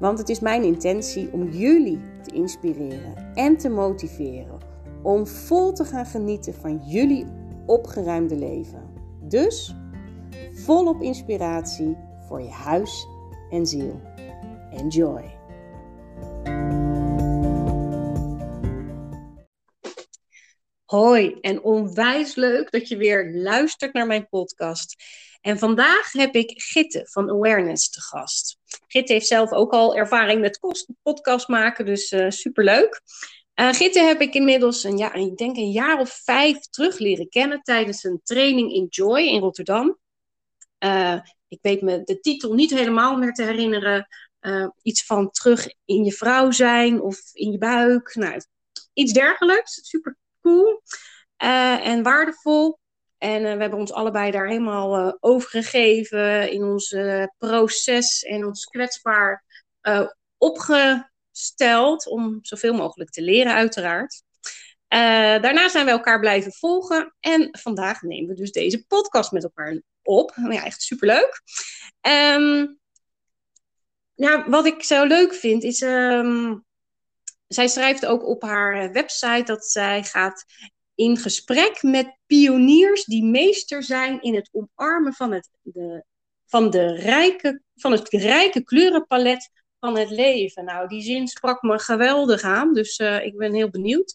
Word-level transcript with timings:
Want 0.00 0.18
het 0.18 0.28
is 0.28 0.40
mijn 0.40 0.62
intentie 0.62 1.32
om 1.32 1.48
jullie 1.48 2.00
te 2.22 2.34
inspireren 2.34 3.32
en 3.34 3.56
te 3.56 3.68
motiveren 3.68 4.58
om 5.02 5.26
vol 5.26 5.72
te 5.72 5.84
gaan 5.84 6.06
genieten 6.06 6.54
van 6.54 6.80
jullie 6.86 7.26
opgeruimde 7.66 8.36
leven. 8.36 8.92
Dus 9.22 9.74
volop 10.52 11.02
inspiratie 11.02 11.96
voor 12.28 12.42
je 12.42 12.50
huis 12.50 13.06
en 13.50 13.66
ziel. 13.66 14.00
Enjoy! 14.70 15.38
Hoi 20.84 21.38
en 21.40 21.62
onwijs 21.62 22.34
leuk 22.34 22.70
dat 22.70 22.88
je 22.88 22.96
weer 22.96 23.30
luistert 23.34 23.92
naar 23.92 24.06
mijn 24.06 24.28
podcast. 24.28 25.04
En 25.40 25.58
vandaag 25.58 26.12
heb 26.12 26.34
ik 26.34 26.62
Gitte 26.62 27.06
van 27.10 27.30
Awareness 27.30 27.90
te 27.90 28.00
gast. 28.00 28.58
Gitte 28.86 29.12
heeft 29.12 29.26
zelf 29.26 29.52
ook 29.52 29.72
al 29.72 29.96
ervaring 29.96 30.40
met 30.40 30.60
podcast 31.02 31.48
maken, 31.48 31.86
dus 31.86 32.12
uh, 32.12 32.30
superleuk. 32.30 33.02
Uh, 33.54 33.72
Gitte 33.72 34.00
heb 34.00 34.20
ik 34.20 34.34
inmiddels 34.34 34.84
een, 34.84 34.98
ja, 34.98 35.12
ik 35.12 35.36
denk 35.36 35.56
een 35.56 35.70
jaar 35.70 36.00
of 36.00 36.20
vijf 36.24 36.58
terug 36.58 36.98
leren 36.98 37.28
kennen 37.28 37.62
tijdens 37.62 38.04
een 38.04 38.20
training 38.24 38.72
in 38.72 38.86
Joy 38.88 39.20
in 39.20 39.40
Rotterdam. 39.40 39.98
Uh, 40.84 41.20
ik 41.48 41.58
weet 41.62 41.82
me 41.82 42.02
de 42.04 42.20
titel 42.20 42.54
niet 42.54 42.70
helemaal 42.70 43.16
meer 43.16 43.32
te 43.32 43.42
herinneren. 43.42 44.08
iets 44.82 45.04
van 45.04 45.30
terug 45.30 45.68
in 45.84 46.04
je 46.04 46.12
vrouw 46.12 46.50
zijn 46.50 47.00
of 47.00 47.20
in 47.32 47.52
je 47.52 47.58
buik. 47.58 48.14
Nou, 48.14 48.40
iets 48.92 49.12
dergelijks. 49.12 49.80
Super 49.82 50.16
cool 50.42 50.82
en 51.36 52.02
waardevol. 52.02 52.79
En 53.20 53.44
uh, 53.44 53.52
we 53.52 53.60
hebben 53.60 53.78
ons 53.78 53.92
allebei 53.92 54.30
daar 54.30 54.46
helemaal 54.46 55.06
uh, 55.06 55.12
over 55.20 55.50
gegeven 55.50 56.50
in 56.50 56.64
ons 56.64 56.90
uh, 56.90 57.24
proces 57.38 58.22
en 58.22 58.46
ons 58.46 58.64
kwetsbaar 58.64 59.44
opgesteld 60.38 62.06
om 62.06 62.38
zoveel 62.42 62.74
mogelijk 62.74 63.10
te 63.10 63.22
leren, 63.22 63.52
uiteraard. 63.52 64.22
daarna 64.88 65.68
zijn 65.68 65.84
we 65.84 65.90
elkaar 65.90 66.20
blijven 66.20 66.52
volgen 66.52 67.14
en 67.20 67.48
vandaag 67.58 68.02
nemen 68.02 68.28
we 68.28 68.34
dus 68.34 68.52
deze 68.52 68.84
podcast 68.86 69.32
met 69.32 69.42
elkaar 69.42 69.82
op. 70.02 70.32
Nou 70.36 70.52
ja, 70.52 70.64
echt 70.64 70.82
superleuk. 70.82 71.42
Um, 72.00 72.78
nou, 74.14 74.50
wat 74.50 74.66
ik 74.66 74.82
zo 74.82 75.04
leuk 75.04 75.34
vind 75.34 75.62
is. 75.62 75.80
Um, 75.80 76.64
zij 77.46 77.68
schrijft 77.68 78.06
ook 78.06 78.26
op 78.26 78.42
haar 78.42 78.92
website 78.92 79.42
dat 79.44 79.66
zij 79.66 80.04
gaat 80.04 80.44
in 81.00 81.16
gesprek 81.16 81.82
met 81.82 82.16
pioniers 82.26 83.04
die 83.04 83.24
meester 83.24 83.82
zijn 83.82 84.22
in 84.22 84.34
het 84.34 84.48
omarmen 84.52 85.12
van 85.12 85.32
het, 85.32 85.50
de, 85.62 86.04
van 86.46 86.70
de 86.70 86.94
rijke, 86.94 87.62
van 87.74 87.92
het 87.92 88.08
rijke 88.08 88.64
kleurenpalet 88.64 89.50
van 89.78 89.96
het 89.96 90.10
leven. 90.10 90.64
Nou, 90.64 90.88
die 90.88 91.02
zin 91.02 91.28
sprak 91.28 91.62
me 91.62 91.78
geweldig 91.78 92.42
aan, 92.42 92.74
dus 92.74 92.98
uh, 92.98 93.24
ik 93.24 93.36
ben 93.36 93.54
heel 93.54 93.70
benieuwd. 93.70 94.14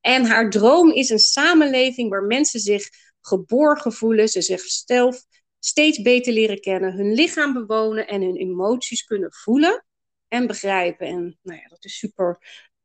En 0.00 0.24
haar 0.24 0.50
droom 0.50 0.90
is 0.90 1.10
een 1.10 1.18
samenleving 1.18 2.10
waar 2.10 2.24
mensen 2.24 2.60
zich 2.60 2.88
geborgen 3.20 3.92
voelen, 3.92 4.28
ze 4.28 4.42
zichzelf 4.42 5.24
steeds 5.58 6.02
beter 6.02 6.32
leren 6.32 6.60
kennen, 6.60 6.92
hun 6.92 7.12
lichaam 7.12 7.52
bewonen 7.52 8.06
en 8.06 8.22
hun 8.22 8.36
emoties 8.36 9.04
kunnen 9.04 9.32
voelen 9.32 9.84
en 10.28 10.46
begrijpen. 10.46 11.06
En 11.06 11.38
nou 11.42 11.58
ja, 11.58 11.68
dat 11.68 11.84
is 11.84 11.98
super 11.98 12.38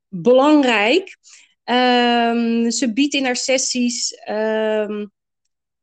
belangrijk. 0.07 1.17
Um, 1.65 2.71
ze 2.71 2.93
biedt 2.93 3.13
in 3.13 3.25
haar 3.25 3.35
sessies, 3.35 4.21
um, 4.29 5.11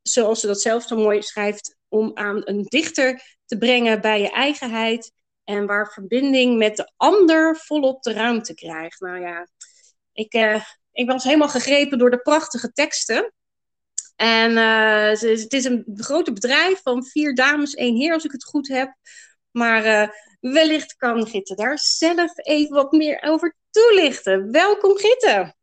zoals 0.02 0.40
ze 0.40 0.46
dat 0.46 0.60
zelf 0.60 0.82
zo 0.82 0.96
mooi 0.96 1.22
schrijft, 1.22 1.76
om 1.88 2.10
aan 2.14 2.40
een 2.44 2.62
dichter 2.62 3.36
te 3.46 3.58
brengen 3.58 4.00
bij 4.00 4.20
je 4.20 4.30
eigenheid 4.30 5.12
en 5.44 5.66
waar 5.66 5.92
verbinding 5.92 6.58
met 6.58 6.76
de 6.76 6.92
ander 6.96 7.56
volop 7.56 8.02
de 8.02 8.12
ruimte 8.12 8.54
krijgt. 8.54 9.00
Nou 9.00 9.20
ja, 9.20 9.48
ik, 10.12 10.34
uh, 10.34 10.64
ik 10.92 11.06
was 11.06 11.24
helemaal 11.24 11.48
gegrepen 11.48 11.98
door 11.98 12.10
de 12.10 12.22
prachtige 12.22 12.72
teksten. 12.72 13.32
En 14.16 14.50
uh, 14.50 15.08
het 15.08 15.52
is 15.52 15.64
een 15.64 15.84
grote 15.96 16.32
bedrijf 16.32 16.80
van 16.82 17.04
vier 17.04 17.34
dames, 17.34 17.74
één 17.74 17.96
heer, 17.96 18.12
als 18.12 18.24
ik 18.24 18.32
het 18.32 18.44
goed 18.44 18.68
heb. 18.68 18.94
Maar 19.50 19.86
uh, 19.86 20.08
wellicht 20.52 20.96
kan 20.96 21.26
Gitte 21.26 21.54
daar 21.54 21.78
zelf 21.78 22.32
even 22.36 22.74
wat 22.74 22.92
meer 22.92 23.22
over 23.22 23.56
toelichten. 23.70 24.50
Welkom 24.50 24.96
Gitte! 24.96 25.60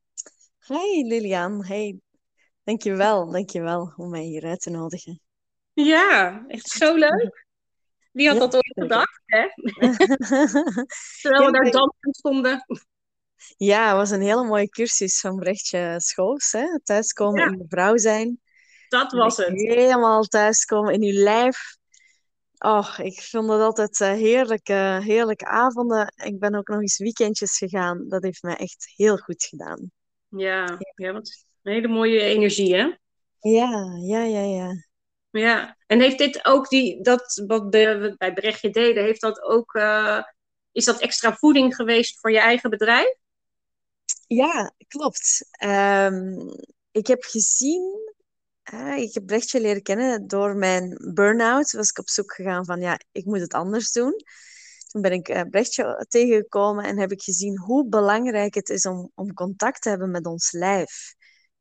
Hi 0.69 1.03
Lilian, 1.03 1.65
hey. 1.65 1.99
Dankjewel, 2.63 3.31
dankjewel 3.31 3.93
om 3.95 4.09
mij 4.09 4.23
hier 4.23 4.43
uit 4.43 4.61
te 4.61 4.69
nodigen. 4.69 5.21
Ja, 5.73 6.43
echt 6.47 6.69
zo 6.69 6.95
leuk. 6.95 7.45
Wie 8.11 8.27
had 8.27 8.39
dat 8.39 8.55
ooit 8.55 8.73
gedacht, 8.73 9.21
hè? 9.25 9.41
Terwijl 11.21 11.45
we 11.45 11.51
daar 11.51 11.71
dansen 11.71 12.13
stonden. 12.13 12.65
Ja, 13.57 13.87
het 13.87 13.95
was 13.95 14.09
een 14.09 14.21
hele 14.21 14.45
mooie 14.45 14.69
cursus 14.69 15.19
van 15.19 15.35
Brechtje 15.35 15.95
Schoos. 15.97 16.51
Hè? 16.51 16.79
Thuiskomen 16.83 17.41
ja. 17.41 17.47
in 17.47 17.57
je 17.57 17.65
vrouw 17.67 17.97
zijn. 17.97 18.41
Dat 18.87 19.11
was 19.11 19.37
het. 19.37 19.49
Helemaal 19.51 20.23
thuiskomen 20.23 20.93
in 20.93 21.01
je 21.01 21.13
lijf. 21.13 21.77
Oh, 22.57 22.93
ik 22.97 23.21
vond 23.21 23.47
dat 23.47 23.61
altijd 23.61 23.99
uh, 23.99 24.11
heerlijke, 24.11 24.99
heerlijke 25.03 25.45
avonden. 25.45 26.13
Ik 26.15 26.39
ben 26.39 26.55
ook 26.55 26.67
nog 26.67 26.81
eens 26.81 26.97
weekendjes 26.97 27.57
gegaan. 27.57 28.07
Dat 28.07 28.23
heeft 28.23 28.43
mij 28.43 28.55
echt 28.55 28.91
heel 28.95 29.17
goed 29.17 29.43
gedaan. 29.43 29.91
Ja, 30.29 30.77
ja 30.95 31.11
wat 31.11 31.45
een 31.63 31.73
hele 31.73 31.87
mooie 31.87 32.21
energie, 32.21 32.75
hè? 32.75 32.95
Ja, 33.39 33.97
ja, 34.01 34.23
ja, 34.23 34.41
ja. 34.41 34.87
Ja, 35.31 35.77
en 35.87 35.99
heeft 35.99 36.17
dit 36.17 36.45
ook 36.45 36.69
die, 36.69 37.01
dat 37.01 37.43
wat 37.47 37.63
we 37.69 38.15
bij 38.17 38.33
Brechtje 38.33 38.69
deden, 38.69 39.03
heeft 39.03 39.21
dat 39.21 39.41
ook, 39.41 39.73
uh, 39.73 40.23
is 40.71 40.85
dat 40.85 40.99
extra 40.99 41.35
voeding 41.35 41.75
geweest 41.75 42.19
voor 42.19 42.31
je 42.31 42.39
eigen 42.39 42.69
bedrijf? 42.69 43.15
Ja, 44.27 44.73
klopt. 44.87 45.47
Um, 45.63 46.53
ik 46.91 47.07
heb 47.07 47.23
gezien, 47.23 48.13
uh, 48.73 48.97
ik 48.97 49.13
heb 49.13 49.25
Brechtje 49.25 49.61
leren 49.61 49.81
kennen 49.81 50.27
door 50.27 50.55
mijn 50.55 51.11
burn-out. 51.13 51.71
Was 51.71 51.89
ik 51.89 51.99
op 51.99 52.09
zoek 52.09 52.33
gegaan 52.33 52.65
van, 52.65 52.81
ja, 52.81 52.99
ik 53.11 53.25
moet 53.25 53.39
het 53.39 53.53
anders 53.53 53.91
doen. 53.91 54.23
Toen 54.89 55.01
ben 55.01 55.11
ik 55.11 55.29
uh, 55.29 55.41
Brechtje 55.49 56.05
tegengekomen 56.07 56.85
en 56.85 56.99
heb 56.99 57.11
ik 57.11 57.21
gezien 57.21 57.57
hoe 57.57 57.87
belangrijk 57.87 58.53
het 58.53 58.69
is 58.69 58.85
om, 58.85 59.11
om 59.15 59.33
contact 59.33 59.81
te 59.81 59.89
hebben 59.89 60.11
met 60.11 60.25
ons 60.25 60.51
lijf. 60.51 61.15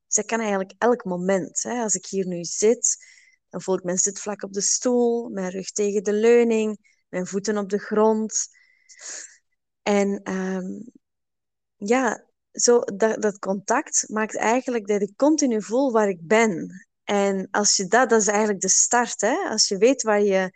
Dus 0.06 0.24
kan 0.24 0.40
eigenlijk 0.40 0.72
elk 0.78 1.04
moment. 1.04 1.62
Hè. 1.62 1.82
Als 1.82 1.94
ik 1.94 2.06
hier 2.06 2.26
nu 2.26 2.44
zit, 2.44 2.96
dan 3.48 3.62
voel 3.62 3.76
ik 3.76 3.82
mijn 3.82 3.98
zitvlak 3.98 4.42
op 4.42 4.52
de 4.52 4.60
stoel, 4.60 5.28
mijn 5.28 5.50
rug 5.50 5.70
tegen 5.70 6.04
de 6.04 6.12
leuning, 6.12 6.78
mijn 7.08 7.26
voeten 7.26 7.58
op 7.58 7.68
de 7.68 7.78
grond. 7.78 8.48
En 9.82 10.32
um, 10.32 10.90
ja, 11.76 12.26
zo, 12.52 12.80
dat, 12.80 13.22
dat 13.22 13.38
contact 13.38 14.04
maakt 14.08 14.36
eigenlijk 14.36 14.86
dat 14.86 15.02
ik 15.02 15.16
continu 15.16 15.62
voel 15.62 15.92
waar 15.92 16.08
ik 16.08 16.26
ben. 16.26 16.86
En 17.04 17.48
als 17.50 17.76
je 17.76 17.86
dat, 17.86 18.10
dat 18.10 18.20
is 18.20 18.26
eigenlijk 18.26 18.60
de 18.60 18.68
start. 18.68 19.20
Hè? 19.20 19.48
Als 19.48 19.68
je 19.68 19.76
weet 19.76 20.02
waar 20.02 20.22
je 20.22 20.50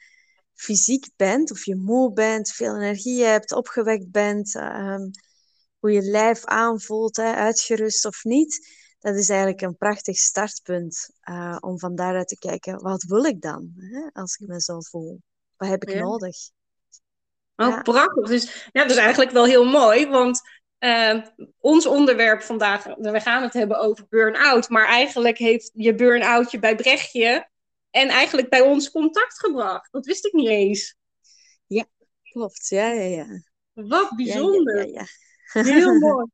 fysiek 0.55 1.11
bent, 1.17 1.51
of 1.51 1.65
je 1.65 1.77
moe 1.77 2.13
bent, 2.13 2.51
veel 2.51 2.77
energie 2.77 3.25
hebt, 3.25 3.53
opgewekt 3.53 4.11
bent, 4.11 4.55
um, 4.55 5.11
hoe 5.79 5.93
je 5.93 6.03
lijf 6.03 6.45
aanvoelt, 6.45 7.17
hè, 7.17 7.35
uitgerust 7.35 8.05
of 8.05 8.25
niet, 8.25 8.81
dat 8.99 9.15
is 9.15 9.29
eigenlijk 9.29 9.61
een 9.61 9.77
prachtig 9.77 10.17
startpunt 10.17 11.11
uh, 11.31 11.57
om 11.61 11.79
van 11.79 11.95
daaruit 11.95 12.29
te 12.29 12.39
kijken, 12.39 12.83
wat 12.83 13.03
wil 13.03 13.25
ik 13.25 13.41
dan 13.41 13.73
hè, 13.77 14.21
als 14.21 14.37
ik 14.37 14.49
me 14.49 14.61
zo 14.61 14.81
voel? 14.81 15.21
Wat 15.57 15.69
heb 15.69 15.83
ik 15.83 15.93
ja. 15.93 16.01
nodig? 16.01 16.37
Oh, 17.57 17.69
ja. 17.69 17.83
prachtig. 17.83 18.29
Dus 18.29 18.69
ja, 18.73 18.83
dat 18.83 18.91
is 18.91 18.97
eigenlijk 18.97 19.31
wel 19.31 19.45
heel 19.45 19.65
mooi, 19.65 20.07
want 20.07 20.41
uh, 20.79 21.25
ons 21.59 21.87
onderwerp 21.87 22.43
vandaag, 22.43 22.85
we 22.85 23.21
gaan 23.21 23.43
het 23.43 23.53
hebben 23.53 23.79
over 23.79 24.07
burn-out, 24.09 24.69
maar 24.69 24.87
eigenlijk 24.87 25.39
heeft 25.39 25.71
je 25.75 25.95
burn-out 25.95 26.51
je 26.51 26.59
bij 26.59 26.77
Brechtje 26.77 27.49
en 27.93 28.09
eigenlijk 28.09 28.49
bij 28.49 28.61
ons 28.61 28.91
contact 28.91 29.39
gebracht. 29.39 29.93
Dat 29.93 30.07
wist 30.07 30.27
ik 30.27 30.33
niet 30.33 30.49
eens. 30.49 30.97
Ja, 31.67 31.85
klopt. 32.23 32.69
Ja, 32.69 32.93
ja, 32.93 33.03
ja. 33.03 33.43
Wat 33.73 34.17
bijzonder. 34.17 34.77
Ja, 34.77 34.83
ja, 34.83 35.07
ja, 35.53 35.63
Heel 35.63 35.99
mooi. 36.09 36.27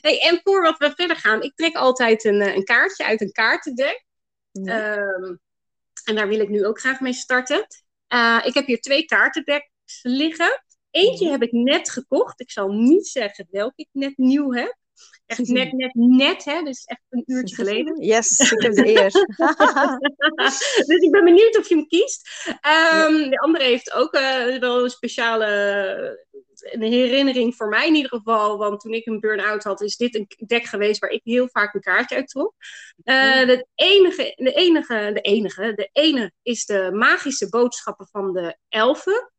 Hey, 0.00 0.20
en 0.20 0.40
voordat 0.42 0.78
we 0.78 0.92
verder 0.94 1.16
gaan, 1.16 1.42
ik 1.42 1.54
trek 1.54 1.74
altijd 1.74 2.24
een, 2.24 2.40
een 2.40 2.64
kaartje 2.64 3.04
uit 3.04 3.20
een 3.20 3.32
kaartendek. 3.32 4.04
Um, 4.52 5.40
en 6.04 6.14
daar 6.14 6.28
wil 6.28 6.40
ik 6.40 6.48
nu 6.48 6.66
ook 6.66 6.80
graag 6.80 7.00
mee 7.00 7.12
starten. 7.12 7.66
Uh, 8.08 8.40
ik 8.44 8.54
heb 8.54 8.66
hier 8.66 8.80
twee 8.80 9.04
kaartendeks 9.04 10.00
liggen. 10.02 10.64
Eentje 10.90 11.30
heb 11.30 11.42
ik 11.42 11.52
net 11.52 11.90
gekocht. 11.90 12.40
Ik 12.40 12.50
zal 12.50 12.68
niet 12.68 13.06
zeggen 13.06 13.46
welke 13.50 13.74
ik 13.76 13.88
net 13.92 14.16
nieuw 14.16 14.52
heb. 14.52 14.76
Echt 15.26 15.48
net, 15.48 15.72
net, 15.72 15.94
net, 15.94 16.44
hè? 16.44 16.62
Dus 16.62 16.84
echt 16.84 17.00
een 17.08 17.22
uurtje 17.26 17.54
geleden. 17.54 18.02
Yes, 18.02 18.38
ik 18.52 18.62
heb 18.62 18.72
de 18.72 18.88
eer. 18.88 19.10
dus 20.86 20.98
ik 21.00 21.10
ben 21.10 21.24
benieuwd 21.24 21.58
of 21.58 21.68
je 21.68 21.74
hem 21.74 21.86
kiest. 21.86 22.28
Um, 22.46 23.30
De 23.30 23.38
andere 23.38 23.64
heeft 23.64 23.92
ook 23.92 24.14
uh, 24.14 24.58
wel 24.58 24.84
een 24.84 24.90
speciale 24.90 26.22
een 26.72 26.82
herinnering 26.82 27.54
voor 27.54 27.68
mij 27.68 27.86
in 27.86 27.94
ieder 27.94 28.10
geval. 28.10 28.58
Want 28.58 28.80
toen 28.80 28.92
ik 28.92 29.06
een 29.06 29.20
burn-out 29.20 29.62
had, 29.62 29.80
is 29.80 29.96
dit 29.96 30.14
een 30.14 30.26
dek 30.46 30.64
geweest 30.64 31.00
waar 31.00 31.10
ik 31.10 31.20
heel 31.24 31.48
vaak 31.48 31.74
een 31.74 31.80
kaartje 31.80 32.16
uit 32.16 32.28
trok. 32.28 32.54
Uh, 33.04 33.46
de, 33.46 33.66
enige, 33.74 34.32
de 34.36 34.52
enige, 34.52 35.10
de 35.14 35.20
enige, 35.20 35.72
de 35.74 35.88
ene 35.92 36.32
is 36.42 36.64
de 36.64 36.90
magische 36.92 37.48
boodschappen 37.48 38.08
van 38.10 38.32
de 38.32 38.56
elfen. 38.68 39.32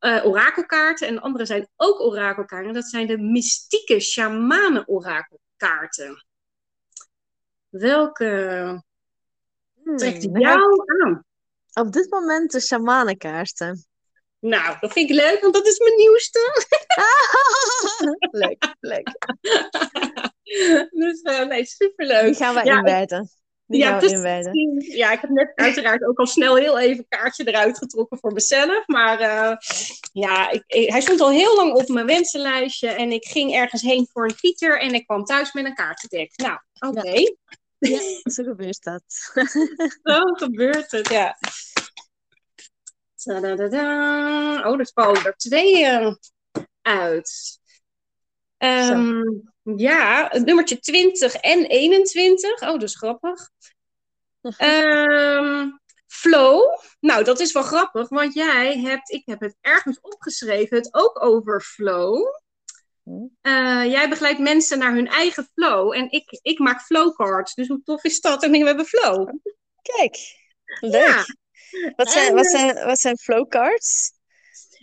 Uh, 0.00 0.26
orakelkaarten. 0.26 1.08
En 1.08 1.14
de 1.14 1.20
andere 1.20 1.46
zijn 1.46 1.68
ook 1.76 2.00
orakelkaarten. 2.00 2.72
Dat 2.72 2.88
zijn 2.88 3.06
de 3.06 3.18
mystieke 3.18 4.00
shamanen 4.00 4.88
orakelkaarten. 4.88 6.24
Welke 7.68 8.82
trekt 9.96 10.24
hmm, 10.24 10.38
jou 10.38 10.84
aan? 11.02 11.24
Op 11.72 11.92
dit 11.92 12.10
moment 12.10 12.50
de 12.52 12.60
shamanenkaarten. 12.60 13.86
Nou, 14.40 14.76
dat 14.80 14.92
vind 14.92 15.10
ik 15.10 15.16
leuk, 15.16 15.40
want 15.40 15.54
dat 15.54 15.66
is 15.66 15.78
mijn 15.78 15.96
nieuwste. 15.96 16.66
leuk, 18.30 18.74
leuk. 18.80 19.08
dus 21.02 21.22
uh, 21.22 21.46
nee, 21.46 21.64
superleuk. 21.64 22.24
Die 22.24 22.34
gaan 22.34 22.54
we 22.54 22.64
ja, 22.64 22.76
inwijden. 22.76 23.30
Die 23.68 23.80
ja, 23.80 24.00
Ja, 24.78 25.12
ik 25.12 25.20
heb 25.20 25.30
net 25.30 25.52
uiteraard 25.54 26.04
ook 26.04 26.18
al 26.18 26.26
snel 26.26 26.56
heel 26.56 26.78
even 26.78 26.98
een 26.98 27.18
kaartje 27.18 27.48
eruit 27.48 27.78
getrokken 27.78 28.18
voor 28.18 28.32
mezelf. 28.32 28.86
Maar 28.86 29.20
uh, 29.20 29.56
ja, 30.12 30.50
ik, 30.50 30.62
hij 30.66 31.00
stond 31.00 31.20
al 31.20 31.30
heel 31.30 31.56
lang 31.56 31.72
op 31.72 31.88
mijn 31.88 32.06
wensenlijstje. 32.06 32.88
En 32.88 33.12
ik 33.12 33.24
ging 33.24 33.54
ergens 33.54 33.82
heen 33.82 34.08
voor 34.12 34.24
een 34.24 34.34
feature 34.34 34.78
en 34.78 34.94
ik 34.94 35.06
kwam 35.06 35.24
thuis 35.24 35.52
met 35.52 35.64
een 35.64 35.74
kaartendek. 35.74 36.32
Nou, 36.36 36.58
oké. 36.78 36.98
Okay. 36.98 37.36
Ja. 37.78 38.00
zo 38.30 38.42
gebeurt 38.42 38.82
dat. 38.82 39.02
zo 40.02 40.20
gebeurt 40.22 40.90
het, 40.90 41.08
ja. 41.08 41.38
Ta-da-da-da. 43.14 44.70
Oh, 44.70 44.80
er 44.80 44.90
vallen 44.94 45.24
er 45.24 45.36
twee 45.36 45.80
uh, 45.80 46.14
uit. 46.82 47.57
Um, 48.58 49.52
ja, 49.62 50.30
nummertje 50.44 50.78
20 50.78 51.34
en 51.34 51.64
21. 51.64 52.62
Oh, 52.62 52.72
dat 52.72 52.82
is 52.82 52.96
grappig. 52.96 53.50
um, 54.58 55.80
flow. 56.06 56.78
Nou, 57.00 57.24
dat 57.24 57.40
is 57.40 57.52
wel 57.52 57.62
grappig, 57.62 58.08
want 58.08 58.34
jij 58.34 58.78
hebt, 58.78 59.10
ik 59.10 59.22
heb 59.24 59.40
het 59.40 59.56
ergens 59.60 60.00
opgeschreven, 60.00 60.76
het 60.76 60.94
ook 60.94 61.22
over 61.22 61.60
flow. 61.60 62.36
Uh, 63.42 63.84
jij 63.84 64.08
begeleidt 64.08 64.38
mensen 64.38 64.78
naar 64.78 64.94
hun 64.94 65.08
eigen 65.08 65.48
flow 65.54 65.94
en 65.94 66.10
ik, 66.10 66.38
ik 66.42 66.58
maak 66.58 66.80
flowcards. 66.80 67.54
Dus 67.54 67.68
hoe 67.68 67.82
tof 67.84 68.04
is 68.04 68.20
dat? 68.20 68.42
En 68.42 68.50
we 68.50 68.58
hebben 68.58 68.84
flow. 68.84 69.28
Kijk, 69.82 70.16
leuk. 70.80 70.92
Ja. 70.92 71.24
Wat 71.96 72.10
zijn, 72.10 72.34
wat 72.34 72.46
zijn, 72.46 72.84
wat 72.84 72.98
zijn 72.98 73.18
flowcards? 73.18 74.12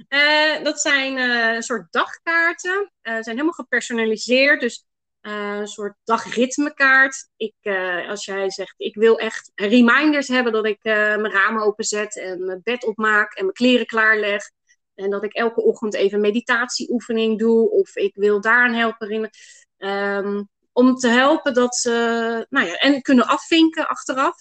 Uh, 0.10 0.64
dat 0.64 0.82
zijn 0.82 1.18
uh, 1.18 1.54
een 1.54 1.64
soort 1.64 1.88
dagkaarten. 1.92 2.80
Uh, 2.82 3.14
zijn 3.14 3.24
helemaal 3.24 3.52
gepersonaliseerd. 3.52 4.62
Dus 4.62 4.86
een 5.22 5.68
soort 5.68 5.96
dagritmekaart. 6.04 7.30
Ik, 7.38 7.56
als 8.08 8.26
jij 8.26 8.50
zegt, 8.50 8.74
ik 8.78 8.96
wil 8.96 9.20
echt 9.20 9.52
reminders 9.56 10.28
hebben 10.28 10.54
dat 10.54 10.66
ik 10.66 10.84
mijn 10.84 11.32
ramen 11.32 11.64
openzet 11.64 12.20
en 12.20 12.46
mijn 12.46 12.62
bed 12.64 12.86
opmaak 12.86 13.34
en 13.34 13.44
mijn 13.44 13.56
kleren 13.56 13.86
klaarleg. 13.86 14.44
En 14.96 15.10
dat 15.10 15.24
ik 15.24 15.34
elke 15.34 15.62
ochtend 15.62 15.94
even 15.94 16.22
meditatieoefening 16.22 17.40
doe. 17.40 17.70
Of 17.70 17.96
ik 17.96 18.16
wil 18.16 18.42
daar 18.42 18.66
een 18.66 18.76
helper 18.76 19.12
in. 19.12 19.30
Um, 19.78 20.50
om 20.72 20.96
te 20.96 21.08
helpen 21.08 21.54
dat 21.54 21.76
ze, 21.76 21.92
nou 22.50 22.68
ja, 22.68 22.74
en 22.74 23.02
kunnen 23.02 23.28
afvinken 23.28 23.88
achteraf. 23.88 24.36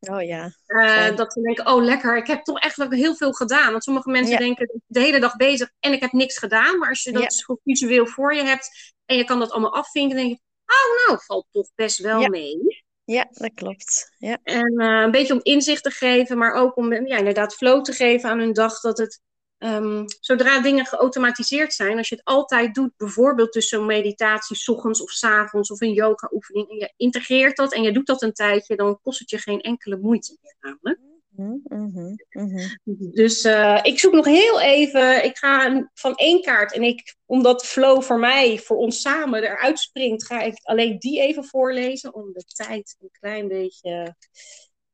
Oh 0.00 0.22
ja. 0.22 0.52
Uh, 0.66 1.16
dat 1.16 1.32
ze 1.32 1.40
denken, 1.40 1.66
oh 1.66 1.82
lekker, 1.82 2.16
ik 2.16 2.26
heb 2.26 2.44
toch 2.44 2.60
echt 2.60 2.86
heel 2.88 3.14
veel 3.14 3.32
gedaan. 3.32 3.70
Want 3.70 3.84
sommige 3.84 4.10
mensen 4.10 4.38
denken 4.38 4.82
de 4.86 5.00
hele 5.00 5.20
dag 5.20 5.36
bezig 5.36 5.70
en 5.80 5.92
ik 5.92 6.00
heb 6.00 6.12
niks 6.12 6.38
gedaan. 6.38 6.78
Maar 6.78 6.88
als 6.88 7.02
je 7.02 7.12
dat 7.12 7.44
ja. 7.46 7.56
visueel 7.64 8.06
voor 8.06 8.34
je 8.34 8.42
hebt 8.42 8.94
en 9.06 9.16
je 9.16 9.24
kan 9.24 9.38
dat 9.38 9.50
allemaal 9.50 9.74
afvinken, 9.74 10.16
dan 10.16 10.26
denk 10.26 10.38
je, 10.38 10.44
oh 10.74 11.06
nou, 11.06 11.20
valt 11.24 11.46
toch 11.50 11.68
best 11.74 11.98
wel 11.98 12.28
mee. 12.28 12.84
Ja, 13.04 13.26
dat 13.30 13.54
klopt. 13.54 14.14
Ja. 14.18 14.38
En 14.42 14.80
uh, 14.80 15.00
een 15.00 15.10
beetje 15.10 15.32
om 15.32 15.40
inzicht 15.42 15.82
te 15.82 15.90
geven, 15.90 16.38
maar 16.38 16.52
ook 16.52 16.76
om 16.76 16.92
ja, 16.92 17.16
inderdaad 17.16 17.54
flow 17.54 17.84
te 17.84 17.92
geven 17.92 18.30
aan 18.30 18.38
hun 18.38 18.52
dag. 18.52 18.80
Dat 18.80 18.98
het, 18.98 19.20
um, 19.58 20.04
zodra 20.20 20.60
dingen 20.60 20.86
geautomatiseerd 20.86 21.74
zijn, 21.74 21.98
als 21.98 22.08
je 22.08 22.14
het 22.14 22.24
altijd 22.24 22.74
doet, 22.74 22.96
bijvoorbeeld 22.96 23.52
tussen 23.52 23.78
een 23.78 23.86
meditatie, 23.86 24.56
s 24.56 24.68
ochtends 24.68 25.02
of 25.02 25.10
s 25.10 25.24
avonds 25.24 25.70
of 25.70 25.80
een 25.80 25.92
yoga 25.92 26.30
oefening, 26.32 26.68
en 26.68 26.76
je 26.76 26.92
integreert 26.96 27.56
dat 27.56 27.74
en 27.74 27.82
je 27.82 27.92
doet 27.92 28.06
dat 28.06 28.22
een 28.22 28.32
tijdje, 28.32 28.76
dan 28.76 29.00
kost 29.02 29.18
het 29.18 29.30
je 29.30 29.38
geen 29.38 29.60
enkele 29.60 29.96
moeite 29.96 30.36
meer 30.40 30.56
namelijk. 30.60 30.98
Mm 31.38 31.60
-hmm, 31.68 32.16
mm 32.30 32.48
-hmm. 32.48 33.12
Dus 33.12 33.44
uh, 33.44 33.78
ik 33.82 33.98
zoek 33.98 34.12
nog 34.12 34.24
heel 34.24 34.60
even. 34.60 35.24
Ik 35.24 35.38
ga 35.38 35.88
van 35.94 36.14
één 36.14 36.42
kaart. 36.42 36.72
En 36.72 36.82
ik, 36.82 37.16
omdat 37.26 37.66
flow 37.66 38.02
voor 38.02 38.18
mij, 38.18 38.58
voor 38.58 38.76
ons 38.76 39.00
samen 39.00 39.42
eruit 39.42 39.78
springt, 39.78 40.26
ga 40.26 40.40
ik 40.40 40.60
alleen 40.62 40.98
die 40.98 41.20
even 41.20 41.44
voorlezen. 41.44 42.14
Om 42.14 42.32
de 42.32 42.44
tijd 42.44 42.96
een 43.00 43.10
klein 43.10 43.48
beetje 43.48 44.14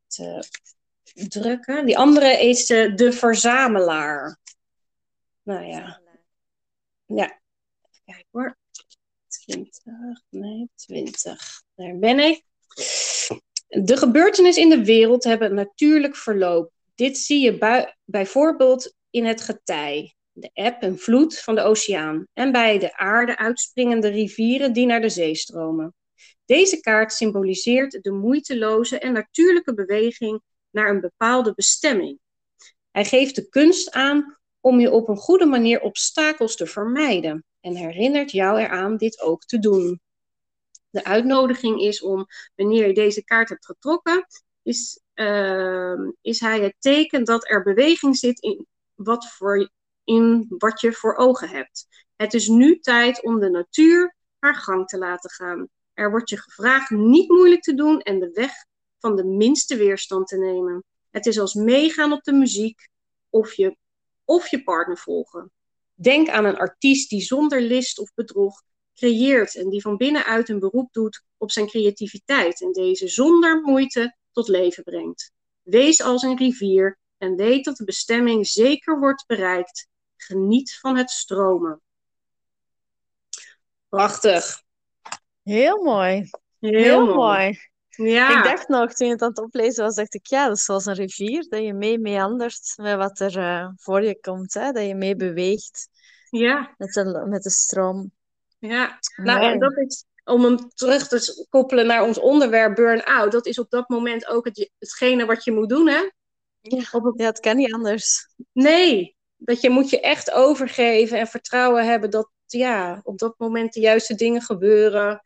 te 0.07 0.45
drukken. 1.29 1.87
Die 1.87 1.99
andere 1.99 2.41
is 2.41 2.67
de 2.67 3.13
verzamelaar. 3.13 4.39
Nou 5.45 5.65
ja. 5.65 6.01
Ja. 7.07 7.41
Kijk 8.05 8.27
hoor. 8.31 8.57
20. 9.29 9.83
Nee, 10.29 10.69
20. 10.75 11.63
Daar 11.75 11.99
ben 11.99 12.19
ik. 12.19 12.45
De 13.67 13.97
gebeurtenissen 13.97 14.63
in 14.63 14.69
de 14.69 14.85
wereld 14.85 15.25
hebben 15.25 15.49
een 15.49 15.55
natuurlijk 15.55 16.17
verloop. 16.17 16.73
Dit 16.95 17.19
zie 17.19 17.41
je 17.41 17.85
bijvoorbeeld 18.05 18.95
in 19.11 19.25
het 19.25 19.41
getij, 19.41 20.15
de 20.33 20.51
eb 20.53 20.83
en 20.83 20.99
vloed 20.99 21.39
van 21.39 21.55
de 21.55 21.61
oceaan 21.61 22.27
en 22.33 22.53
bij 22.53 22.79
de 22.79 22.97
aarde 22.97 23.39
uitspringende 23.39 24.09
rivieren 24.09 24.73
die 24.73 24.87
naar 24.87 25.01
de 25.01 25.09
zee 25.09 25.35
stromen. 25.35 25.95
Deze 26.45 26.81
kaart 26.81 27.13
symboliseert 27.13 28.03
de 28.03 28.13
moeiteloze 28.13 28.99
en 28.99 29.13
natuurlijke 29.13 29.75
beweging 29.75 30.43
naar 30.71 30.89
een 30.91 31.01
bepaalde 31.01 31.55
bestemming. 31.55 32.19
Hij 32.91 33.05
geeft 33.05 33.35
de 33.35 33.49
kunst 33.49 33.91
aan 33.91 34.39
om 34.65 34.81
je 34.81 34.91
op 34.91 35.09
een 35.09 35.17
goede 35.17 35.47
manier 35.47 35.81
obstakels 35.81 36.57
te 36.57 36.67
vermijden 36.67 37.45
en 37.61 37.75
herinnert 37.75 38.31
jou 38.31 38.61
eraan 38.61 38.97
dit 38.97 39.21
ook 39.21 39.45
te 39.45 39.59
doen. 39.59 40.01
De 40.91 41.05
uitnodiging 41.05 41.81
is 41.81 42.03
om, 42.03 42.27
wanneer 42.55 42.87
je 42.87 42.95
deze 42.95 43.25
kaart 43.25 43.49
hebt 43.49 43.67
getrokken, 43.67 44.27
is, 44.63 45.01
uh, 45.15 46.09
is 46.21 46.41
hij 46.41 46.61
het 46.61 46.75
teken 46.79 47.25
dat 47.25 47.49
er 47.49 47.63
beweging 47.63 48.17
zit 48.17 48.41
in 48.41 48.67
wat, 48.95 49.29
voor, 49.29 49.71
in 50.05 50.47
wat 50.49 50.81
je 50.81 50.93
voor 50.93 51.17
ogen 51.17 51.49
hebt. 51.49 51.87
Het 52.17 52.35
is 52.35 52.49
nu 52.49 52.79
tijd 52.79 53.23
om 53.23 53.41
de 53.41 53.51
natuur 53.51 54.17
haar 54.39 54.57
gang 54.57 54.87
te 54.87 54.99
laten 54.99 55.31
gaan. 55.31 55.69
Er 55.95 56.11
wordt 56.11 56.31
je 56.31 56.37
gevraagd 56.37 56.91
niet 56.91 57.29
moeilijk 57.29 57.63
te 57.63 57.75
doen 57.75 58.01
en 58.01 58.21
de 58.21 58.31
weg 58.33 58.53
van 58.99 59.17
de 59.17 59.25
minste 59.25 59.77
weerstand 59.77 60.27
te 60.27 60.39
nemen. 60.39 60.85
Het 61.11 61.27
is 61.27 61.39
als 61.39 61.55
meegaan 61.55 62.13
op 62.13 62.23
de 62.23 62.33
muziek 62.33 62.89
of 63.31 63.53
je, 63.53 63.77
of 64.25 64.49
je 64.49 64.63
partner 64.63 64.99
volgen. 64.99 65.53
Denk 65.95 66.29
aan 66.29 66.45
een 66.45 66.57
artiest 66.57 67.11
die 67.11 67.21
zonder 67.21 67.61
list 67.61 67.99
of 67.99 68.15
bedrog 68.15 68.63
creëert 68.95 69.55
en 69.57 69.71
die 69.71 69.81
van 69.81 69.97
binnenuit 69.97 70.49
een 70.49 70.59
beroep 70.59 70.93
doet 70.93 71.25
op 71.37 71.51
zijn 71.51 71.67
creativiteit 71.67 72.61
en 72.61 72.73
deze 72.73 73.09
zonder 73.09 73.61
moeite 73.61 74.17
tot 74.33 74.49
leven 74.49 74.83
brengt. 74.83 75.33
Wees 75.63 76.03
als 76.03 76.23
een 76.23 76.37
rivier 76.37 76.99
en 77.19 77.37
weet 77.37 77.65
dat 77.65 77.77
de 77.77 77.85
bestemming 77.85 78.47
zeker 78.47 78.99
wordt 78.99 79.27
bereikt. 79.27 79.89
Geniet 80.17 80.79
van 80.79 80.97
het 80.97 81.11
stromen. 81.11 81.81
Prachtig. 83.89 84.63
Heel 85.43 85.83
mooi. 85.83 86.31
Heel, 86.59 86.73
Heel 86.73 87.15
mooi. 87.15 87.59
Ja. 87.97 88.39
Ik 88.39 88.45
dacht 88.45 88.69
nog, 88.69 88.93
toen 88.93 89.07
je 89.07 89.13
het 89.13 89.23
aan 89.23 89.29
het 89.29 89.39
oplezen 89.39 89.85
was, 89.85 89.95
dacht 89.95 90.15
ik, 90.15 90.27
ja, 90.27 90.47
dat 90.47 90.57
is 90.57 90.65
zoals 90.65 90.87
een 90.87 90.95
rivier, 90.95 91.47
dat 91.49 91.63
je 91.63 91.75
mee 91.75 91.99
meandert 91.99 92.73
met 92.77 92.97
wat 92.97 93.21
er 93.21 93.39
uh, 93.39 93.69
voor 93.77 94.03
je 94.03 94.21
komt, 94.21 94.55
hè? 94.55 94.73
dat 94.73 94.87
je 94.87 94.95
mee 94.95 95.17
beweegt 95.17 95.89
ja. 96.31 96.75
met, 96.79 96.93
de, 96.93 97.25
met 97.29 97.43
de 97.43 97.51
stroom. 97.51 98.13
Ja, 98.59 98.99
nou 99.17 99.43
en 99.43 99.59
dat 99.59 99.77
is 99.77 100.05
om 100.25 100.45
hem 100.45 100.69
terug 100.75 101.09
te 101.09 101.47
koppelen 101.51 101.87
naar 101.87 102.03
ons 102.03 102.19
onderwerp 102.19 102.75
burn-out. 102.75 103.33
Dat 103.33 103.47
is 103.47 103.59
op 103.59 103.71
dat 103.71 103.89
moment 103.89 104.27
ook 104.27 104.45
het, 104.45 104.71
hetgene 104.79 105.25
wat 105.25 105.45
je 105.45 105.53
moet 105.53 105.69
doen, 105.69 105.89
hè? 105.89 106.11
Ja, 106.61 106.79
het... 106.91 107.13
ja, 107.17 107.25
het 107.25 107.41
kan 107.41 107.57
niet 107.57 107.73
anders. 107.73 108.29
Nee, 108.53 109.17
dat 109.37 109.61
je 109.61 109.71
moet 109.71 109.91
je 109.91 110.01
echt 110.01 110.31
overgeven 110.31 111.19
en 111.19 111.27
vertrouwen 111.27 111.87
hebben 111.87 112.11
dat 112.11 112.31
ja, 112.47 113.01
op 113.03 113.19
dat 113.19 113.35
moment 113.39 113.73
de 113.73 113.81
juiste 113.81 114.15
dingen 114.15 114.43
gebeuren. 114.43 115.23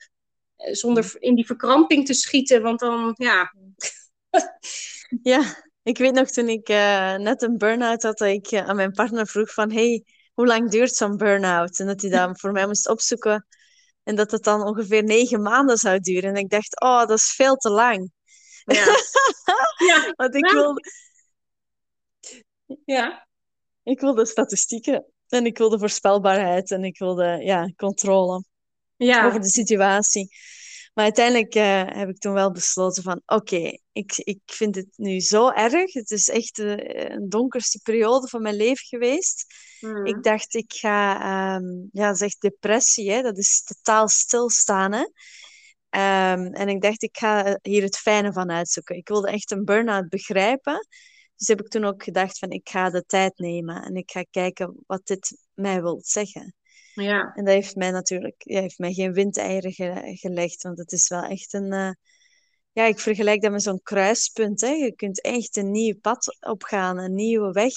Eh, 0.58 0.74
zonder 0.74 1.14
in 1.18 1.34
die 1.34 1.46
verkramping 1.46 2.06
te 2.06 2.14
schieten, 2.14 2.62
want 2.62 2.80
dan, 2.80 3.14
ja. 3.16 3.54
ja, 5.22 5.64
ik 5.82 5.98
weet 5.98 6.14
nog 6.14 6.30
toen 6.30 6.48
ik 6.48 6.68
uh, 6.68 7.14
net 7.14 7.42
een 7.42 7.58
burn-out 7.58 8.02
had, 8.02 8.18
dat 8.18 8.28
ik 8.28 8.50
uh, 8.50 8.68
aan 8.68 8.76
mijn 8.76 8.92
partner 8.92 9.26
vroeg 9.26 9.52
van... 9.52 9.72
Hey, 9.72 10.04
hoe 10.34 10.46
lang 10.46 10.70
duurt 10.70 10.94
zo'n 10.94 11.16
burn-out? 11.16 11.78
En 11.78 11.86
dat 11.86 12.00
hij 12.00 12.10
dan 12.10 12.38
voor 12.38 12.52
mij 12.52 12.66
moest 12.66 12.88
opzoeken. 12.88 13.46
En 14.02 14.16
dat 14.16 14.30
het 14.30 14.44
dan 14.44 14.62
ongeveer 14.62 15.04
negen 15.04 15.42
maanden 15.42 15.76
zou 15.76 15.98
duren. 15.98 16.30
En 16.30 16.36
ik 16.36 16.50
dacht, 16.50 16.80
oh, 16.80 16.98
dat 16.98 17.18
is 17.18 17.32
veel 17.36 17.56
te 17.56 17.70
lang. 17.70 18.10
Ja. 18.64 18.84
ja. 19.88 20.12
Want 20.16 20.34
ik 20.34 20.50
wilde... 20.50 20.82
Ja. 22.84 23.28
Ik 23.82 24.00
wilde 24.00 24.26
statistieken. 24.26 25.06
En 25.28 25.46
ik 25.46 25.58
wilde 25.58 25.78
voorspelbaarheid. 25.78 26.70
En 26.70 26.84
ik 26.84 26.98
wilde, 26.98 27.38
ja, 27.42 27.72
controle. 27.76 28.44
Ja. 28.98 29.26
Over 29.26 29.40
de 29.40 29.48
situatie. 29.48 30.36
Maar 30.94 31.04
uiteindelijk 31.04 31.54
uh, 31.54 31.82
heb 31.86 32.08
ik 32.08 32.18
toen 32.18 32.32
wel 32.32 32.52
besloten 32.52 33.02
van... 33.02 33.22
Oké, 33.26 33.78
ik, 33.92 34.12
ik 34.16 34.40
vind 34.46 34.74
het 34.74 34.88
nu 34.96 35.20
zo 35.20 35.50
erg. 35.50 35.92
Het 35.92 36.10
is 36.10 36.28
echt 36.28 36.58
uh, 36.58 36.74
een 36.86 37.28
donkerste 37.28 37.80
periode 37.82 38.28
van 38.28 38.42
mijn 38.42 38.54
leven 38.54 38.86
geweest. 38.86 39.54
Mhm. 39.80 40.06
Ik 40.06 40.22
dacht, 40.22 40.54
ik 40.54 40.72
ga... 40.72 41.54
Um, 41.56 41.88
ja, 41.92 42.14
zeg 42.14 42.38
depressie, 42.38 43.10
hè. 43.10 43.22
Dat 43.22 43.38
is 43.38 43.62
totaal 43.62 44.08
stilstaan, 44.08 44.92
hè. 44.92 45.06
Um, 45.90 46.52
en 46.52 46.68
ik 46.68 46.82
dacht, 46.82 47.02
ik 47.02 47.16
ga 47.16 47.58
hier 47.62 47.82
het 47.82 47.96
fijne 47.96 48.32
van 48.32 48.50
uitzoeken. 48.50 48.96
Ik 48.96 49.08
wilde 49.08 49.30
echt 49.30 49.50
een 49.50 49.64
burn-out 49.64 50.08
begrijpen. 50.08 50.86
Dus 51.36 51.46
heb 51.46 51.60
ik 51.60 51.68
toen 51.68 51.84
ook 51.84 52.02
gedacht 52.02 52.38
van, 52.38 52.50
ik 52.50 52.68
ga 52.68 52.90
de 52.90 53.04
tijd 53.06 53.38
nemen. 53.38 53.82
En 53.82 53.96
ik 53.96 54.10
ga 54.10 54.24
kijken 54.30 54.74
wat 54.86 55.06
dit 55.06 55.36
mij 55.54 55.82
wil 55.82 55.98
zeggen. 56.02 56.54
Ja. 57.02 57.32
En 57.34 57.44
dat 57.44 57.54
heeft 57.54 57.76
mij 57.76 57.90
natuurlijk 57.90 58.34
ja, 58.38 58.60
heeft 58.60 58.78
mij 58.78 58.92
geen 58.92 59.12
windeieren 59.12 59.72
ge 59.72 60.16
gelegd. 60.20 60.62
Want 60.62 60.78
het 60.78 60.92
is 60.92 61.08
wel 61.08 61.22
echt 61.22 61.52
een... 61.52 61.72
Uh, 61.72 61.90
ja, 62.72 62.84
ik 62.84 62.98
vergelijk 62.98 63.42
dat 63.42 63.52
met 63.52 63.62
zo'n 63.62 63.82
kruispunt. 63.82 64.60
Hè. 64.60 64.70
Je 64.70 64.94
kunt 64.94 65.20
echt 65.20 65.56
een 65.56 65.70
nieuw 65.70 65.98
pad 66.00 66.36
opgaan. 66.40 66.98
Een 66.98 67.14
nieuwe 67.14 67.52
weg 67.52 67.74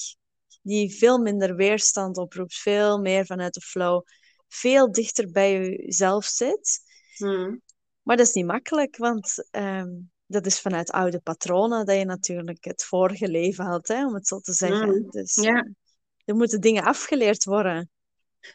die 0.61 0.95
veel 0.95 1.17
minder 1.17 1.55
weerstand 1.55 2.17
oproept. 2.17 2.55
Veel 2.55 2.99
meer 2.99 3.25
vanuit 3.25 3.53
de 3.53 3.61
flow. 3.61 4.03
Veel 4.47 4.91
dichter 4.91 5.31
bij 5.31 5.69
jezelf 5.69 6.25
zit. 6.25 6.79
Hmm. 7.15 7.61
Maar 8.01 8.17
dat 8.17 8.27
is 8.27 8.33
niet 8.33 8.45
makkelijk, 8.45 8.97
want 8.97 9.47
um, 9.51 10.11
dat 10.25 10.45
is 10.45 10.59
vanuit 10.59 10.91
oude 10.91 11.19
patronen 11.19 11.85
dat 11.85 11.97
je 11.97 12.05
natuurlijk 12.05 12.63
het 12.63 12.83
vorige 12.83 13.27
leven 13.27 13.65
had, 13.65 13.87
hè, 13.87 14.05
om 14.05 14.13
het 14.13 14.27
zo 14.27 14.39
te 14.39 14.53
zeggen. 14.53 14.89
Mm. 14.89 15.09
Dus 15.09 15.35
Ja. 15.35 15.67
er 16.25 16.35
moeten 16.35 16.61
dingen 16.61 16.83
afgeleerd 16.83 17.43
worden. 17.43 17.89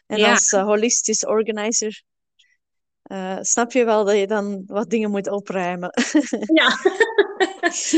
En 0.07 0.17
Ja. 0.17 0.31
als 0.31 0.51
uh, 0.51 0.63
holistisch 0.63 1.25
organizer 1.25 2.03
uh, 3.11 3.37
snap 3.41 3.71
je 3.71 3.85
wel 3.85 4.05
dat 4.05 4.17
je 4.17 4.27
dan 4.27 4.63
wat 4.65 4.89
dingen 4.89 5.09
moet 5.09 5.29
opruimen. 5.29 5.89
Ja. 6.53 6.79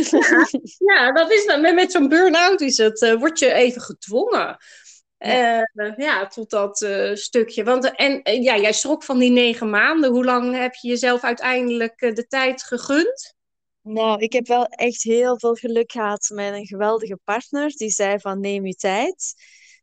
ja. 0.10 0.48
ja, 0.78 1.12
dat 1.12 1.32
is 1.32 1.46
dan. 1.46 1.62
Met, 1.62 1.76
met 1.76 1.92
zo'n 1.92 2.08
burn-out 2.08 2.62
is 2.62 2.78
het, 2.78 3.02
uh, 3.02 3.14
word 3.14 3.40
je 3.40 3.54
even 3.54 3.82
gedwongen. 3.82 4.58
Ja, 5.18 5.66
ja 5.98 6.28
tot 6.28 6.50
dat 6.50 6.88
stukje. 7.14 7.64
Want 7.64 7.96
en 7.96 8.22
ja, 8.42 8.58
jij 8.58 8.74
schrok 8.74 9.04
van 9.04 9.18
die 9.18 9.32
negen 9.32 9.70
maanden. 9.70 10.12
Hoe 10.12 10.26
lang 10.26 10.56
heb 10.56 10.74
je 10.74 10.88
jezelf 10.88 11.24
uiteindelijk 11.24 12.00
de 12.00 12.28
tijd 12.28 12.64
gegund? 12.64 13.38
Nou, 13.82 14.20
ik 14.20 14.34
heb 14.34 14.48
wel 14.48 14.66
echt 14.66 15.04
heel 15.04 15.40
veel 15.40 15.54
geluk 15.54 15.92
gehad 15.92 16.30
met 16.34 16.54
een 16.54 16.66
geweldige 16.66 17.20
partner. 17.24 17.70
Die 17.70 17.90
zei 17.90 18.20
van 18.20 18.40
neem 18.40 18.66
je 18.66 18.76
tijd. 18.76 19.34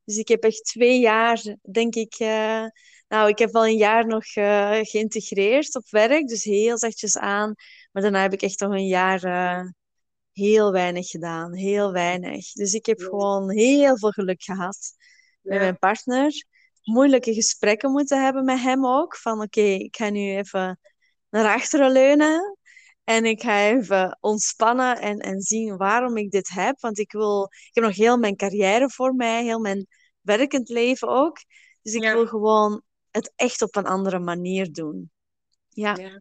Dus 0.06 0.16
ik 0.16 0.28
heb 0.28 0.42
echt 0.42 0.64
twee 0.64 1.00
jaar, 1.00 1.56
denk 1.70 1.94
ik... 1.94 2.20
Uh, 2.20 2.64
nou, 3.08 3.28
ik 3.28 3.38
heb 3.38 3.52
wel 3.52 3.66
een 3.66 3.76
jaar 3.76 4.06
nog 4.06 4.36
uh, 4.36 4.78
geïntegreerd 4.82 5.74
op 5.74 5.90
werk. 5.90 6.26
Dus 6.26 6.44
heel 6.44 6.78
zachtjes 6.78 7.16
aan. 7.16 7.54
Maar 7.92 8.02
daarna 8.02 8.22
heb 8.22 8.32
ik 8.32 8.42
echt 8.42 8.60
nog 8.60 8.72
een 8.72 8.86
jaar 8.86 9.24
uh, 9.24 9.70
heel 10.32 10.72
weinig 10.72 11.08
gedaan. 11.08 11.54
Heel 11.54 11.92
weinig. 11.92 12.52
Dus 12.52 12.74
ik 12.74 12.86
heb 12.86 12.98
ja. 12.98 13.04
gewoon 13.04 13.50
heel 13.50 13.98
veel 13.98 14.10
geluk 14.10 14.42
gehad 14.42 14.78
met 15.40 15.58
mijn 15.58 15.78
partner. 15.78 16.44
Moeilijke 16.82 17.34
gesprekken 17.34 17.90
moeten 17.90 18.24
hebben 18.24 18.44
met 18.44 18.60
hem 18.60 18.86
ook. 18.86 19.16
Van 19.16 19.42
oké, 19.42 19.60
okay, 19.60 19.74
ik 19.74 19.96
ga 19.96 20.10
nu 20.10 20.36
even 20.36 20.80
naar 21.30 21.54
achteren 21.54 21.90
leunen. 21.90 22.58
En 23.06 23.24
ik 23.24 23.42
ga 23.42 23.60
even 23.60 24.18
ontspannen 24.20 25.00
en, 25.00 25.18
en 25.18 25.40
zien 25.40 25.76
waarom 25.76 26.16
ik 26.16 26.30
dit 26.30 26.48
heb. 26.48 26.80
Want 26.80 26.98
ik 26.98 27.12
wil, 27.12 27.48
ik 27.50 27.70
heb 27.74 27.84
nog 27.84 27.96
heel 27.96 28.18
mijn 28.18 28.36
carrière 28.36 28.90
voor 28.90 29.14
mij, 29.14 29.44
heel 29.44 29.60
mijn 29.60 29.86
werkend 30.20 30.68
leven 30.68 31.08
ook. 31.08 31.38
Dus 31.82 31.94
ik 31.94 32.02
ja. 32.02 32.12
wil 32.12 32.26
gewoon 32.26 32.82
het 33.10 33.32
echt 33.36 33.62
op 33.62 33.76
een 33.76 33.86
andere 33.86 34.18
manier 34.18 34.72
doen. 34.72 35.10
Ja. 35.68 35.96
Ja, 35.96 36.20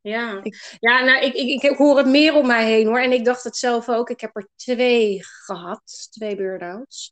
ja. 0.00 0.42
Ik, 0.42 0.76
ja 0.80 1.04
nou, 1.04 1.24
ik, 1.24 1.34
ik, 1.34 1.62
ik 1.62 1.76
hoor 1.76 1.96
het 1.96 2.06
meer 2.06 2.34
om 2.34 2.46
mij 2.46 2.66
heen 2.66 2.86
hoor. 2.86 3.00
En 3.00 3.12
ik 3.12 3.24
dacht 3.24 3.44
het 3.44 3.56
zelf 3.56 3.88
ook. 3.88 4.10
Ik 4.10 4.20
heb 4.20 4.36
er 4.36 4.48
twee 4.56 5.18
gehad, 5.22 6.08
twee 6.10 6.36
burn-outs. 6.36 7.10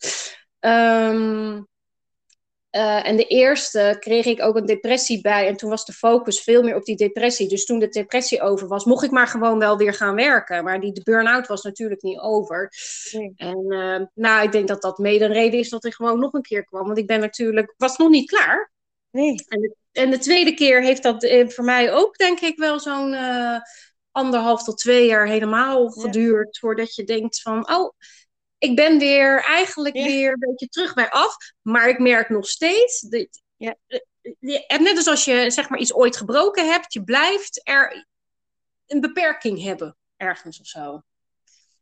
Um, 0.60 1.68
Uh, 2.76 3.06
en 3.06 3.16
de 3.16 3.26
eerste 3.26 3.96
kreeg 3.98 4.26
ik 4.26 4.42
ook 4.42 4.56
een 4.56 4.66
depressie 4.66 5.20
bij. 5.20 5.46
En 5.46 5.56
toen 5.56 5.70
was 5.70 5.84
de 5.84 5.92
focus 5.92 6.40
veel 6.40 6.62
meer 6.62 6.76
op 6.76 6.84
die 6.84 6.96
depressie. 6.96 7.48
Dus 7.48 7.64
toen 7.64 7.78
de 7.78 7.88
depressie 7.88 8.42
over 8.42 8.68
was, 8.68 8.84
mocht 8.84 9.04
ik 9.04 9.10
maar 9.10 9.26
gewoon 9.26 9.58
wel 9.58 9.76
weer 9.76 9.94
gaan 9.94 10.14
werken. 10.14 10.64
Maar 10.64 10.80
die 10.80 11.02
burn-out 11.02 11.46
was 11.46 11.62
natuurlijk 11.62 12.02
niet 12.02 12.18
over. 12.18 12.72
Nee. 13.12 13.32
En 13.36 13.64
uh, 13.68 14.00
nou, 14.14 14.44
ik 14.44 14.52
denk 14.52 14.68
dat 14.68 14.82
dat 14.82 14.98
mede 14.98 15.24
een 15.24 15.32
reden 15.32 15.58
is 15.58 15.68
dat 15.68 15.84
ik 15.84 15.94
gewoon 15.94 16.20
nog 16.20 16.32
een 16.32 16.42
keer 16.42 16.64
kwam. 16.64 16.86
Want 16.86 16.98
ik 16.98 17.06
ben 17.06 17.20
natuurlijk, 17.20 17.74
was 17.76 17.96
nog 17.96 18.08
niet 18.08 18.30
klaar. 18.30 18.72
Nee. 19.10 19.34
En 19.48 19.60
de, 19.60 19.74
en 19.92 20.10
de 20.10 20.18
tweede 20.18 20.54
keer 20.54 20.82
heeft 20.82 21.02
dat 21.02 21.24
uh, 21.24 21.48
voor 21.48 21.64
mij 21.64 21.92
ook, 21.92 22.16
denk 22.16 22.40
ik, 22.40 22.58
wel 22.58 22.80
zo'n 22.80 23.16
anderhalf 24.10 24.62
tot 24.62 24.78
twee 24.78 25.06
jaar 25.06 25.26
helemaal 25.26 25.88
geduurd. 25.88 26.58
Voordat 26.58 26.94
je 26.94 27.04
denkt 27.04 27.42
van, 27.42 27.70
oh 27.72 27.92
ik 28.60 28.76
ben 28.76 28.98
weer 28.98 29.44
eigenlijk 29.44 29.96
ja. 29.96 30.04
weer 30.04 30.32
een 30.32 30.48
beetje 30.48 30.68
terug 30.68 30.94
bij 30.94 31.10
af. 31.10 31.36
Maar 31.62 31.88
ik 31.88 31.98
merk 31.98 32.28
nog 32.28 32.48
steeds. 32.48 33.00
Dat, 33.00 33.42
ja. 33.56 33.76
Net 34.78 34.96
als 34.96 35.06
als 35.06 35.24
je 35.24 35.50
zeg 35.50 35.68
maar 35.68 35.78
iets 35.78 35.94
ooit 35.94 36.16
gebroken 36.16 36.70
hebt. 36.70 36.92
Je 36.92 37.04
blijft 37.04 37.60
er 37.62 38.06
een 38.86 39.00
beperking 39.00 39.62
hebben. 39.62 39.96
Ergens 40.16 40.60
of 40.60 40.66
zo. 40.66 41.02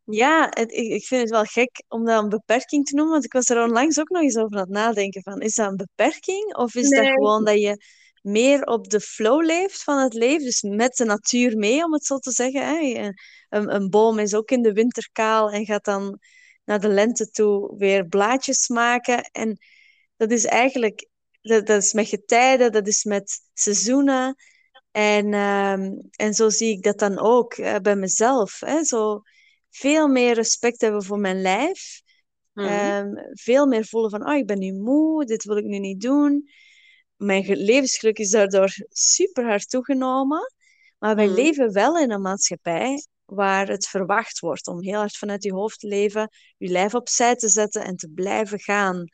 Ja, 0.05 0.47
het, 0.51 0.73
ik, 0.73 0.93
ik 0.93 1.05
vind 1.05 1.21
het 1.21 1.31
wel 1.31 1.45
gek 1.45 1.85
om 1.89 2.05
dat 2.05 2.23
een 2.23 2.29
beperking 2.29 2.85
te 2.85 2.95
noemen. 2.95 3.13
Want 3.13 3.25
ik 3.25 3.33
was 3.33 3.49
er 3.49 3.63
onlangs 3.63 3.99
ook 3.99 4.09
nog 4.09 4.23
eens 4.23 4.37
over 4.37 4.57
aan 4.57 4.63
het 4.63 4.71
nadenken. 4.71 5.23
Van, 5.23 5.41
is 5.41 5.55
dat 5.55 5.71
een 5.71 5.77
beperking? 5.77 6.57
Of 6.57 6.75
is 6.75 6.89
nee. 6.89 7.01
dat 7.01 7.13
gewoon 7.13 7.45
dat 7.45 7.61
je 7.61 7.83
meer 8.23 8.63
op 8.63 8.89
de 8.89 9.01
flow 9.01 9.45
leeft 9.45 9.83
van 9.83 9.99
het 9.99 10.15
leven? 10.15 10.45
Dus 10.45 10.63
met 10.63 10.97
de 10.97 11.05
natuur 11.05 11.57
mee, 11.57 11.85
om 11.85 11.93
het 11.93 12.05
zo 12.05 12.19
te 12.19 12.31
zeggen. 12.31 12.67
Hè? 12.67 13.11
Een, 13.49 13.75
een 13.75 13.91
boom 13.91 14.19
is 14.19 14.35
ook 14.35 14.51
in 14.51 14.63
de 14.63 14.73
winter 14.73 15.09
kaal 15.13 15.51
en 15.51 15.65
gaat 15.65 15.85
dan 15.85 16.19
naar 16.69 16.81
de 16.81 16.89
lente 16.89 17.31
toe 17.31 17.77
weer 17.77 18.07
blaadjes 18.07 18.69
maken. 18.69 19.31
En 19.33 19.59
dat 20.17 20.31
is 20.31 20.45
eigenlijk, 20.45 21.09
dat, 21.41 21.67
dat 21.67 21.83
is 21.83 21.93
met 21.93 22.09
getijden, 22.09 22.73
dat 22.73 22.87
is 22.87 23.05
met 23.05 23.41
seizoenen. 23.55 24.35
En, 24.91 25.35
um, 25.35 26.09
en 26.11 26.35
zo 26.35 26.49
zie 26.49 26.71
ik 26.77 26.83
dat 26.83 26.99
dan 26.99 27.19
ook 27.19 27.57
uh, 27.57 27.77
bij 27.77 27.97
mezelf. 27.97 28.61
Hè? 28.61 28.85
Zo 28.85 29.23
veel 29.71 30.09
meer 30.09 30.35
respect 30.35 30.81
hebben 30.81 31.05
voor 31.05 31.19
mijn 31.19 31.41
lijf. 31.41 32.01
Mhm. 32.53 32.67
Um, 32.67 33.29
veel 33.33 33.67
meer 33.67 33.85
voelen 33.85 34.11
van, 34.11 34.29
oh, 34.29 34.37
ik 34.37 34.47
ben 34.47 34.59
nu 34.59 34.73
moe, 34.73 35.25
dit 35.25 35.45
wil 35.45 35.57
ik 35.57 35.65
nu 35.65 35.79
niet 35.79 36.01
doen. 36.01 36.49
Mijn 37.17 37.45
ge- 37.45 37.57
levensgeluk 37.57 38.19
is 38.19 38.31
daardoor 38.31 38.75
super 38.89 39.45
hard 39.45 39.71
toegenomen. 39.71 40.53
Maar 40.99 41.17
wij 41.17 41.27
Mhm. 41.27 41.35
leven 41.35 41.73
wel 41.73 41.99
in 41.99 42.11
een 42.11 42.21
maatschappij 42.21 43.07
waar 43.31 43.69
het 43.69 43.87
verwacht 43.89 44.39
wordt 44.39 44.67
om 44.67 44.83
heel 44.83 44.99
hard 44.99 45.17
vanuit 45.17 45.43
je 45.43 45.53
hoofd 45.53 45.81
te 45.81 45.87
leven, 45.87 46.29
je 46.57 46.69
lijf 46.69 46.95
opzij 46.95 47.37
te 47.37 47.49
zetten 47.49 47.85
en 47.85 47.97
te 47.97 48.09
blijven 48.15 48.59
gaan. 48.61 49.05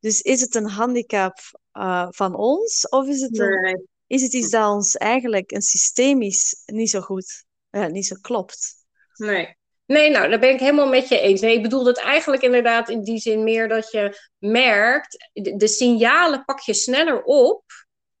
Dus 0.00 0.20
is 0.20 0.40
het 0.40 0.54
een 0.54 0.68
handicap 0.68 1.38
uh, 1.72 2.06
van 2.10 2.34
ons 2.34 2.88
of 2.88 3.06
is 3.06 3.20
het, 3.20 3.38
een, 3.38 3.60
Nee. 3.60 3.86
is 4.06 4.22
het 4.22 4.32
iets 4.32 4.50
dat 4.50 4.70
ons 4.70 4.96
eigenlijk 4.96 5.50
een 5.50 5.62
systemisch 5.62 6.62
niet 6.66 6.90
zo 6.90 7.00
goed, 7.00 7.44
uh, 7.70 7.86
niet 7.86 8.06
zo 8.06 8.16
klopt? 8.20 8.74
Nee. 9.14 9.56
Nee, 9.86 10.10
nou, 10.10 10.28
daar 10.28 10.38
ben 10.38 10.50
ik 10.50 10.60
helemaal 10.60 10.88
met 10.88 11.08
je 11.08 11.18
eens. 11.20 11.40
Nee, 11.40 11.56
ik 11.56 11.62
bedoel 11.62 11.86
het 11.86 11.98
eigenlijk 11.98 12.42
inderdaad 12.42 12.88
in 12.88 13.02
die 13.02 13.18
zin 13.18 13.42
meer 13.44 13.68
dat 13.68 13.90
je 13.90 14.18
merkt, 14.38 15.30
de, 15.32 15.56
de 15.56 15.68
signalen 15.68 16.44
pak 16.44 16.60
je 16.60 16.74
sneller 16.74 17.22
op, 17.22 17.62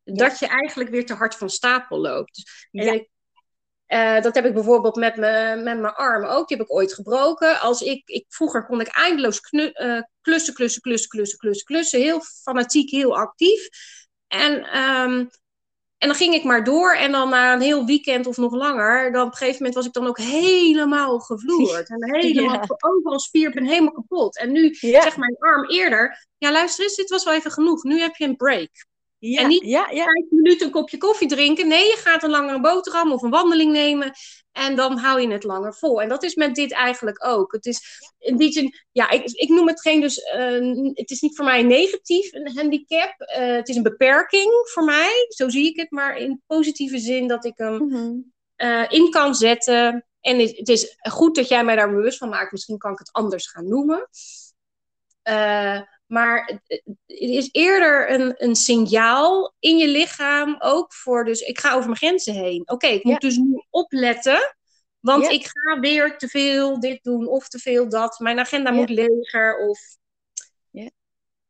Ja. 0.02 0.14
dat 0.14 0.38
je 0.38 0.46
eigenlijk 0.46 0.90
weer 0.90 1.06
te 1.06 1.14
hard 1.14 1.34
van 1.34 1.50
stapel 1.50 1.98
loopt. 2.00 2.66
En 2.70 2.84
Ja. 2.84 2.92
ik, 2.92 3.08
eh, 3.88 4.20
dat 4.20 4.34
heb 4.34 4.44
ik 4.44 4.54
bijvoorbeeld 4.54 4.96
met, 4.96 5.16
me, 5.16 5.60
met 5.64 5.80
mijn 5.80 5.94
arm 5.94 6.24
ook. 6.24 6.48
Die 6.48 6.56
heb 6.56 6.66
ik 6.66 6.72
ooit 6.72 6.94
gebroken. 6.94 7.60
Als 7.60 7.80
ik, 7.80 8.02
ik, 8.08 8.24
vroeger 8.28 8.66
kon 8.66 8.80
ik 8.80 8.88
eindeloos 8.88 9.40
knu, 9.40 9.70
uh, 9.74 10.02
klussen, 10.20 10.54
klussen, 10.54 10.82
klussen, 10.82 11.08
klussen, 11.08 11.38
klussen, 11.38 11.66
klussen. 11.66 12.00
Heel 12.00 12.20
fanatiek, 12.42 12.90
heel 12.90 13.16
actief. 13.16 13.68
En, 14.26 14.78
um, 14.78 15.30
en 15.98 16.08
dan 16.08 16.14
ging 16.14 16.34
ik 16.34 16.44
maar 16.44 16.64
door. 16.64 16.94
En 16.94 17.12
dan 17.12 17.28
na 17.28 17.52
een 17.52 17.60
heel 17.60 17.86
weekend 17.86 18.26
of 18.26 18.36
nog 18.36 18.52
langer, 18.52 19.12
dan 19.12 19.26
op 19.26 19.30
een 19.30 19.36
gegeven 19.36 19.56
moment 19.56 19.74
was 19.74 19.86
ik 19.86 19.92
dan 19.92 20.06
ook 20.06 20.18
helemaal 20.18 21.18
gevloerd. 21.18 21.88
En 21.88 22.14
helemaal, 22.14 22.54
Ja. 22.54 22.76
overal 22.78 23.18
spier, 23.20 23.50
ben 23.50 23.66
helemaal 23.66 23.92
kapot. 23.92 24.38
En 24.38 24.52
nu 24.52 24.76
Ja. 24.80 25.02
zegt 25.02 25.16
mijn 25.16 25.36
arm 25.38 25.70
eerder, 25.70 26.26
ja 26.38 26.52
luister 26.52 26.84
eens, 26.84 26.96
dit 26.96 27.10
was 27.10 27.24
wel 27.24 27.34
even 27.34 27.50
genoeg. 27.50 27.82
Nu 27.82 28.00
heb 28.00 28.16
je 28.16 28.24
een 28.24 28.36
break. 28.36 28.86
Ja, 29.18 29.42
en 29.42 29.48
niet 29.48 29.62
ja, 29.62 29.90
ja. 29.90 30.04
vijf 30.04 30.30
minuten 30.30 30.66
een 30.66 30.72
kopje 30.72 30.96
koffie 30.96 31.28
drinken. 31.28 31.68
Nee, 31.68 31.84
je 31.84 31.96
gaat 31.96 32.22
een 32.22 32.30
langere 32.30 32.60
boterham 32.60 33.12
of 33.12 33.22
een 33.22 33.30
wandeling 33.30 33.72
nemen. 33.72 34.12
En 34.52 34.76
dan 34.76 34.98
hou 34.98 35.20
je 35.20 35.30
het 35.30 35.44
langer 35.44 35.74
vol. 35.74 36.02
En 36.02 36.08
dat 36.08 36.22
is 36.22 36.34
met 36.34 36.54
dit 36.54 36.72
eigenlijk 36.72 37.26
ook. 37.26 37.52
Het 37.52 37.66
is 37.66 38.00
in 38.18 38.36
die 38.36 38.52
zin, 38.52 38.74
ja, 38.92 39.10
ik, 39.10 39.24
ik 39.24 39.48
noem 39.48 39.66
het 39.66 39.80
geen 39.80 40.00
dus, 40.00 40.18
uh, 40.18 40.92
het 40.94 41.10
is 41.10 41.20
niet 41.20 41.36
voor 41.36 41.44
mij 41.44 41.62
negatief, 41.62 42.32
een 42.32 42.56
handicap. 42.56 43.14
Uh, 43.20 43.54
het 43.54 43.68
is 43.68 43.76
een 43.76 43.82
beperking 43.82 44.50
voor 44.72 44.84
mij, 44.84 45.26
zo 45.28 45.48
zie 45.48 45.66
ik 45.66 45.76
het. 45.76 45.90
Maar 45.90 46.16
in 46.16 46.42
positieve 46.46 46.98
zin 46.98 47.28
dat 47.28 47.44
ik 47.44 47.56
hem 47.56 47.76
mm 47.76 47.90
-hmm. 47.90 48.32
uh, 48.56 48.84
in 48.88 49.10
kan 49.10 49.34
zetten. 49.34 50.06
En 50.20 50.38
het, 50.38 50.56
het, 50.56 50.68
is 50.68 50.96
goed 51.10 51.34
dat 51.34 51.48
jij 51.48 51.64
mij 51.64 51.76
daar 51.76 51.94
bewust 51.94 52.18
van 52.18 52.28
maakt. 52.28 52.52
Misschien 52.52 52.78
kan 52.78 52.92
ik 52.92 52.98
het 52.98 53.12
anders 53.12 53.50
gaan 53.50 53.68
noemen. 53.68 54.08
Maar 56.08 56.60
het 56.66 56.92
is 57.06 57.48
eerder 57.52 58.10
een, 58.10 58.34
een 58.36 58.54
signaal 58.54 59.54
in 59.58 59.76
je 59.76 59.88
lichaam 59.88 60.56
ook 60.58 60.92
voor, 60.92 61.24
dus 61.24 61.40
ik 61.40 61.58
ga 61.58 61.72
over 61.72 61.84
mijn 61.84 61.96
grenzen 61.96 62.34
heen. 62.34 62.60
Oké, 62.60 62.72
okay, 62.72 62.94
ik 62.94 63.04
moet 63.04 63.22
ja. 63.22 63.28
dus 63.28 63.36
nu 63.36 63.62
opletten, 63.70 64.56
want 65.00 65.24
ja. 65.24 65.30
ik 65.30 65.46
ga 65.46 65.80
weer 65.80 66.18
te 66.18 66.28
veel 66.28 66.80
dit 66.80 67.02
doen 67.02 67.26
of 67.26 67.48
te 67.48 67.58
veel 67.58 67.88
dat. 67.88 68.18
Mijn 68.18 68.38
agenda 68.38 68.70
ja. 68.70 68.76
moet 68.76 68.90
leger 68.90 69.68
of... 69.68 69.80
Ja, 70.70 70.90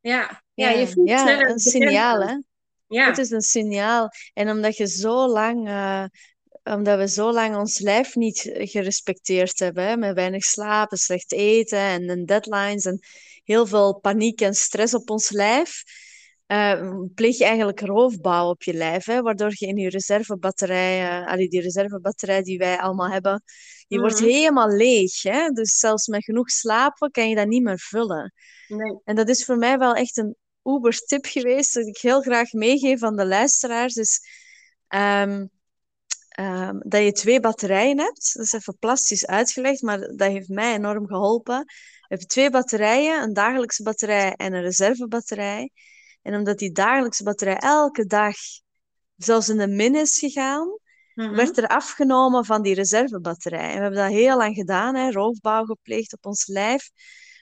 ja, 0.01 0.43
ja, 0.53 0.69
je 0.69 0.87
voelt 0.87 1.09
sneller 1.09 1.49
een 1.49 1.59
signaal 1.59 2.21
hè. 2.21 2.37
Ja. 2.87 3.05
Het 3.05 3.17
is 3.17 3.29
een 3.29 3.41
signaal. 3.41 4.09
En 4.33 4.49
omdat 4.49 4.77
je 4.77 4.87
zo 4.87 5.27
lang... 5.27 5.67
Uh, 5.67 6.03
omdat 6.63 6.97
we 6.97 7.07
zo 7.07 7.31
lang 7.31 7.55
ons 7.55 7.79
lijf 7.79 8.15
niet 8.15 8.51
gerespecteerd 8.53 9.59
hebben, 9.59 9.87
hè, 9.87 9.97
met 9.97 10.15
weinig 10.15 10.43
slapen, 10.43 10.97
slecht 10.97 11.31
eten 11.31 11.79
en, 11.79 12.09
en 12.09 12.25
deadlines 12.25 12.85
en 12.85 12.99
heel 13.51 13.65
veel 13.67 13.99
paniek 13.99 14.41
en 14.41 14.53
stress 14.53 14.93
op 14.93 15.09
ons 15.09 15.29
lijf, 15.29 15.83
uh, 16.47 17.03
pleeg 17.15 17.37
je 17.37 17.43
eigenlijk 17.45 17.79
roofbouw 17.79 18.49
op 18.49 18.63
je 18.63 18.73
lijf, 18.73 19.05
hè, 19.05 19.21
waardoor 19.21 19.51
je 19.53 19.67
in 19.67 19.77
je 19.77 19.89
reservebatterij, 19.89 21.23
uh, 21.37 21.49
die 21.49 21.61
reservebatterij 21.61 22.41
die 22.43 22.57
wij 22.57 22.77
allemaal 22.79 23.09
hebben, 23.09 23.43
die 23.87 23.99
wordt 23.99 24.19
Mhm. 24.19 24.29
helemaal 24.29 24.69
leeg. 24.69 25.21
Hè? 25.21 25.49
Dus 25.49 25.79
zelfs 25.79 26.07
met 26.07 26.23
genoeg 26.23 26.49
slapen 26.49 27.11
kan 27.11 27.29
je 27.29 27.35
dat 27.35 27.47
niet 27.47 27.63
meer 27.63 27.79
vullen. 27.79 28.33
Nee. 28.67 28.99
En 29.03 29.15
dat 29.15 29.29
is 29.29 29.45
voor 29.45 29.57
mij 29.57 29.77
wel 29.77 29.93
echt 29.93 30.17
een 30.17 30.35
uber-tip 30.63 31.25
geweest, 31.25 31.73
dat 31.73 31.87
ik 31.87 31.97
heel 31.97 32.21
graag 32.21 32.51
meegeef 32.53 33.03
aan 33.03 33.15
de 33.15 33.25
luisteraars, 33.25 33.95
is 33.95 34.19
ehm, 34.87 35.45
ehm, 36.29 36.79
dat 36.79 37.03
je 37.03 37.11
twee 37.11 37.39
batterijen 37.39 37.99
hebt. 37.99 38.33
Dat 38.33 38.45
is 38.45 38.53
even 38.53 38.77
plastisch 38.79 39.25
uitgelegd, 39.25 39.81
maar 39.81 39.99
dat 39.99 40.27
heeft 40.27 40.49
mij 40.49 40.73
enorm 40.73 41.07
geholpen. 41.07 41.65
We 42.09 42.15
hebben 42.15 42.27
twee 42.27 42.49
batterijen, 42.49 43.21
een 43.21 43.33
dagelijkse 43.33 43.83
batterij 43.83 44.33
en 44.33 44.53
een 44.53 44.61
reservebatterij. 44.61 45.71
En 46.21 46.35
omdat 46.35 46.57
die 46.57 46.71
dagelijkse 46.71 47.23
batterij 47.23 47.57
elke 47.57 48.05
dag 48.05 48.35
zelfs 49.15 49.49
in 49.49 49.57
de 49.57 49.67
min 49.67 49.95
is 49.95 50.19
gegaan, 50.19 50.77
Mhm. 51.13 51.35
werd 51.35 51.57
er 51.57 51.67
afgenomen 51.67 52.45
van 52.45 52.61
die 52.61 52.73
reservebatterij. 52.73 53.69
En 53.69 53.75
we 53.75 53.81
hebben 53.81 53.99
dat 53.99 54.11
heel 54.11 54.37
lang 54.37 54.55
gedaan, 54.55 54.95
hè, 54.95 55.11
roofbouw 55.11 55.65
gepleegd 55.65 56.13
op 56.13 56.25
ons 56.25 56.47
lijf, 56.47 56.89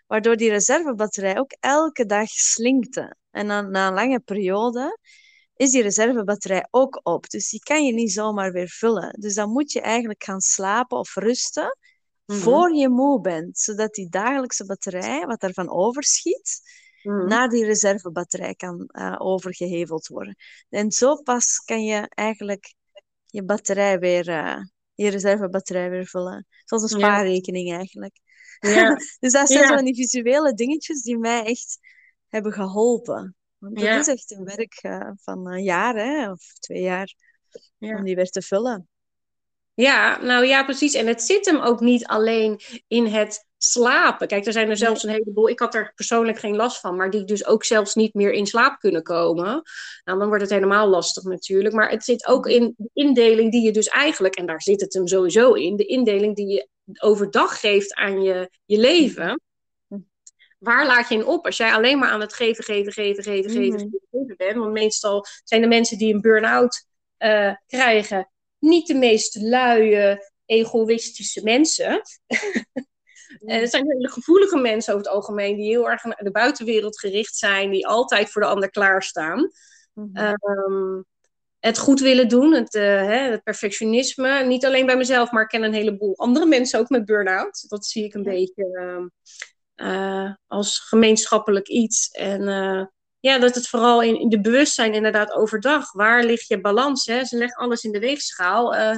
waardoor 0.08 0.36
die 0.36 0.50
reservebatterij 0.50 1.38
ook 1.40 1.52
elke 1.60 2.06
dag 2.06 2.30
slinkte. 2.30 3.16
En 3.32 3.48
dan, 3.48 3.72
na 3.72 3.88
een 3.88 3.94
lange 3.94 4.20
periode 4.20 4.98
is 5.56 5.72
die 5.72 5.82
reservebatterij 5.82 6.68
ook 6.70 7.00
op. 7.04 7.30
Dus 7.30 7.50
die 7.50 7.60
kan 7.60 7.86
je 7.86 7.94
niet 7.94 8.12
zomaar 8.12 8.52
weer 8.52 8.70
vullen. 8.70 9.16
Dus 9.20 9.34
dan 9.34 9.50
moet 9.50 9.72
je 9.72 9.82
eigenlijk 9.82 10.24
gaan 10.24 10.42
slapen 10.42 10.98
of 10.98 11.16
rusten 11.16 11.78
Mhm. 12.28 12.40
voor 12.40 12.74
je 12.76 12.90
moe 12.90 13.22
bent, 13.22 13.60
zodat 13.60 13.94
die 13.94 14.10
dagelijkse 14.10 14.66
batterij, 14.66 15.26
wat 15.26 15.40
daarvan 15.40 15.70
overschiet, 15.70 16.62
Mhm. 17.04 17.28
naar 17.28 17.50
die 17.50 17.66
reservebatterij 17.66 18.56
kan 18.56 18.86
eh, 18.88 19.16
overgeheveld 19.18 20.08
worden. 20.08 20.36
En 20.70 20.92
zo 20.92 21.16
pas 21.22 21.58
kan 21.60 21.84
je 21.84 22.10
eigenlijk 22.10 22.74
je 23.26 23.44
batterij 23.44 24.00
weer, 24.00 24.28
eh, 24.30 24.58
je 24.94 25.10
reservebatterij 25.10 25.90
weer 25.90 26.06
vullen. 26.06 26.48
Zoals 26.66 26.92
een 26.92 27.00
Ja. 27.00 27.06
spaarrekening 27.06 27.72
eigenlijk. 27.74 28.20
Ja. 28.60 28.96
dus 29.20 29.32
dat 29.32 29.48
zijn 29.48 29.68
Ja. 29.68 29.78
zo 29.78 29.84
die 29.84 29.96
visuele 29.96 30.54
dingetjes 30.54 31.02
die 31.02 31.18
mij 31.18 31.46
echt 31.46 31.80
hebben 32.28 32.54
geholpen. 32.54 33.36
Want 33.58 33.76
dat 33.76 33.84
Ja. 33.84 34.00
is 34.00 34.08
echt 34.08 34.32
een 34.32 34.44
werk 34.44 34.80
eh, 34.82 35.12
van 35.16 35.48
een 35.52 35.64
jaar 35.64 35.96
hè, 35.96 36.32
of 36.32 36.54
twee 36.54 36.82
jaar 36.82 37.14
Ja. 37.78 37.98
om 37.98 38.04
die 38.04 38.16
weer 38.16 38.30
te 38.30 38.42
vullen. 38.42 38.88
Ja, 39.78 40.22
nou 40.22 40.46
ja, 40.46 40.64
precies. 40.64 40.94
En 40.94 41.08
het 41.08 41.22
zit 41.22 41.46
hem 41.46 41.58
ook 41.58 41.80
niet 41.80 42.06
alleen 42.06 42.60
in 42.88 43.06
het 43.06 43.48
slapen. 43.58 44.28
Kijk, 44.28 44.46
er 44.46 44.52
zijn 44.52 44.70
er 44.70 44.78
zelfs 44.78 45.04
een 45.04 45.10
heleboel. 45.10 45.50
Ik 45.50 45.60
had 45.60 45.76
er 45.76 45.92
persoonlijk 45.96 46.40
geen 46.40 46.56
last 46.56 46.80
van, 46.80 46.96
maar 46.96 47.10
die 47.10 47.24
dus 47.24 47.46
ook 47.46 47.64
zelfs 47.64 47.96
niet 47.96 48.14
meer 48.14 48.32
in 48.32 48.48
slaap 48.48 48.80
kunnen 48.80 49.04
komen. 49.04 49.46
Nou, 50.04 50.20
dan 50.20 50.28
wordt 50.28 50.42
het 50.42 50.52
helemaal 50.52 50.88
lastig 50.88 51.24
natuurlijk. 51.24 51.76
Maar 51.76 51.90
het 51.90 52.04
zit 52.04 52.28
ook 52.28 52.48
in 52.48 52.74
de 52.78 52.90
indeling 52.94 53.52
die 53.52 53.62
je 53.62 53.72
dus 53.72 53.88
eigenlijk, 53.88 54.36
en 54.36 54.46
daar 54.46 54.62
zit 54.62 54.82
het 54.82 54.94
hem 54.94 55.08
sowieso 55.08 55.54
in, 55.54 55.76
de 55.76 55.86
indeling 55.86 56.36
die 56.36 56.48
je 56.48 56.68
overdag 57.00 57.60
geeft 57.60 57.94
aan 57.94 58.22
je, 58.22 58.50
je 58.66 58.78
leven. 58.78 59.42
Waar 60.60 60.86
laat 60.86 61.10
je 61.10 61.16
in 61.16 61.26
op 61.26 61.46
als 61.46 61.58
jij 61.58 61.74
alleen 61.74 62.00
maar 62.00 62.10
aan 62.10 62.22
het 62.22 62.34
geven, 62.34 62.64
geven, 62.64 62.94
geven, 62.94 63.24
geven, 63.24 63.52
geven, 63.52 63.80
geven, 63.80 64.00
geven 64.12 64.36
bent? 64.38 64.58
Want 64.58 64.74
meestal 64.74 65.26
zijn 65.44 65.62
de 65.62 65.68
mensen 65.68 65.98
die 65.98 66.14
een 66.14 66.22
burn-out 66.22 66.86
eh, 67.18 67.54
krijgen 67.68 68.30
niet 68.60 68.88
de 68.88 68.94
meest 68.96 69.36
luie, 69.36 70.30
egoïstische 70.46 71.44
mensen. 71.44 72.02
Eh, 73.46 73.60
het 73.60 73.70
zijn 73.70 73.92
hele 73.92 74.10
gevoelige 74.10 74.58
mensen 74.58 74.94
over 74.94 75.06
het 75.06 75.16
algemeen, 75.16 75.56
die 75.56 75.66
heel 75.66 75.90
erg 75.90 76.04
naar 76.04 76.24
de 76.24 76.32
buitenwereld 76.32 77.00
gericht 77.00 77.36
zijn, 77.36 77.72
die 77.72 77.88
altijd 77.88 78.30
voor 78.30 78.42
de 78.42 78.48
ander 78.48 78.70
klaarstaan. 78.70 79.50
Ehm, 80.14 81.02
het 81.60 81.78
goed 81.78 82.00
willen 82.00 82.28
doen, 82.28 82.54
het, 82.54 82.74
eh, 82.76 82.84
hè, 82.84 83.18
het 83.32 83.44
perfectionisme. 83.44 84.44
Niet 84.46 84.66
alleen 84.66 84.86
bij 84.86 84.98
mezelf, 84.98 85.32
maar 85.32 85.42
ik 85.44 85.48
ken 85.48 85.64
een 85.64 85.74
heleboel 85.74 86.18
andere 86.18 86.46
mensen 86.46 86.80
ook 86.80 86.90
met 86.90 87.06
burn-out. 87.06 87.66
Dat 87.68 87.86
zie 87.86 88.04
ik 88.04 88.14
een 88.14 88.24
Ja. 88.24 88.30
beetje 88.32 88.64
ehm, 88.74 89.08
eh, 89.76 90.34
als 90.48 90.80
gemeenschappelijk 90.80 91.68
iets. 91.68 92.10
En 92.10 92.48
eh, 92.48 92.86
ja, 93.28 93.40
dat 93.40 93.56
het 93.56 93.68
vooral 93.68 94.02
in, 94.02 94.20
in 94.20 94.30
de 94.30 94.42
bewustzijn 94.42 94.94
inderdaad 94.94 95.32
overdag. 95.32 95.92
Waar 95.92 96.24
ligt 96.24 96.48
je 96.48 96.62
balans? 96.62 97.06
Hè? 97.06 97.26
Ze 97.26 97.38
leggen 97.38 97.64
alles 97.64 97.84
in 97.84 97.92
de 97.92 98.00
weegschaal. 98.00 98.76
Eh, 98.76 98.98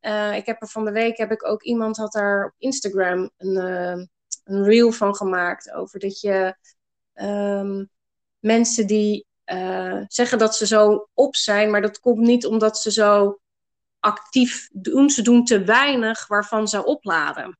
eh, 0.00 0.36
ik 0.36 0.46
heb 0.46 0.62
er 0.62 0.68
van 0.68 0.84
de 0.84 0.92
week 0.92 1.16
heb 1.16 1.30
ik 1.30 1.46
ook 1.46 1.62
iemand 1.62 1.96
had 1.96 2.12
daar 2.12 2.44
op 2.44 2.54
Instagram 2.58 3.30
een, 3.36 3.56
eh, 3.56 4.04
een 4.44 4.64
reel 4.64 4.92
van 4.92 5.14
gemaakt 5.14 5.72
over 5.72 5.98
dat 5.98 6.20
je 6.20 6.56
ehm, 7.12 7.84
mensen 8.38 8.86
die 8.86 9.26
zeggen 10.08 10.38
dat 10.38 10.56
ze 10.56 10.66
zo 10.66 11.08
op 11.14 11.36
zijn, 11.36 11.70
maar 11.70 11.80
dat 11.80 12.00
komt 12.00 12.18
niet 12.18 12.46
omdat 12.46 12.78
ze 12.78 12.92
zo 12.92 13.40
actief 13.98 14.68
doen. 14.72 15.10
Ze 15.10 15.22
doen 15.22 15.44
te 15.44 15.64
weinig 15.64 16.26
waarvan 16.26 16.68
ze 16.68 16.84
opladen. 16.84 17.58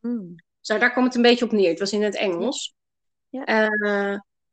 Mm. 0.00 0.34
Zo, 0.60 0.78
daar 0.78 0.92
kwam 0.92 1.04
het 1.04 1.14
een 1.14 1.22
beetje 1.22 1.44
op 1.44 1.52
neer. 1.52 1.70
Het 1.70 1.78
was 1.78 1.92
in 1.92 2.02
het 2.02 2.16
Engels. 2.16 2.74
Ja. 3.28 3.44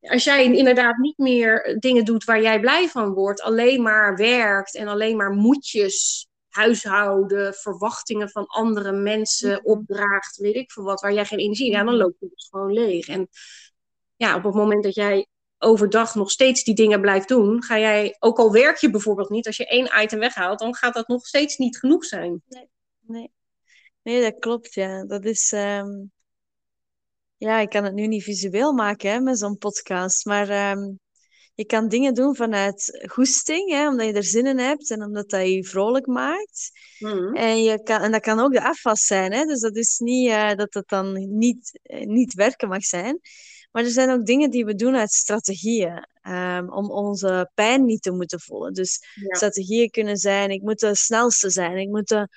Als 0.01 0.23
jij 0.23 0.45
inderdaad 0.45 0.97
niet 0.97 1.17
meer 1.17 1.75
dingen 1.79 2.05
doet 2.05 2.23
waar 2.23 2.41
jij 2.41 2.59
blij 2.59 2.87
van 2.89 3.13
wordt, 3.13 3.41
alleen 3.41 3.81
maar 3.81 4.15
werkt 4.15 4.75
en 4.75 4.87
alleen 4.87 5.17
maar 5.17 5.31
moetjes, 5.31 6.27
huishouden, 6.49 7.53
verwachtingen 7.53 8.29
van 8.29 8.45
andere 8.45 8.91
mensen 8.91 9.51
Mhm. 9.51 9.65
opdraagt, 9.65 10.37
weet 10.37 10.55
ik 10.55 10.71
veel 10.71 10.83
wat, 10.83 11.01
waar 11.01 11.13
jij 11.13 11.25
geen 11.25 11.39
energie, 11.39 11.71
ja, 11.71 11.77
dan 11.83 11.93
Mhm. 11.93 11.95
loop 12.03 12.15
je 12.19 12.29
dus 12.33 12.47
gewoon 12.49 12.73
leeg. 12.73 13.07
En 13.07 13.27
ja, 14.15 14.35
op 14.35 14.43
het 14.43 14.53
moment 14.53 14.83
dat 14.83 14.95
jij 14.95 15.27
overdag 15.57 16.15
nog 16.15 16.31
steeds 16.31 16.63
die 16.63 16.75
dingen 16.75 17.01
blijft 17.01 17.27
doen, 17.27 17.63
ga 17.63 17.79
jij, 17.79 18.15
ook 18.19 18.37
al 18.39 18.51
werk 18.51 18.77
je 18.77 18.89
bijvoorbeeld 18.89 19.29
niet, 19.29 19.47
als 19.47 19.57
je 19.57 19.67
één 19.67 20.01
item 20.03 20.19
weghaalt, 20.19 20.59
dan 20.59 20.75
gaat 20.75 20.93
dat 20.93 21.07
nog 21.07 21.25
steeds 21.25 21.57
niet 21.57 21.77
genoeg 21.77 22.05
zijn. 22.05 22.43
Nee. 22.99 23.31
nee, 24.01 24.21
dat 24.21 24.39
klopt, 24.39 24.73
ja. 24.73 25.05
Dat 25.05 25.25
is... 25.25 25.51
ehm, 25.51 25.89
Ja, 27.41 27.59
ik 27.59 27.69
kan 27.69 27.83
het 27.83 27.93
nu 27.93 28.07
niet 28.07 28.23
visueel 28.23 28.73
maken 28.73 29.11
hè, 29.11 29.19
met 29.19 29.39
zo'n 29.39 29.57
podcast, 29.57 30.25
maar 30.25 30.49
ehm, 30.49 30.91
je 31.55 31.65
kan 31.65 31.87
dingen 31.87 32.13
doen 32.13 32.35
vanuit 32.35 33.05
goesting, 33.09 33.69
hè, 33.71 33.87
omdat 33.87 34.07
je 34.07 34.13
er 34.13 34.23
zin 34.23 34.45
in 34.45 34.57
hebt 34.59 34.91
en 34.91 35.03
omdat 35.03 35.29
dat 35.29 35.47
je 35.47 35.63
vrolijk 35.63 36.05
maakt. 36.05 36.71
Mhm. 36.99 37.35
En, 37.35 37.63
je 37.63 37.83
kan, 37.83 38.01
en 38.01 38.11
dat 38.11 38.21
kan 38.21 38.39
ook 38.39 38.53
de 38.53 38.63
afwas 38.63 39.05
zijn, 39.05 39.33
hè? 39.33 39.45
dus 39.45 39.59
dat 39.59 39.75
is 39.75 39.97
niet 39.99 40.29
uh, 40.29 40.53
dat 40.55 40.73
het 40.73 40.87
dan 40.87 41.37
niet, 41.37 41.79
uh, 41.83 42.05
niet 42.05 42.33
werken 42.33 42.67
mag 42.67 42.83
zijn. 42.83 43.19
Maar 43.71 43.83
er 43.83 43.89
zijn 43.89 44.09
ook 44.09 44.25
dingen 44.25 44.49
die 44.49 44.65
we 44.65 44.75
doen 44.75 44.95
uit 44.95 45.11
strategieën, 45.11 46.07
um, 46.29 46.73
om 46.73 46.91
onze 46.91 47.51
pijn 47.53 47.85
niet 47.85 48.01
te 48.01 48.11
moeten 48.11 48.39
voelen. 48.39 48.73
Dus 48.73 48.99
Ja. 49.13 49.35
strategieën 49.35 49.89
kunnen 49.89 50.17
zijn, 50.17 50.49
ik 50.49 50.61
moet 50.61 50.79
de 50.79 50.95
snelste 50.95 51.49
zijn, 51.49 51.77
ik 51.77 51.89
moet 51.89 52.07
de, 52.07 52.27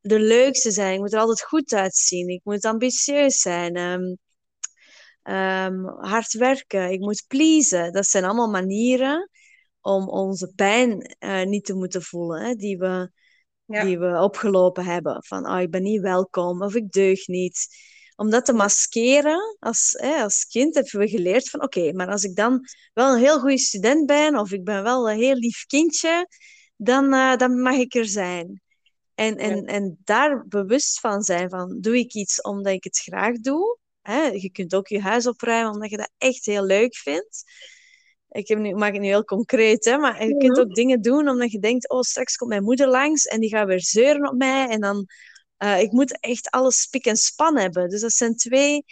de 0.00 0.20
leukste 0.20 0.70
zijn, 0.70 0.94
ik 0.94 1.00
moet 1.00 1.12
er 1.12 1.20
altijd 1.20 1.42
goed 1.42 1.72
uitzien, 1.72 2.28
ik 2.28 2.40
moet 2.44 2.64
ambitieus 2.64 3.40
zijn. 3.40 3.76
Um, 3.76 4.18
um, 5.22 5.84
hard 5.86 6.32
werken, 6.32 6.90
ik 6.90 7.00
moet 7.00 7.24
pleasen. 7.28 7.92
Dat 7.92 8.06
zijn 8.06 8.24
allemaal 8.24 8.50
manieren 8.50 9.30
om 9.80 10.08
onze 10.08 10.52
pijn 10.54 11.16
uh, 11.20 11.42
niet 11.42 11.64
te 11.64 11.74
moeten 11.74 12.02
voelen, 12.02 12.42
hè, 12.42 12.54
die, 12.54 12.78
we, 12.78 13.10
Ja. 13.64 13.84
die 13.84 13.98
we 13.98 14.20
opgelopen 14.20 14.84
hebben. 14.84 15.24
Van, 15.24 15.48
oh, 15.50 15.60
ik 15.60 15.70
ben 15.70 15.82
niet 15.82 16.00
welkom 16.00 16.62
of 16.62 16.74
ik 16.74 16.90
deug 16.90 17.26
niet. 17.26 17.66
om 18.16 18.30
dat 18.30 18.44
te 18.44 18.52
maskeren. 18.52 19.56
Als, 19.58 19.94
hè, 19.98 20.22
als 20.22 20.46
kind 20.46 20.74
hebben 20.74 20.98
we 20.98 21.08
geleerd 21.08 21.50
van 21.50 21.62
oké, 21.62 21.92
maar 21.92 22.08
als 22.08 22.24
ik 22.24 22.36
dan 22.36 22.60
wel 22.92 23.12
een 23.14 23.20
heel 23.20 23.40
goede 23.40 23.58
student 23.58 24.06
ben 24.06 24.38
of 24.38 24.52
ik 24.52 24.64
ben 24.64 24.82
wel 24.82 25.10
een 25.10 25.18
heel 25.18 25.34
lief 25.34 25.66
kindje, 25.66 26.26
dan, 26.76 27.14
uh, 27.14 27.36
dan 27.36 27.60
mag 27.60 27.74
ik 27.74 27.94
er 27.94 28.06
zijn. 28.06 28.62
En, 29.14 29.36
en, 29.36 29.64
en 29.64 29.98
daar 30.04 30.46
bewust 30.48 31.00
van 31.00 31.22
zijn 31.22 31.50
van 31.50 31.80
doe 31.80 31.98
ik 31.98 32.14
iets 32.14 32.40
omdat 32.40 32.72
ik 32.72 32.84
het 32.84 32.98
graag 32.98 33.36
doe. 33.36 33.78
Hè? 34.02 34.22
Je 34.22 34.50
kunt 34.50 34.74
ook 34.74 34.88
je 34.88 35.00
huis 35.00 35.26
opruimen 35.26 35.72
omdat 35.72 35.90
je 35.90 35.96
dat 35.96 36.10
echt 36.18 36.46
heel 36.46 36.64
leuk 36.64 36.96
vindt. 36.96 37.42
Ik 38.28 38.48
heb 38.48 38.58
nu, 38.58 38.74
maak 38.74 38.92
het 38.92 39.00
nu 39.00 39.06
heel 39.06 39.24
concreet, 39.24 39.84
hè, 39.84 39.98
maar 39.98 40.26
je 40.26 40.36
kunt 40.36 40.58
ook 40.58 40.74
dingen 40.74 41.02
doen 41.02 41.28
omdat 41.28 41.50
je 41.50 41.58
denkt, 41.58 41.88
oh, 41.88 42.00
straks 42.00 42.36
komt 42.36 42.50
mijn 42.50 42.62
moeder 42.62 42.88
langs 42.88 43.24
en 43.24 43.40
die 43.40 43.48
gaat 43.48 43.66
weer 43.66 43.80
zeuren 43.80 44.28
op 44.28 44.36
mij 44.36 44.68
en 44.68 44.80
dan 44.80 45.06
uh, 45.62 45.80
ik 45.80 45.92
moet 45.92 46.20
echt 46.20 46.50
alles 46.50 46.80
spik 46.80 47.06
en 47.06 47.16
span 47.16 47.58
hebben. 47.58 47.88
Dus 47.88 48.00
dat 48.00 48.12
zijn 48.12 48.36
twee 48.36 48.84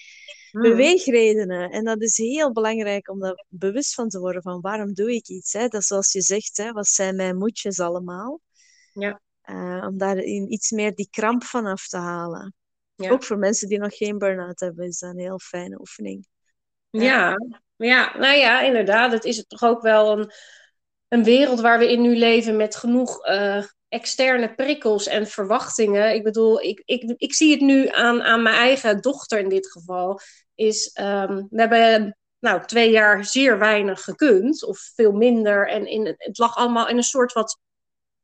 mm. 0.52 0.62
beweegredenen. 0.62 1.70
En 1.70 1.84
dat 1.84 2.02
is 2.02 2.16
heel 2.16 2.52
belangrijk 2.52 3.08
om 3.08 3.20
daar 3.20 3.44
bewust 3.48 3.94
van 3.94 4.08
te 4.08 4.18
worden 4.18 4.42
van 4.42 4.60
waarom 4.60 4.94
doe 4.94 5.14
ik 5.14 5.28
iets. 5.28 5.52
Hè? 5.52 5.68
Dat 5.68 5.80
is 5.80 5.86
zoals 5.86 6.12
je 6.12 6.20
zegt, 6.20 6.56
hè, 6.56 6.72
wat 6.72 6.86
zijn 6.86 7.16
mijn 7.16 7.36
moedjes 7.36 7.80
allemaal? 7.80 8.40
Ja. 8.92 9.20
Uh, 9.44 9.86
om 9.86 9.98
daar 9.98 10.22
iets 10.24 10.70
meer 10.70 10.94
die 10.94 11.08
kramp 11.10 11.44
van 11.44 11.66
af 11.66 11.88
te 11.88 11.96
halen. 11.96 12.54
Ja. 13.00 13.10
Ook 13.10 13.24
voor 13.24 13.38
mensen 13.38 13.68
die 13.68 13.78
nog 13.78 13.96
geen 13.96 14.18
burn-out 14.18 14.60
hebben, 14.60 14.86
is 14.86 14.98
dat 14.98 15.10
een 15.10 15.18
heel 15.18 15.38
fijne 15.38 15.80
oefening. 15.80 16.26
Ja, 16.90 17.36
ja, 17.76 18.18
nou 18.18 18.36
ja, 18.36 18.60
inderdaad. 18.60 19.12
Het 19.12 19.24
is 19.24 19.44
toch 19.46 19.62
ook 19.62 19.82
wel 19.82 20.18
een, 20.18 20.30
een 21.08 21.24
wereld 21.24 21.60
waar 21.60 21.78
we 21.78 21.92
in 21.92 22.00
nu 22.02 22.16
leven 22.16 22.56
met 22.56 22.76
genoeg 22.76 23.26
uh, 23.26 23.64
externe 23.88 24.54
prikkels 24.54 25.06
en 25.06 25.26
verwachtingen. 25.26 26.14
Ik 26.14 26.22
bedoel, 26.22 26.60
ik, 26.60 26.82
ik, 26.84 27.14
ik 27.16 27.34
zie 27.34 27.50
het 27.50 27.60
nu 27.60 27.88
aan, 27.88 28.22
aan 28.22 28.42
mijn 28.42 28.56
eigen 28.56 29.00
dochter 29.00 29.38
in 29.38 29.48
dit 29.48 29.70
geval. 29.70 30.20
Is, 30.54 30.96
um, 31.00 31.46
we 31.50 31.60
hebben 31.60 32.16
nou, 32.38 32.64
twee 32.66 32.90
jaar 32.90 33.24
zeer 33.24 33.58
weinig 33.58 34.04
gekund, 34.04 34.64
of 34.64 34.78
veel 34.94 35.12
minder. 35.12 35.68
En 35.68 35.86
in, 35.86 36.14
het 36.18 36.38
lag 36.38 36.56
allemaal 36.56 36.88
in 36.88 36.96
een 36.96 37.02
soort 37.02 37.32
wat 37.32 37.58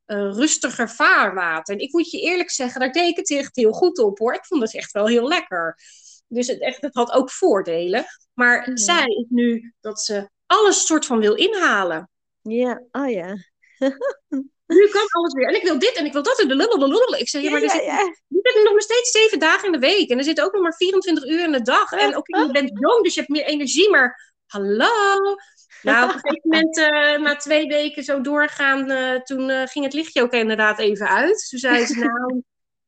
uh, 0.07 0.33
rustiger 0.33 0.89
vaarwater. 0.89 1.75
En 1.75 1.81
ik 1.81 1.91
moet 1.91 2.11
je 2.11 2.21
eerlijk 2.21 2.51
zeggen, 2.51 2.79
daar 2.79 2.91
deed 2.91 3.09
ik 3.09 3.17
het 3.17 3.31
echt 3.31 3.55
heel 3.55 3.71
goed 3.71 3.97
op 3.97 4.17
hoor. 4.17 4.33
Ik 4.33 4.45
vond 4.45 4.61
het 4.61 4.75
echt 4.75 4.91
wel 4.91 5.07
heel 5.07 5.27
lekker. 5.27 5.79
Dus 6.27 6.47
het, 6.47 6.61
echt, 6.61 6.81
het 6.81 6.93
had 6.93 7.11
ook 7.11 7.31
voordelen. 7.31 8.05
Maar 8.33 8.69
mm. 8.69 8.77
zij 8.77 9.05
is 9.05 9.25
nu 9.29 9.73
dat 9.81 10.01
ze 10.01 10.29
alles 10.45 10.85
soort 10.85 11.05
van 11.05 11.19
wil 11.19 11.35
inhalen. 11.35 12.09
Ja, 12.41 12.83
oh 12.91 13.09
ja. 13.09 13.35
nu 14.67 14.87
kan 14.87 15.07
alles 15.09 15.33
weer. 15.33 15.47
En 15.47 15.55
ik 15.55 15.63
wil 15.63 15.79
dit 15.79 15.93
en 15.93 16.05
ik 16.05 16.13
wil 16.13 16.23
dat. 16.23 16.39
En 16.39 16.47
de 16.47 17.15
Ik 17.17 17.29
zeg, 17.29 17.41
ja, 17.41 17.51
maar 17.51 17.61
er 17.61 17.69
zit, 17.69 17.83
je 17.83 18.61
nog 18.63 18.71
maar 18.71 18.81
steeds 18.81 19.11
zeven 19.11 19.39
dagen 19.39 19.65
in 19.65 19.71
de 19.71 19.87
week. 19.87 20.09
En 20.09 20.17
er 20.17 20.23
zit 20.23 20.41
ook 20.41 20.53
nog 20.53 20.61
maar 20.61 20.75
24 20.75 21.25
uur 21.25 21.43
in 21.43 21.51
de 21.51 21.61
dag. 21.61 21.91
En 21.91 22.15
ook, 22.15 22.27
je 22.27 22.49
bent 22.51 22.71
jong, 22.79 23.03
dus 23.03 23.13
je 23.13 23.19
hebt 23.19 23.31
meer 23.31 23.45
energie. 23.45 23.89
Maar 23.89 24.33
hallo. 24.45 25.35
Nou, 25.81 26.09
op 26.09 26.13
een 26.13 26.19
gegeven 26.19 26.49
moment, 26.49 26.77
uh, 26.77 27.17
na 27.17 27.35
twee 27.35 27.67
weken 27.67 28.03
zo 28.03 28.21
doorgaan, 28.21 28.91
uh, 28.91 29.21
toen 29.21 29.49
uh, 29.49 29.61
ging 29.65 29.85
het 29.85 29.93
lichtje 29.93 30.21
ook 30.21 30.33
inderdaad 30.33 30.79
even 30.79 31.07
uit. 31.07 31.47
Toen 31.49 31.59
zei 31.59 31.85
ze, 31.85 31.99
nou, 32.05 32.41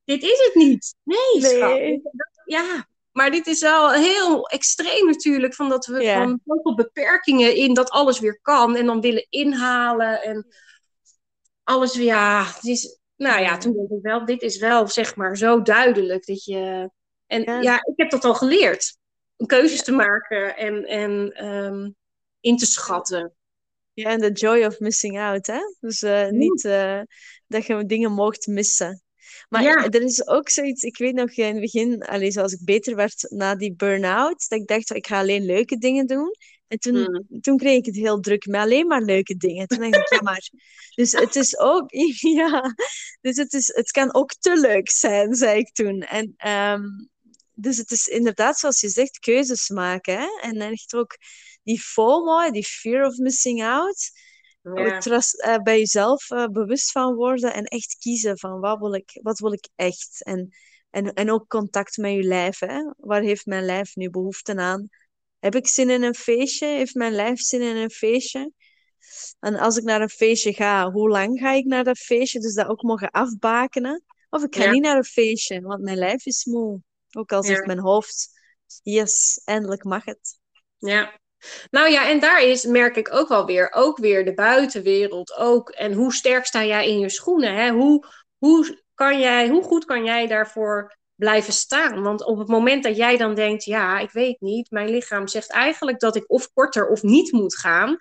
dit 0.04 0.24
is 0.24 0.44
het 0.46 0.56
niet. 0.56 0.96
Nee, 1.04 1.60
nee. 1.60 2.02
Ja, 2.46 2.88
maar 3.12 3.32
dit 3.32 3.48
is 3.48 3.62
wel 3.62 3.92
heel 3.92 4.48
extreem 4.48 5.06
natuurlijk, 5.06 5.54
van 5.54 5.70
dat 5.70 5.86
we 5.86 6.02
ja. 6.02 6.24
van 6.24 6.40
zoveel 6.46 6.76
beperkingen 6.76 7.56
in 7.56 7.74
dat 7.74 7.90
alles 7.90 8.20
weer 8.20 8.40
kan. 8.42 8.76
En 8.76 8.86
dan 8.86 9.02
willen 9.02 9.28
inhalen 9.30 10.22
en 10.22 10.48
alles, 11.64 11.94
ja, 11.94 12.44
het 12.44 12.64
is, 12.64 13.00
nou 13.16 13.42
ja, 13.42 13.58
toen 13.58 13.74
denk 13.74 13.90
ik 13.90 14.02
wel, 14.02 14.26
dit 14.26 14.42
is 14.42 14.58
wel 14.58 14.88
zeg 14.88 15.16
maar 15.16 15.38
zo 15.38 15.62
duidelijk 15.62 16.26
dat 16.26 16.44
je. 16.44 16.90
En 17.28 17.62
ja, 17.62 17.76
ik 17.76 17.94
heb 17.96 18.10
dat 18.10 18.26
al 18.26 18.34
geleerd. 18.34 18.98
Om 19.38 19.46
keuzes 19.46 19.84
te 19.84 19.92
maken 19.92 20.58
en, 20.58 20.86
en 20.86 21.46
um, 21.46 21.96
in 22.40 22.58
te 22.58 22.66
schatten. 22.66 23.34
Ja, 23.94 24.10
en 24.10 24.20
de 24.20 24.32
joy 24.32 24.64
of 24.64 24.80
missing 24.80 25.20
out, 25.20 25.48
hè? 25.48 25.60
Dus 25.80 26.02
uh, 26.02 26.30
niet 26.30 26.64
uh, 26.64 27.02
dat 27.48 27.66
je 27.66 27.86
dingen 27.86 28.12
mocht 28.12 28.48
missen. 28.48 29.04
Maar 29.50 29.64
ja. 29.64 29.90
er 29.90 30.02
is 30.02 30.28
ook 30.28 30.50
zoiets, 30.50 30.84
ik 30.84 30.98
weet 30.98 31.14
nog 31.14 31.32
in 31.32 31.46
het 31.46 31.60
begin, 31.60 32.02
allez, 32.04 32.34
zoals 32.34 32.54
ik 32.54 32.66
beter 32.66 32.96
werd 32.96 33.26
na 33.30 33.56
die 33.56 33.76
burn-out, 33.76 34.46
dat 34.48 34.60
ik 34.60 34.68
dacht, 34.68 34.96
ik 34.96 35.08
ga 35.08 35.20
alleen 35.20 35.46
leuke 35.46 35.78
dingen 35.78 36.08
doen. 36.08 36.36
En 36.68 36.78
toen, 36.78 36.96
mm. 36.96 37.42
toen 37.42 37.58
kreeg 37.58 37.78
ik 37.78 37.86
het 37.86 37.96
heel 37.96 38.20
druk 38.20 38.46
met 38.46 38.62
alleen 38.62 38.88
maar 38.88 39.02
leuke 39.02 39.38
dingen. 39.38 39.68
Toen 39.68 39.92
dacht 39.92 40.12
ik, 40.12 40.18
ja 40.18 40.22
maar... 40.22 40.50
Dus 40.96 41.12
het 41.12 41.36
is 41.36 41.58
ook... 41.58 41.92
Ja, 42.40 42.76
dus 43.22 43.38
het, 43.38 43.54
is, 43.54 43.68
het 43.76 43.92
kan 43.92 44.14
ook 44.14 44.34
te 44.40 44.60
leuk 44.60 44.90
zijn, 44.90 45.36
zei 45.36 45.60
ik 45.60 45.72
toen. 45.72 46.02
En 46.02 46.36
um, 46.48 47.10
dus 47.54 47.78
het 47.78 47.92
is 47.92 48.08
inderdaad, 48.08 48.58
zoals 48.58 48.80
je 48.80 48.90
zegt, 48.90 49.20
keuzes 49.20 49.70
maken. 49.70 50.20
Hè? 50.20 50.28
En 50.42 50.62
echt 50.62 50.96
ook 50.96 51.18
die 51.70 51.82
FOMO, 51.82 52.52
die 52.52 52.66
fear 52.66 53.06
of 53.06 53.18
missing 53.18 53.64
out. 53.64 54.12
Ja. 54.62 55.00
Trust, 55.00 55.44
uh, 55.44 55.58
bij 55.58 55.78
jezelf 55.78 56.30
uh, 56.30 56.46
bewust 56.46 56.92
van 56.92 57.16
worden 57.16 57.54
en 57.54 57.64
echt 57.64 57.96
kiezen 58.00 58.40
van 58.40 58.60
wat 58.60 58.80
wil 58.80 58.94
ik, 58.94 59.20
wat 59.22 59.40
wil 59.40 59.54
ik 59.54 59.70
echt. 59.76 60.24
En, 60.24 60.50
en, 60.90 61.14
en 61.14 61.32
ook 61.32 61.48
contact 61.48 61.98
met 61.98 62.12
je 62.12 62.24
lijf. 62.24 62.60
Hè? 62.60 62.92
Waar 62.98 63.22
heeft 63.22 63.46
mijn 63.46 63.66
lijf 63.66 63.96
nu 63.96 64.10
behoefte 64.10 64.56
aan? 64.56 64.90
Heb 65.40 65.56
ik 65.56 65.68
zin 65.68 65.90
in 65.90 66.04
een 66.04 66.16
feestje? 66.16 66.66
Heeft 66.66 66.96
mijn 66.96 67.14
lijf 67.14 67.40
zin 67.40 67.62
in 67.62 67.76
een 67.76 67.92
feestje? 67.92 68.52
En 69.40 69.56
als 69.56 69.78
ik 69.78 69.84
naar 69.84 70.02
een 70.02 70.10
feestje 70.10 70.54
ga, 70.54 70.92
hoe 70.92 71.10
lang 71.10 71.40
ga 71.40 71.52
ik 71.52 71.66
naar 71.66 71.84
dat 71.84 71.98
feestje? 71.98 72.40
Dus 72.40 72.54
dat 72.54 72.68
ook 72.68 72.84
mogen 72.84 73.12
afbakenen. 73.12 74.04
Of 74.30 74.44
ik 74.44 74.56
ga 74.56 74.72
niet 74.72 74.82
naar 74.82 74.98
een 74.98 75.04
feestje, 75.04 75.62
want 75.62 75.82
mijn 75.82 75.98
lijf 75.98 76.26
is 76.26 76.46
moe. 76.46 76.82
Ook 77.12 77.32
al 77.32 77.44
zegt 77.44 77.66
mijn 77.66 77.80
hoofd, 77.80 78.30
yes, 78.84 79.42
eindelijk 79.46 79.84
mag 79.84 80.06
het. 80.06 80.40
Ja. 80.78 81.20
Nou 81.72 81.90
ja, 81.90 82.10
en 82.10 82.20
daar 82.20 82.44
is, 82.44 82.66
merk 82.66 82.96
ik 82.96 83.14
ook 83.14 83.28
wel 83.28 83.46
weer, 83.46 83.72
ook 83.72 83.98
weer 83.98 84.26
de 84.26 84.34
buitenwereld 84.34 85.36
ook. 85.38 85.70
En 85.70 85.94
hoe 85.94 86.14
sterk 86.14 86.46
sta 86.46 86.66
jij 86.66 86.90
in 86.90 87.00
je 87.00 87.10
schoenen? 87.10 87.56
Hè? 87.56 87.70
Hoe, 87.70 88.06
hoe, 88.38 88.82
kan 88.94 89.20
jij, 89.20 89.50
hoe 89.50 89.64
goed 89.64 89.86
kan 89.86 90.04
jij 90.04 90.28
daarvoor 90.28 90.98
blijven 91.16 91.54
staan. 91.54 92.02
Want 92.02 92.26
op 92.26 92.38
het 92.38 92.48
moment 92.48 92.84
dat 92.84 92.98
jij 92.98 93.18
dan 93.18 93.36
denkt, 93.36 93.64
ja, 93.64 94.00
ik 94.00 94.12
weet 94.12 94.42
niet, 94.42 94.72
mijn 94.72 94.90
lichaam 94.90 95.28
zegt 95.28 95.52
eigenlijk 95.52 96.00
dat 96.00 96.16
ik 96.16 96.32
of 96.32 96.54
korter 96.54 96.88
of 96.88 97.04
niet 97.04 97.32
moet 97.32 97.58
gaan. 97.58 97.96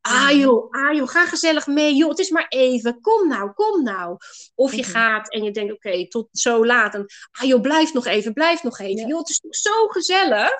Ah 0.00 0.28
mhm. 0.28 0.38
joh, 0.38 0.70
ah 0.70 0.94
joh, 0.94 1.08
ga 1.08 1.26
gezellig 1.26 1.66
mee. 1.66 1.94
Joh, 1.94 2.08
het 2.08 2.18
is 2.18 2.30
maar 2.30 2.46
even. 2.48 3.00
Kom 3.00 3.28
nou, 3.28 3.52
kom 3.52 3.82
nou. 3.82 4.16
Of 4.54 4.74
je 4.74 4.82
mhm. 4.82 4.90
gaat 4.90 5.30
en 5.32 5.42
je 5.42 5.50
denkt, 5.50 5.72
oké, 5.72 6.08
tot 6.08 6.28
zo 6.32 6.66
laat. 6.66 6.94
En 6.94 7.06
ah 7.30 7.48
joh, 7.48 7.60
blijf 7.60 7.92
nog 7.92 8.06
even, 8.06 8.32
blijf 8.32 8.62
nog 8.62 8.78
even. 8.78 9.08
Joh, 9.08 9.18
het 9.18 9.28
is 9.28 9.40
toch 9.40 9.54
zo 9.54 9.86
gezellig. 9.86 10.54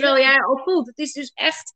Terwijl 0.00 0.18
jij 0.18 0.42
al 0.42 0.58
voelt, 0.58 0.86
het 0.86 0.98
is 0.98 1.12
dus 1.12 1.30
echt... 1.34 1.74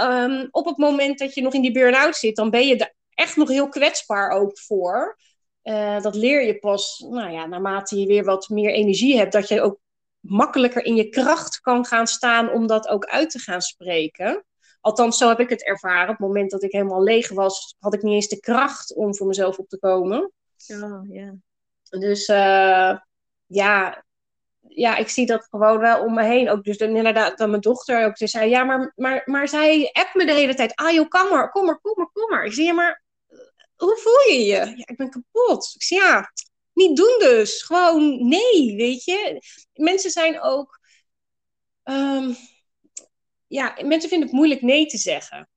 Um, 0.00 0.48
op 0.50 0.66
het 0.66 0.76
moment 0.76 1.18
dat 1.18 1.34
je 1.34 1.42
nog 1.42 1.54
in 1.54 1.62
die 1.62 1.72
burn-out 1.72 2.16
zit, 2.16 2.36
dan 2.36 2.50
ben 2.50 2.66
je 2.66 2.76
er 2.76 2.94
echt 3.14 3.36
nog 3.36 3.48
heel 3.48 3.68
kwetsbaar 3.68 4.30
ook 4.30 4.58
voor. 4.58 5.18
Uh, 5.62 6.00
dat 6.00 6.14
leer 6.14 6.46
je 6.46 6.58
pas, 6.58 7.04
nou 7.08 7.30
ja, 7.30 7.46
naarmate 7.46 8.00
je 8.00 8.06
weer 8.06 8.24
wat 8.24 8.48
meer 8.48 8.72
energie 8.72 9.16
hebt, 9.16 9.32
dat 9.32 9.48
je 9.48 9.60
ook 9.60 9.78
makkelijker 10.20 10.84
in 10.84 10.96
je 10.96 11.08
kracht 11.08 11.60
kan 11.60 11.84
gaan 11.84 12.06
staan 12.06 12.50
om 12.50 12.66
dat 12.66 12.88
ook 12.88 13.04
uit 13.04 13.30
te 13.30 13.38
gaan 13.38 13.60
spreken. 13.60 14.44
Althans, 14.80 15.18
zo 15.18 15.28
heb 15.28 15.40
ik 15.40 15.48
het 15.48 15.64
ervaren. 15.64 16.08
Op 16.08 16.18
het 16.18 16.26
moment 16.26 16.50
dat 16.50 16.62
ik 16.62 16.72
helemaal 16.72 17.02
leeg 17.02 17.28
was, 17.28 17.76
had 17.78 17.94
ik 17.94 18.02
niet 18.02 18.14
eens 18.14 18.28
de 18.28 18.40
kracht 18.40 18.94
om 18.94 19.14
voor 19.16 19.26
mezelf 19.26 19.58
op 19.58 19.68
te 19.68 19.78
komen. 19.78 20.32
Oh, 20.68 21.08
ja. 21.08 21.34
Dus 21.88 22.28
uh, 22.28 22.98
ja, 23.46 24.04
ja, 24.68 24.96
ik 24.96 25.08
zie 25.08 25.26
dat 25.26 25.46
gewoon 25.50 25.78
wel 25.78 26.04
om 26.04 26.14
me 26.14 26.24
heen. 26.24 26.50
Ook 26.50 26.64
dus 26.64 26.76
inderdaad, 26.76 27.38
dat 27.38 27.48
mijn 27.48 27.60
dochter 27.60 28.04
ook 28.04 28.16
zei, 28.16 28.50
ja, 28.50 28.64
maar, 28.64 28.92
maar, 28.96 29.22
maar 29.24 29.48
zij 29.48 29.90
appt 29.92 30.14
me 30.14 30.26
de 30.26 30.32
hele 30.32 30.54
tijd. 30.54 30.74
Ah 30.74 30.92
joh, 30.92 31.08
kom 31.08 31.28
maar, 31.28 31.50
kom 31.50 31.64
maar, 31.64 31.80
kom 31.80 31.92
maar, 31.96 32.10
kom 32.12 32.30
maar. 32.30 32.44
Ik 32.44 32.52
zie, 32.52 32.64
ja, 32.64 32.72
maar 32.72 33.02
hoe 33.76 33.96
voel 33.96 34.34
je 34.36 34.44
je? 34.44 34.54
Ja, 34.54 34.86
ik 34.86 34.96
ben 34.96 35.10
kapot. 35.10 35.72
Ik 35.74 35.82
zeg, 35.82 35.98
ja, 35.98 36.32
niet 36.72 36.96
doen 36.96 37.16
dus. 37.18 37.62
Gewoon 37.62 38.28
nee, 38.28 38.76
weet 38.76 39.04
je. 39.04 39.42
Mensen 39.72 40.10
zijn 40.10 40.40
ook... 40.40 40.80
Um, 41.84 42.36
ja, 43.46 43.78
mensen 43.84 44.08
vinden 44.08 44.28
het 44.28 44.36
moeilijk 44.36 44.62
nee 44.62 44.86
te 44.86 44.98
zeggen. 44.98 45.48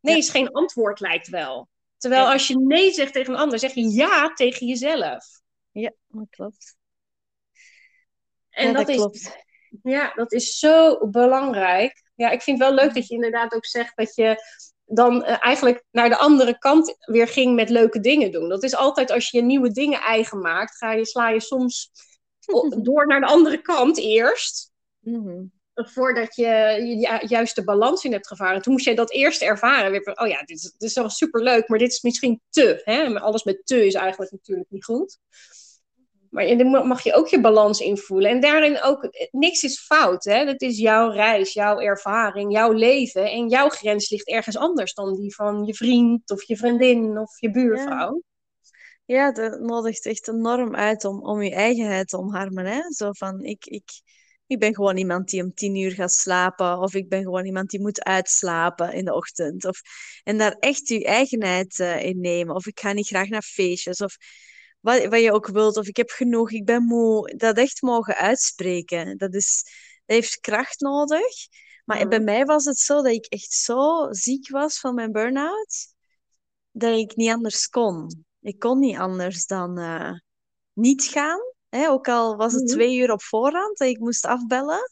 Nee 0.00 0.16
is 0.16 0.30
geen 0.30 0.50
antwoord, 0.50 1.00
lijkt 1.00 1.28
wel. 1.28 1.68
Terwijl 1.96 2.26
als 2.26 2.46
je 2.46 2.58
nee 2.58 2.92
zegt 2.92 3.12
tegen 3.12 3.32
een 3.32 3.40
ander, 3.40 3.58
zeg 3.58 3.74
je 3.74 3.94
ja 3.94 4.32
tegen 4.32 4.66
jezelf. 4.66 5.24
Ja, 5.70 5.92
dat 6.06 6.26
klopt. 6.30 6.76
En 8.60 8.66
ja, 8.66 8.72
dat, 8.72 8.86
dat, 8.86 8.96
klopt. 8.96 9.36
ja, 9.82 10.12
dat 10.14 10.32
is 10.32 10.58
zo 10.58 11.08
belangrijk. 11.08 12.02
Ja, 12.14 12.30
ik 12.30 12.42
vind 12.42 12.58
het 12.58 12.68
wel 12.68 12.76
leuk 12.76 12.94
dat 12.94 13.06
je 13.06 13.14
inderdaad 13.14 13.54
ook 13.54 13.66
zegt 13.66 13.96
dat 13.96 14.14
je 14.14 14.36
dan 14.84 15.22
uh, 15.22 15.44
eigenlijk 15.44 15.84
naar 15.90 16.08
de 16.08 16.16
andere 16.16 16.58
kant 16.58 16.96
weer 17.00 17.28
ging 17.28 17.54
met 17.54 17.70
leuke 17.70 18.00
dingen 18.00 18.32
doen. 18.32 18.48
Dat 18.48 18.62
is 18.62 18.74
altijd 18.74 19.10
als 19.10 19.30
je 19.30 19.42
nieuwe 19.42 19.70
dingen 19.70 20.00
eigen 20.00 20.38
maakt, 20.38 20.76
ga 20.76 20.92
je, 20.92 21.06
sla 21.06 21.28
je 21.28 21.40
soms 21.40 21.90
door 22.82 23.06
naar 23.06 23.20
de 23.20 23.26
andere 23.26 23.62
kant 23.62 23.98
eerst. 23.98 24.72
Mm 25.00 25.58
Voordat 25.74 26.36
je 26.36 26.46
je 26.46 27.26
juist 27.26 27.54
de 27.54 27.64
balans 27.64 28.04
in 28.04 28.12
hebt 28.12 28.26
gevaren. 28.26 28.62
Toen 28.62 28.72
moest 28.72 28.84
je 28.84 28.94
dat 28.94 29.10
eerst 29.10 29.42
ervaren. 29.42 29.90
Weer 29.90 30.20
oh 30.20 30.28
ja, 30.28 30.38
dit 30.38 30.56
is, 30.56 30.62
dit 30.62 30.88
is 30.88 30.94
wel 30.94 31.10
superleuk, 31.10 31.68
maar 31.68 31.78
dit 31.78 31.92
is 31.92 32.02
misschien 32.02 32.40
te. 32.50 32.80
Hè? 32.84 33.20
Alles 33.20 33.44
met 33.44 33.66
te 33.66 33.86
is 33.86 33.94
eigenlijk 33.94 34.32
natuurlijk 34.32 34.70
niet 34.70 34.84
goed. 34.84 35.18
Maar 36.30 36.56
daar 36.56 36.86
mag 36.86 37.02
je 37.02 37.14
ook 37.14 37.28
je 37.28 37.40
balans 37.40 37.80
in 37.80 37.98
voelen. 37.98 38.30
En 38.30 38.40
daarin 38.40 38.82
ook, 38.82 39.08
niks 39.30 39.62
is 39.62 39.80
fout. 39.80 40.24
Hè? 40.24 40.44
Dat 40.44 40.60
is 40.60 40.78
jouw 40.78 41.10
reis, 41.10 41.52
jouw 41.52 41.78
ervaring, 41.78 42.52
jouw 42.52 42.72
leven. 42.72 43.30
En 43.30 43.48
jouw 43.48 43.68
grens 43.68 44.10
ligt 44.10 44.28
ergens 44.28 44.56
anders 44.56 44.94
dan 44.94 45.14
die 45.14 45.34
van 45.34 45.64
je 45.64 45.74
vriend 45.74 46.30
of 46.30 46.42
je 46.42 46.56
vriendin 46.56 47.18
of 47.18 47.40
je 47.40 47.50
buurvrouw. 47.50 48.22
Ja, 49.04 49.32
dat 49.32 49.60
nodigt 49.60 50.06
echt 50.06 50.28
enorm 50.28 50.76
uit 50.76 51.04
om, 51.04 51.22
om 51.22 51.42
je 51.42 51.54
eigenheid 51.54 52.08
te 52.08 52.18
omarmen. 52.18 52.66
Hè? 52.66 52.80
Zo 52.92 53.12
van, 53.12 53.44
ik, 53.44 53.66
ik, 53.66 53.90
ik 54.46 54.58
ben 54.58 54.74
gewoon 54.74 54.96
iemand 54.96 55.28
die 55.28 55.42
om 55.42 55.54
tien 55.54 55.76
uur 55.76 55.92
gaat 55.92 56.12
slapen. 56.12 56.78
Of 56.78 56.94
ik 56.94 57.08
ben 57.08 57.22
gewoon 57.22 57.46
iemand 57.46 57.70
die 57.70 57.80
moet 57.80 58.04
uitslapen 58.04 58.92
in 58.92 59.04
de 59.04 59.14
ochtend. 59.14 59.64
Of, 59.64 59.80
en 60.22 60.38
daar 60.38 60.56
echt 60.58 60.88
je 60.88 61.04
eigenheid 61.04 61.78
eh, 61.78 62.04
in 62.04 62.20
nemen. 62.20 62.54
Of 62.54 62.66
ik 62.66 62.80
ga 62.80 62.92
niet 62.92 63.06
graag 63.06 63.28
naar 63.28 63.42
feestjes. 63.42 64.00
Of 64.00 64.16
wat, 64.80 65.04
wat 65.04 65.20
je 65.20 65.32
ook 65.32 65.46
wilt. 65.46 65.76
Of 65.76 65.86
ik 65.86 65.96
heb 65.96 66.10
genoeg, 66.10 66.50
ik 66.50 66.64
ben 66.64 66.82
moe. 66.84 67.36
Dat 67.36 67.56
echt 67.56 67.82
mogen 67.82 68.16
uitspreken. 68.16 69.18
Dat, 69.18 69.34
is, 69.34 69.62
dat 70.06 70.16
heeft 70.16 70.40
kracht 70.40 70.80
nodig. 70.80 71.34
Maar 71.84 72.08
bij 72.08 72.20
mij 72.20 72.44
was 72.44 72.64
het 72.64 72.78
zo 72.78 73.02
dat 73.02 73.12
ik 73.12 73.26
echt 73.26 73.52
zo 73.52 74.08
ziek 74.10 74.48
was 74.48 74.80
van 74.80 74.94
mijn 74.94 75.12
burn-out. 75.12 75.94
Dat 76.70 76.98
ik 76.98 77.16
niet 77.16 77.30
anders 77.30 77.68
kon. 77.68 78.24
Ik 78.40 78.58
kon 78.58 78.78
niet 78.78 78.96
anders 78.96 79.46
dan 79.46 79.78
eh, 79.78 80.12
niet 80.72 81.04
gaan. 81.04 81.40
Hè? 81.68 81.88
Ook 81.88 82.08
al 82.08 82.36
was 82.36 82.52
het 82.52 82.62
Mhm. 82.64 82.72
twee 82.72 82.96
uur 82.96 83.12
op 83.12 83.22
voorhand 83.22 83.78
dat 83.78 83.88
ik 83.88 83.98
moest 83.98 84.24
afbellen. 84.24 84.90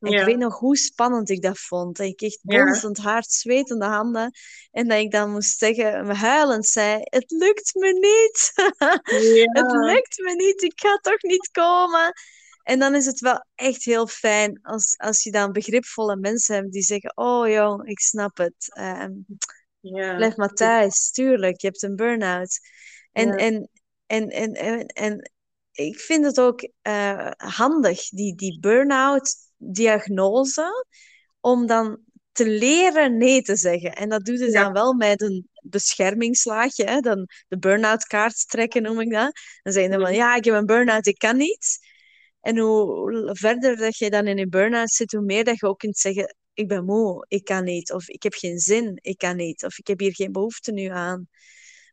En 0.00 0.10
Ja. 0.10 0.20
ik 0.20 0.26
weet 0.26 0.38
nog 0.38 0.58
hoe 0.58 0.76
spannend 0.76 1.30
ik 1.30 1.42
dat 1.42 1.58
vond. 1.58 1.96
Dat 1.96 2.06
ik 2.06 2.20
echt 2.20 2.38
Ja. 2.42 2.64
bonzend 2.64 2.98
hard, 2.98 3.30
zwetende 3.30 3.84
handen. 3.84 4.30
En 4.70 4.88
dat 4.88 4.98
ik 4.98 5.10
dan 5.10 5.30
moest 5.30 5.58
zeggen, 5.58 6.06
huilend 6.16 6.66
zei, 6.66 6.98
het 7.02 7.30
lukt 7.30 7.74
me 7.74 7.92
niet. 7.92 8.52
Het 9.52 9.72
lukt 9.72 10.18
me 10.18 10.34
niet, 10.34 10.62
ik 10.62 10.80
ga 10.80 10.96
toch 10.96 11.22
niet 11.22 11.50
komen. 11.50 12.12
En 12.62 12.78
dan 12.78 12.94
is 12.94 13.06
het 13.06 13.20
wel 13.20 13.44
echt 13.54 13.84
heel 13.84 14.06
fijn 14.06 14.58
als, 14.62 14.94
als 14.98 15.22
je 15.22 15.30
dan 15.30 15.52
begripvolle 15.52 16.16
mensen 16.16 16.54
hebt 16.54 16.72
die 16.72 16.82
zeggen, 16.82 17.16
oh 17.16 17.48
joh, 17.48 17.88
ik 17.88 17.98
snap 18.00 18.36
het. 18.36 18.54
Ja. 19.80 20.16
Blijf 20.16 20.36
maar 20.36 20.52
thuis, 20.52 21.10
tuurlijk. 21.10 21.60
Je 21.60 21.66
hebt 21.66 21.82
een 21.82 21.96
burn-out. 21.96 22.58
En, 23.12 23.36
en, 23.36 23.70
en, 24.06 24.28
en, 24.28 24.52
en, 24.52 24.86
en 24.86 25.30
ik 25.72 25.98
vind 26.00 26.24
het 26.24 26.40
ook 26.40 26.68
eh, 26.82 27.30
handig, 27.36 28.08
die, 28.08 28.34
die 28.34 28.58
burn-out-diagnose, 29.58 30.84
om 31.40 31.66
dan 31.66 31.98
te 32.32 32.46
leren 32.48 33.16
nee 33.16 33.42
te 33.42 33.56
zeggen. 33.56 33.92
En 33.94 34.08
dat 34.08 34.24
doe 34.24 34.38
je 34.38 34.50
Ja. 34.50 34.62
dan 34.62 34.72
wel 34.72 34.92
met 34.94 35.20
een 35.20 35.48
beschermingslaagje, 35.62 36.84
hè? 36.84 37.00
Dan 37.00 37.28
de 37.48 37.58
burn-out 37.58 38.04
kaart 38.04 38.48
trekken 38.48 38.82
noem 38.82 39.00
ik 39.00 39.10
dat. 39.10 39.32
Dan 39.62 39.72
zeg 39.72 39.82
je 39.82 39.88
dan 39.88 40.00
van, 40.00 40.08
Mhm. 40.10 40.18
ja, 40.18 40.34
ik 40.36 40.44
heb 40.44 40.54
een 40.54 40.66
burn-out, 40.66 41.06
ik 41.06 41.18
kan 41.18 41.36
niet. 41.36 41.78
En 42.40 42.58
hoe 42.58 43.30
verder 43.32 43.76
dat 43.76 43.96
je 43.96 44.10
dan 44.10 44.26
in 44.26 44.38
een 44.38 44.50
burn-out 44.50 44.90
zit, 44.90 45.12
hoe 45.12 45.24
meer 45.24 45.44
dat 45.44 45.58
je 45.58 45.66
ook 45.66 45.78
kunt 45.78 45.98
zeggen, 45.98 46.34
ik 46.54 46.68
ben 46.68 46.84
moe, 46.84 47.24
ik 47.28 47.44
kan 47.44 47.64
niet. 47.64 47.92
Of 47.92 48.08
ik 48.08 48.22
heb 48.22 48.34
geen 48.34 48.58
zin, 48.58 48.98
ik 49.02 49.18
kan 49.18 49.36
niet. 49.36 49.64
Of 49.64 49.78
ik 49.78 49.86
heb 49.86 49.98
hier 49.98 50.14
geen 50.14 50.32
behoefte 50.32 50.72
nu 50.72 50.86
aan. 50.86 51.28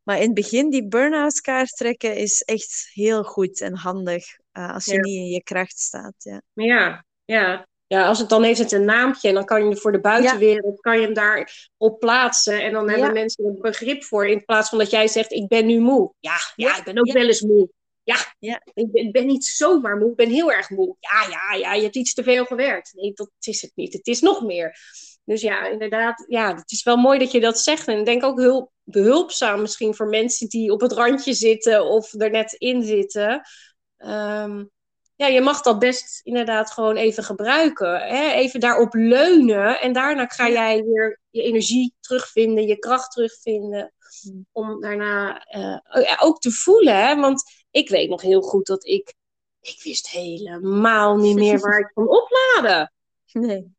Maar 0.04 0.16
in 0.18 0.24
het 0.26 0.34
begin, 0.34 0.70
die 0.70 0.88
burn-out 0.88 1.42
kaart 1.42 1.70
trekken 1.78 2.16
is 2.16 2.42
echt 2.42 2.90
heel 2.94 3.24
goed 3.24 3.62
en 3.62 3.76
handig 3.76 4.26
eh, 4.52 4.74
als 4.74 4.86
je 4.86 4.94
Ja. 4.94 5.00
niet 5.00 5.16
in 5.16 5.26
je 5.28 5.44
kracht 5.44 5.80
staat. 5.80 6.14
Ja. 6.18 6.42
Ja, 6.54 7.06
ja. 7.26 7.68
Ja, 7.88 8.08
als 8.08 8.20
het 8.20 8.30
dan 8.30 8.44
heeft 8.44 8.60
het 8.60 8.72
een 8.72 8.86
naampje 8.86 9.28
en 9.28 9.34
dan 9.34 9.46
kan 9.46 9.70
je 9.70 9.78
voor 9.78 9.92
de 9.92 10.00
buitenwereld 10.00 10.80
kan 10.80 11.00
je 11.00 11.06
hem 11.06 11.14
daar 11.14 11.70
op 11.78 12.00
plaatsen 12.00 12.62
en 12.62 12.72
dan 12.72 12.90
hebben 12.90 13.08
Ja. 13.08 13.14
mensen 13.14 13.46
er 13.46 13.54
begrip 13.62 14.04
voor 14.04 14.28
in 14.28 14.46
plaats 14.46 14.70
van 14.70 14.78
dat 14.78 14.90
jij 14.90 15.08
zegt 15.08 15.32
ik 15.32 15.48
ben 15.48 15.66
nu 15.66 15.80
moe. 15.80 16.14
Ja, 16.20 16.36
ja, 16.56 16.78
ik 16.78 16.84
ben 16.84 17.00
ook 17.00 17.12
wel 17.12 17.26
eens 17.28 17.42
moe. 17.42 17.70
Ja, 18.04 18.16
Ja. 18.40 18.62
Ik, 18.74 18.92
ben, 18.92 19.04
ik 19.04 19.12
ben 19.12 19.26
niet 19.26 19.46
zomaar 19.46 19.98
moe, 19.98 20.10
ik 20.10 20.16
ben 20.16 20.30
heel 20.30 20.52
erg 20.52 20.70
moe. 20.70 20.96
Ja, 21.00 21.28
ja, 21.30 21.58
ja, 21.58 21.74
je 21.74 21.84
hebt 21.84 21.96
iets 21.96 22.14
te 22.14 22.24
veel 22.24 22.46
gewerkt. 22.46 22.94
Nee, 22.94 23.12
dat 23.14 23.32
is 23.40 23.62
het 23.62 23.72
niet. 23.76 23.94
Het 23.94 24.08
is 24.08 24.22
nog 24.22 24.44
meer. 24.44 24.78
Dus 25.26 25.42
ja, 25.42 25.68
inderdaad, 25.68 26.26
ja, 26.28 26.56
het 26.56 26.72
is 26.72 26.84
wel 26.84 26.98
mooi 26.98 27.20
dat 27.20 27.32
je 27.32 27.40
dat 27.40 27.60
zegt. 27.60 27.88
En 27.88 28.00
ik 28.00 28.06
denk 28.06 28.24
ook 28.24 28.40
heel 28.40 28.72
behulpzaam 28.84 29.62
misschien 29.62 29.96
voor 29.96 30.08
mensen 30.08 30.48
die 30.50 30.72
op 30.72 30.82
het 30.82 30.92
randje 30.92 31.34
zitten 31.34 31.86
of 31.86 32.14
er 32.14 32.30
net 32.30 32.54
in 32.54 32.84
zitten. 32.84 33.42
Ehm, 33.98 34.64
ja, 35.16 35.28
je 35.28 35.42
mag 35.42 35.62
dat 35.62 35.80
best 35.80 36.22
inderdaad 36.24 36.72
gewoon 36.72 36.96
even 36.96 37.24
gebruiken. 37.24 38.02
Hè? 38.02 38.32
Even 38.32 38.60
daarop 38.60 38.94
leunen. 38.94 39.80
En 39.82 39.94
daarna 39.94 40.28
ga 40.28 40.50
jij 40.50 40.84
weer 40.84 41.20
je 41.30 41.42
energie 41.42 41.94
terugvinden, 42.00 42.68
je 42.68 42.80
kracht 42.80 43.12
terugvinden. 43.12 43.94
Mm. 44.24 44.46
Om 44.52 44.82
daarna 44.82 45.46
eh, 45.46 46.04
ja, 46.04 46.18
ook 46.20 46.40
te 46.40 46.52
voelen. 46.52 46.96
Hè? 47.08 47.16
Want 47.16 47.44
ik 47.72 47.90
weet 47.90 48.10
nog 48.10 48.22
heel 48.22 48.42
goed 48.42 48.66
dat 48.66 48.86
ik. 48.86 49.14
Ik 49.62 49.82
wist 49.84 50.10
helemaal 50.10 51.18
niet 51.18 51.36
meer 51.36 51.60
waar 51.60 51.80
ik 51.80 51.92
kon 51.94 52.08
opladen. 52.10 52.94
Nee. 53.32 53.76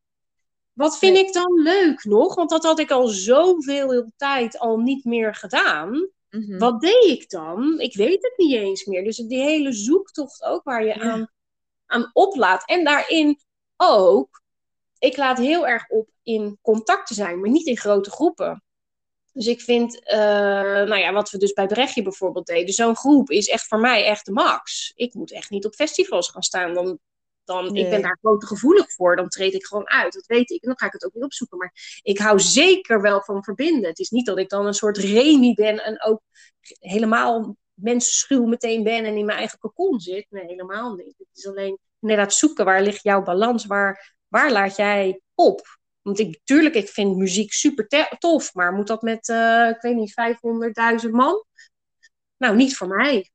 Wat 0.73 0.97
vind 0.97 1.13
Nee. 1.13 1.25
ik 1.25 1.33
dan 1.33 1.61
leuk 1.61 2.03
nog? 2.03 2.35
Want 2.35 2.49
dat 2.49 2.63
had 2.63 2.79
ik 2.79 2.91
al 2.91 3.07
zoveel 3.07 4.11
tijd 4.17 4.59
al 4.59 4.77
niet 4.77 5.05
meer 5.05 5.35
gedaan. 5.35 6.09
Mhm. 6.39 6.57
Wat 6.57 6.81
deed 6.81 7.03
ik 7.03 7.29
dan? 7.29 7.79
Ik 7.79 7.95
weet 7.95 8.23
het 8.23 8.33
niet 8.37 8.53
eens 8.55 8.85
meer. 8.85 9.03
Dus 9.03 9.17
die 9.17 9.41
hele 9.41 9.73
zoektocht 9.73 10.43
ook 10.43 10.63
waar 10.63 10.81
je 10.85 10.93
Ja. 10.95 10.99
aan, 11.11 11.31
aan 11.85 12.09
oplaadt. 12.13 12.69
En 12.69 12.83
daarin 12.83 13.39
ook, 13.77 14.41
ik 14.99 15.17
laat 15.17 15.37
heel 15.37 15.67
erg 15.67 15.89
op 15.89 16.09
in 16.23 16.57
contact 16.61 17.07
te 17.07 17.13
zijn, 17.13 17.39
maar 17.39 17.49
niet 17.49 17.67
in 17.67 17.77
grote 17.77 18.11
groepen. 18.11 18.63
Dus 19.33 19.47
ik 19.47 19.61
vind, 19.61 20.03
eh, 20.03 20.17
nou 20.83 20.95
ja, 20.97 21.13
wat 21.13 21.29
we 21.29 21.37
dus 21.37 21.53
bij 21.53 21.67
Brechtje 21.67 22.01
bijvoorbeeld 22.01 22.45
deden, 22.45 22.73
zo'n 22.73 22.95
groep 22.95 23.29
is 23.29 23.47
echt 23.47 23.67
voor 23.67 23.79
mij 23.79 24.05
echt 24.05 24.25
de 24.25 24.31
max. 24.31 24.91
Ik 24.95 25.13
moet 25.13 25.31
echt 25.31 25.49
niet 25.49 25.65
op 25.65 25.73
festivals 25.73 26.29
gaan 26.29 26.43
staan. 26.43 26.73
Dan, 26.73 26.99
dan, 27.45 27.75
Ik 27.75 27.89
ben 27.89 28.01
daar 28.01 28.17
gewoon 28.21 28.39
te 28.39 28.45
gevoelig 28.45 28.93
voor. 28.93 29.15
Dan 29.15 29.29
treed 29.29 29.53
ik 29.53 29.65
gewoon 29.65 29.89
uit. 29.89 30.13
Dat 30.13 30.25
weet 30.25 30.49
ik. 30.49 30.61
En 30.61 30.67
dan 30.67 30.77
ga 30.77 30.85
ik 30.85 30.91
het 30.91 31.05
ook 31.05 31.13
weer 31.13 31.23
opzoeken. 31.23 31.57
Maar 31.57 31.99
ik 32.01 32.17
hou 32.17 32.39
zeker 32.39 33.01
wel 33.01 33.21
van 33.21 33.43
verbinden. 33.43 33.89
Het 33.89 33.99
is 33.99 34.09
niet 34.09 34.25
dat 34.25 34.39
ik 34.39 34.49
dan 34.49 34.65
een 34.65 34.73
soort 34.73 34.97
remi 34.97 35.53
ben 35.53 35.83
en 35.83 36.03
ook 36.03 36.21
helemaal 36.79 37.57
mensenschuw 37.73 38.45
meteen 38.45 38.83
ben 38.83 39.05
en 39.05 39.17
in 39.17 39.25
mijn 39.25 39.37
eigen 39.37 39.59
kokon 39.59 39.99
zit. 39.99 40.25
Nee, 40.29 40.45
helemaal 40.45 40.93
niet. 40.93 41.15
Het 41.17 41.27
is 41.33 41.47
alleen 41.47 41.79
inderdaad 41.99 42.33
zoeken 42.33 42.65
waar 42.65 42.81
ligt 42.81 43.03
jouw 43.03 43.21
balans, 43.21 43.65
waar, 43.65 44.15
waar 44.27 44.51
laat 44.51 44.75
jij 44.75 45.21
op? 45.33 45.77
Want 46.01 46.19
ik, 46.19 46.39
tuurlijk, 46.43 46.75
ik 46.75 46.89
vind 46.89 47.17
muziek 47.17 47.53
super 47.53 47.87
tof, 48.17 48.53
maar 48.53 48.73
moet 48.73 48.87
dat 48.87 49.01
met, 49.01 49.29
eh, 49.29 49.69
ik 49.69 49.81
weet 49.81 49.95
niet, 49.95 50.13
500.000 51.03 51.11
man? 51.11 51.45
Nou, 52.37 52.55
niet 52.55 52.77
voor 52.77 52.87
mij. 52.87 53.31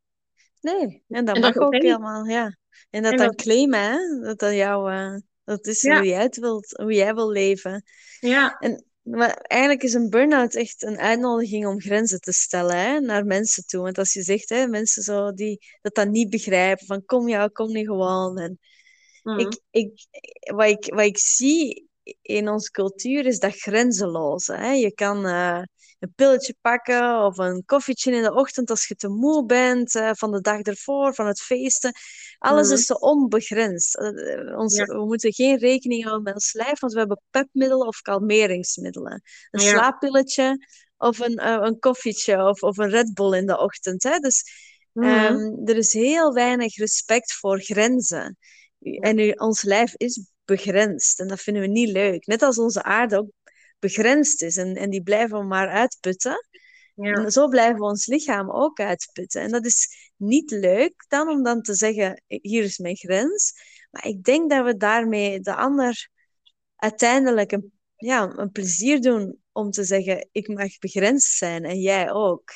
Nee, 0.60 1.04
en 1.08 1.24
dat 1.24 1.34
En 1.34 1.40
mag 1.40 1.52
dat 1.54 1.62
ook 1.62 1.74
helemaal, 1.74 2.24
ja. 2.24 2.56
En 2.90 3.02
dat 3.02 3.12
En 3.12 3.18
dan 3.18 3.26
dat- 3.26 3.36
claimen, 3.36 3.80
hè? 3.80 4.20
Dat 4.22 4.38
dat 4.38 4.54
jouw, 4.54 4.88
eh, 4.88 5.16
dat 5.44 5.66
is 5.66 5.80
Ja. 5.80 5.96
hoe 5.98 6.06
jij 6.06 6.22
het 6.22 6.36
wilt, 6.36 6.70
hoe 6.76 6.92
jij 6.92 7.14
wil 7.14 7.30
leven. 7.30 7.82
Ja, 8.20 8.56
En, 8.58 8.84
maar 9.02 9.34
eigenlijk 9.34 9.82
is 9.82 9.94
een 9.94 10.08
burn-out 10.10 10.54
echt 10.54 10.82
een 10.82 10.98
uitnodiging 10.98 11.66
om 11.66 11.80
grenzen 11.80 12.20
te 12.20 12.32
stellen 12.32 12.76
hè, 12.76 13.00
naar 13.00 13.24
mensen 13.24 13.64
toe. 13.66 13.82
Want 13.82 13.98
als 13.98 14.12
je 14.12 14.22
zegt, 14.22 14.48
hè, 14.48 14.66
mensen 14.66 15.02
zo 15.02 15.32
die 15.32 15.58
dat 15.80 15.94
dan 15.94 16.10
niet 16.10 16.30
begrijpen, 16.30 16.86
van 16.86 17.04
kom 17.04 17.28
jou, 17.28 17.50
kom 17.50 17.72
nu 17.72 17.84
gewoon. 17.84 18.38
En 18.38 18.58
Mhm. 19.22 19.38
ik, 19.38 19.60
ik, 19.70 20.06
wat, 20.54 20.66
ik, 20.68 20.94
wat 20.94 21.04
ik 21.04 21.18
zie 21.18 21.88
in 22.22 22.48
onze 22.48 22.70
cultuur 22.70 23.26
is 23.26 23.38
dat 23.38 23.56
grenzeloze. 23.60 24.54
Hè. 24.54 24.70
Je 24.72 24.92
kan 24.94 25.26
eh, 25.26 25.62
een 26.00 26.12
pilletje 26.14 26.54
pakken 26.60 27.24
of 27.24 27.38
een 27.38 27.62
koffietje 27.66 28.12
in 28.12 28.22
de 28.22 28.34
ochtend 28.34 28.70
als 28.70 28.88
je 28.88 28.94
te 28.94 29.08
moe 29.08 29.46
bent 29.46 29.94
eh, 29.94 30.10
van 30.12 30.30
de 30.32 30.40
dag 30.40 30.60
ervoor, 30.60 31.14
van 31.14 31.26
het 31.26 31.40
feesten. 31.40 31.92
Alles 32.38 32.66
Mhm. 32.66 32.76
is 32.76 32.84
zo 32.86 32.94
onbegrensd. 32.94 33.96
Eh, 33.96 34.32
eh, 34.48 34.58
ons, 34.58 34.76
Ja. 34.76 34.84
We 34.84 35.04
moeten 35.04 35.32
geen 35.32 35.58
rekening 35.58 36.02
houden 36.02 36.22
met 36.24 36.34
ons 36.34 36.52
lijf, 36.52 36.80
want 36.80 36.92
we 36.92 36.98
hebben 36.98 37.20
pepmiddelen 37.30 37.86
of 37.86 38.00
kalmeringsmiddelen. 38.00 39.22
Een 39.50 39.62
Ja. 39.62 39.68
slaappilletje 39.70 40.66
of 40.96 41.18
een, 41.18 41.46
een 41.64 41.78
koffietje 41.78 42.44
of, 42.48 42.62
of 42.62 42.78
een 42.78 42.90
Red 42.90 43.14
Bull 43.14 43.36
in 43.36 43.46
de 43.46 43.58
ochtend. 43.58 44.02
Hè. 44.02 44.18
Dus 44.18 44.68
Mhm. 44.92 45.06
Ehm, 45.08 45.68
er 45.68 45.76
is 45.76 45.92
heel 45.92 46.32
weinig 46.32 46.76
respect 46.76 47.32
voor 47.32 47.60
grenzen. 47.60 48.38
En 48.80 49.14
nu, 49.16 49.30
ons 49.30 49.62
lijf 49.62 49.94
is 49.96 50.20
begrensd 50.44 51.20
en 51.20 51.28
dat 51.28 51.40
vinden 51.40 51.62
we 51.62 51.68
niet 51.68 51.88
leuk. 51.88 52.26
Net 52.26 52.42
als 52.42 52.58
onze 52.58 52.82
aarde 52.82 53.16
ook 53.18 53.30
begrensd 53.80 54.42
is 54.42 54.56
en, 54.56 54.76
en 54.76 54.90
die 54.90 55.02
blijven 55.02 55.38
we 55.38 55.44
maar 55.44 55.68
uitputten. 55.68 56.48
ja. 56.94 57.12
En 57.12 57.30
zo 57.30 57.48
blijven 57.48 57.78
we 57.78 57.84
ons 57.84 58.06
lichaam 58.06 58.50
ook 58.50 58.80
uitputten. 58.80 59.42
En 59.42 59.50
dat 59.50 59.64
is 59.64 60.10
niet 60.16 60.50
leuk 60.50 61.04
dan 61.08 61.28
om 61.28 61.42
dan 61.42 61.62
te 61.62 61.74
zeggen, 61.74 62.22
hier 62.26 62.62
is 62.62 62.78
mijn 62.78 62.96
grens. 62.96 63.52
Maar 63.90 64.06
ik 64.06 64.24
denk 64.24 64.50
dat 64.50 64.64
we 64.64 64.76
daarmee 64.76 65.40
de 65.40 65.54
ander 65.54 66.08
uiteindelijk 66.76 67.52
een, 67.52 67.72
ja, 67.96 68.32
een 68.36 68.50
plezier 68.50 69.00
doen 69.00 69.38
om 69.52 69.70
te 69.70 69.84
zeggen, 69.84 70.28
ik 70.32 70.48
mag 70.48 70.78
begrensd 70.78 71.36
zijn 71.36 71.64
en 71.64 71.80
jij 71.80 72.12
ook. 72.12 72.50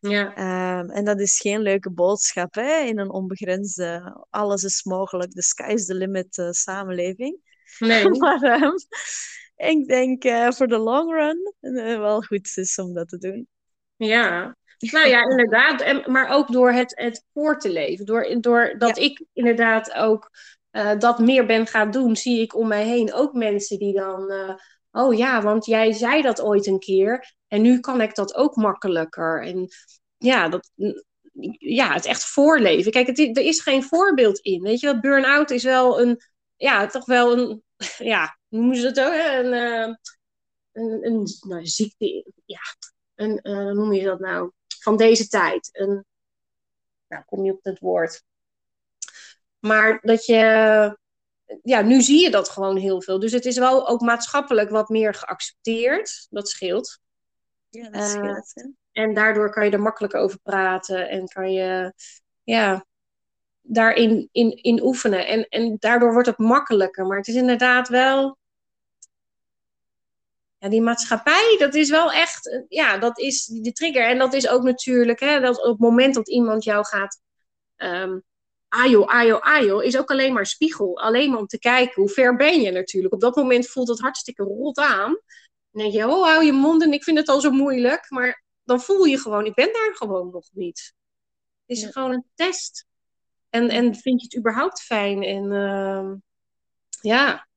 ja. 0.00 0.34
Ehm, 0.34 0.90
en 0.90 1.04
dat 1.04 1.20
is 1.20 1.40
geen 1.40 1.60
leuke 1.60 1.90
boodschap 1.90 2.54
hè, 2.54 2.78
in 2.78 2.98
een 2.98 3.10
onbegrensde, 3.10 4.16
alles 4.30 4.62
is 4.62 4.82
mogelijk, 4.82 5.32
the 5.32 5.42
sky 5.42 5.72
is 5.72 5.86
the 5.86 5.94
limit 5.94 6.38
eh, 6.38 6.50
samenleving. 6.50 7.38
Nee. 7.78 8.08
maar 8.18 8.42
ehm, 8.42 8.76
ik 9.64 9.88
denk 9.88 10.24
eh, 10.24 10.50
voor 10.50 10.66
de 10.66 10.78
long 10.78 11.12
run 11.12 11.54
eh, 11.60 11.98
wel 11.98 12.20
goed 12.20 12.52
is 12.56 12.78
om 12.78 12.94
dat 12.94 13.08
te 13.08 13.18
doen. 13.18 13.48
Ja, 13.96 14.56
Nou 14.78 15.08
ja, 15.08 15.22
inderdaad. 15.30 15.80
En, 15.80 16.02
maar 16.12 16.28
ook 16.28 16.52
door 16.52 16.72
het, 16.72 16.92
het 17.00 17.24
voor 17.32 17.58
te 17.58 17.70
leven. 17.70 18.06
Door, 18.06 18.36
door 18.40 18.74
dat 18.78 18.98
ik 18.98 19.24
inderdaad 19.32 19.94
ook 19.94 20.30
uh, 20.72 20.98
dat 20.98 21.18
meer 21.18 21.46
ben 21.46 21.66
gaan 21.66 21.90
doen, 21.90 22.16
zie 22.16 22.40
ik 22.40 22.54
om 22.54 22.68
mij 22.68 22.84
heen 22.84 23.12
ook 23.12 23.32
mensen 23.32 23.78
die 23.78 23.94
dan. 23.94 24.32
Uh, 24.32 24.54
oh 24.90 25.16
ja, 25.16 25.42
want 25.42 25.66
jij 25.66 25.92
zei 25.92 26.22
dat 26.22 26.42
ooit 26.42 26.66
een 26.66 26.78
keer. 26.78 27.34
En 27.48 27.62
nu 27.62 27.80
kan 27.80 28.00
ik 28.00 28.14
dat 28.14 28.34
ook 28.34 28.56
makkelijker. 28.56 29.42
En 29.42 29.68
ja, 30.16 30.48
dat, 30.48 30.70
ja 31.58 31.92
het 31.92 32.04
echt 32.04 32.24
voorleven. 32.24 32.92
Kijk, 32.92 33.06
het, 33.06 33.18
er 33.18 33.44
is 33.44 33.60
geen 33.60 33.82
voorbeeld 33.82 34.38
in. 34.38 34.62
Weet 34.62 34.80
je, 34.80 35.00
burn-out 35.00 35.50
is 35.50 35.62
wel 35.62 36.00
een. 36.00 36.20
Ja, 36.56 36.86
toch 36.86 37.04
wel 37.04 37.38
een. 37.38 37.62
Ja, 37.98 38.38
hoe 38.48 38.58
noemen 38.58 38.76
ze 38.76 38.86
het 38.86 39.00
ook? 39.00 39.12
Een, 39.12 39.52
uh, 39.52 39.94
een, 40.72 41.06
een 41.06 41.26
nou, 41.40 41.66
ziekte. 41.66 42.32
Ja, 42.44 42.60
een, 43.14 43.40
hoe 43.42 43.74
noem 43.74 43.92
je 43.92 44.04
dat 44.04 44.20
nou? 44.20 44.52
Van 44.82 44.96
deze 44.96 45.28
tijd. 45.28 45.68
Een, 45.72 46.04
nou, 47.08 47.24
kom 47.24 47.44
je 47.44 47.52
op 47.52 47.64
het 47.64 47.78
woord. 47.78 48.22
Maar 49.58 50.00
dat 50.02 50.26
je, 50.26 50.36
ja, 51.62 51.80
nu 51.80 52.02
zie 52.02 52.22
je 52.22 52.30
dat 52.30 52.48
gewoon 52.48 52.76
heel 52.76 53.02
veel. 53.02 53.18
Dus 53.18 53.32
het 53.32 53.44
is 53.44 53.58
wel 53.58 53.88
ook 53.88 54.00
maatschappelijk 54.00 54.70
wat 54.70 54.88
meer 54.88 55.14
geaccepteerd. 55.14 56.26
Dat 56.30 56.48
scheelt. 56.48 57.00
Ja, 57.68 57.90
dat 57.90 58.08
scheelt. 58.08 58.52
Uh, 58.54 58.64
en 58.92 59.14
daardoor 59.14 59.50
kan 59.50 59.64
je 59.64 59.70
er 59.70 59.80
makkelijk 59.80 60.14
over 60.14 60.38
praten 60.40 61.08
en 61.08 61.28
kan 61.28 61.52
je, 61.52 61.92
ja, 62.42 62.86
daarin 63.66 64.28
in, 64.32 64.62
in 64.62 64.82
oefenen. 64.82 65.26
En, 65.26 65.48
en 65.48 65.76
daardoor 65.78 66.12
wordt 66.12 66.28
het 66.28 66.38
makkelijker. 66.38 67.06
Maar 67.06 67.16
het 67.16 67.28
is 67.28 67.34
inderdaad 67.34 67.88
wel. 67.88 68.38
Ja, 70.58 70.68
die 70.68 70.82
maatschappij, 70.82 71.56
dat 71.58 71.74
is 71.74 71.90
wel 71.90 72.12
echt, 72.12 72.64
ja, 72.68 72.98
dat 72.98 73.18
is 73.18 73.44
de 73.44 73.72
trigger. 73.72 74.08
En 74.08 74.18
dat 74.18 74.34
is 74.34 74.48
ook 74.48 74.62
natuurlijk, 74.62 75.20
hè, 75.20 75.40
dat 75.40 75.58
op 75.58 75.70
het 75.70 75.78
moment 75.78 76.14
dat 76.14 76.28
iemand 76.28 76.64
jou 76.64 76.84
gaat 76.84 77.20
um, 77.76 78.22
ajo, 78.68 79.04
ajo, 79.04 79.38
ajo, 79.40 79.78
is 79.78 79.98
ook 79.98 80.10
alleen 80.10 80.32
maar 80.32 80.46
spiegel. 80.46 81.00
Alleen 81.00 81.30
maar 81.30 81.38
om 81.38 81.46
te 81.46 81.58
kijken, 81.58 82.02
hoe 82.02 82.10
ver 82.10 82.36
ben 82.36 82.60
je 82.60 82.70
natuurlijk. 82.70 83.14
Op 83.14 83.20
dat 83.20 83.36
moment 83.36 83.68
voelt 83.68 83.88
het 83.88 84.00
hartstikke 84.00 84.42
rot 84.42 84.78
aan. 84.78 85.18
Dan 85.70 85.82
denk 85.82 85.92
je, 85.92 86.08
oh, 86.08 86.24
hou 86.24 86.44
je 86.44 86.52
mond 86.52 86.82
en 86.82 86.92
ik 86.92 87.04
vind 87.04 87.18
het 87.18 87.28
al 87.28 87.40
zo 87.40 87.50
moeilijk. 87.50 88.10
Maar 88.10 88.44
dan 88.64 88.80
voel 88.80 89.04
je 89.04 89.18
gewoon, 89.18 89.44
ik 89.44 89.54
ben 89.54 89.72
daar 89.72 89.94
gewoon 89.94 90.30
nog 90.30 90.48
niet. 90.52 90.94
Het 91.66 91.76
is 91.76 91.84
gewoon 91.84 92.12
een 92.12 92.26
test. 92.34 92.86
En, 93.54 93.68
en 93.68 93.94
vind 93.94 94.20
je 94.20 94.26
het 94.26 94.36
überhaupt 94.36 94.82
fijn? 94.82 95.22
En 95.22 95.44
uh, 95.52 96.12
ja. 97.00 97.48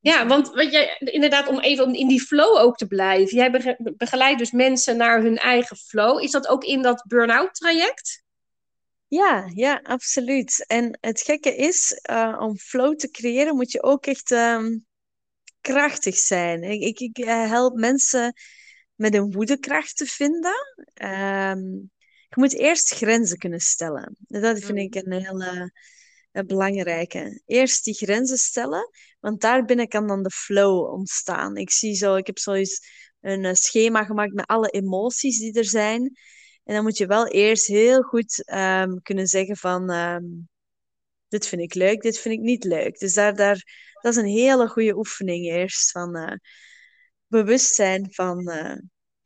Ja, 0.00 0.26
want 0.26 0.48
wat 0.48 0.72
jij, 0.72 0.96
inderdaad, 0.98 1.48
om 1.48 1.58
even 1.58 1.94
in 1.94 2.08
die 2.08 2.20
flow 2.20 2.56
ook 2.56 2.76
te 2.76 2.86
blijven. 2.86 3.36
Jij 3.36 3.78
begeleidt 3.96 4.38
dus 4.38 4.50
mensen 4.50 4.96
naar 4.96 5.22
hun 5.22 5.36
eigen 5.36 5.76
flow. 5.76 6.22
Is 6.22 6.30
dat 6.30 6.48
ook 6.48 6.64
in 6.64 6.82
dat 6.82 7.04
burn-out 7.06 7.54
traject? 7.54 8.22
Ja, 9.06 9.50
ja, 9.54 9.80
absoluut. 9.82 10.64
En 10.66 10.98
het 11.00 11.20
gekke 11.20 11.56
is, 11.56 12.00
uh, 12.10 12.36
om 12.40 12.56
flow 12.56 12.96
te 12.96 13.10
creëren 13.10 13.56
moet 13.56 13.72
je 13.72 13.82
ook 13.82 14.06
echt 14.06 14.30
um, 14.30 14.86
krachtig 15.60 16.16
zijn. 16.16 16.62
Ik, 16.62 16.82
ik, 16.82 16.98
ik 17.00 17.18
eh, 17.18 17.48
help 17.48 17.74
mensen 17.74 18.32
met 18.94 19.14
een 19.14 19.32
woedekracht 19.32 19.96
te 19.96 20.06
vinden. 20.06 20.54
Um, 21.02 21.90
je 22.30 22.40
moet 22.40 22.54
eerst 22.54 22.94
grenzen 22.94 23.38
kunnen 23.38 23.60
stellen. 23.60 24.16
Dat 24.18 24.60
vind 24.60 24.78
ik 24.78 24.94
een 24.94 25.12
hele 25.12 25.72
een 26.32 26.46
belangrijke. 26.46 27.42
Eerst 27.46 27.84
die 27.84 27.94
grenzen 27.94 28.38
stellen, 28.38 28.90
want 29.20 29.40
daarbinnen 29.40 29.88
kan 29.88 30.06
dan 30.06 30.22
de 30.22 30.30
flow 30.30 30.92
ontstaan. 30.92 31.56
Ik 31.56 31.70
zie 31.70 31.94
zo, 31.94 32.14
ik 32.14 32.26
heb 32.26 32.38
zoiets 32.38 32.88
een 33.20 33.44
eh, 33.44 33.54
schema 33.54 34.04
gemaakt 34.04 34.32
met 34.32 34.46
alle 34.46 34.68
emoties 34.68 35.38
die 35.38 35.52
er 35.52 35.64
zijn. 35.64 36.02
En 36.64 36.74
dan 36.74 36.82
moet 36.82 36.98
je 36.98 37.06
wel 37.06 37.26
eerst 37.26 37.66
heel 37.66 38.02
goed 38.02 38.44
ehm, 38.44 38.96
kunnen 39.02 39.26
zeggen 39.26 39.56
van... 39.56 39.90
Ehm, 39.90 40.24
dit 41.28 41.46
vind 41.46 41.62
ik 41.62 41.74
leuk, 41.74 42.02
dit 42.02 42.18
vind 42.18 42.34
ik 42.34 42.40
niet 42.40 42.64
leuk. 42.64 42.98
Dus 42.98 43.14
daar, 43.14 43.34
daar, 43.34 43.64
dat 44.00 44.12
is 44.12 44.18
een 44.18 44.28
hele 44.28 44.68
goede 44.68 44.96
oefening 44.96 45.44
eerst. 45.44 45.90
Van 45.90 46.16
uh, 46.16 46.32
bewustzijn 47.26 48.12
van, 48.12 48.50
uh, 48.50 48.76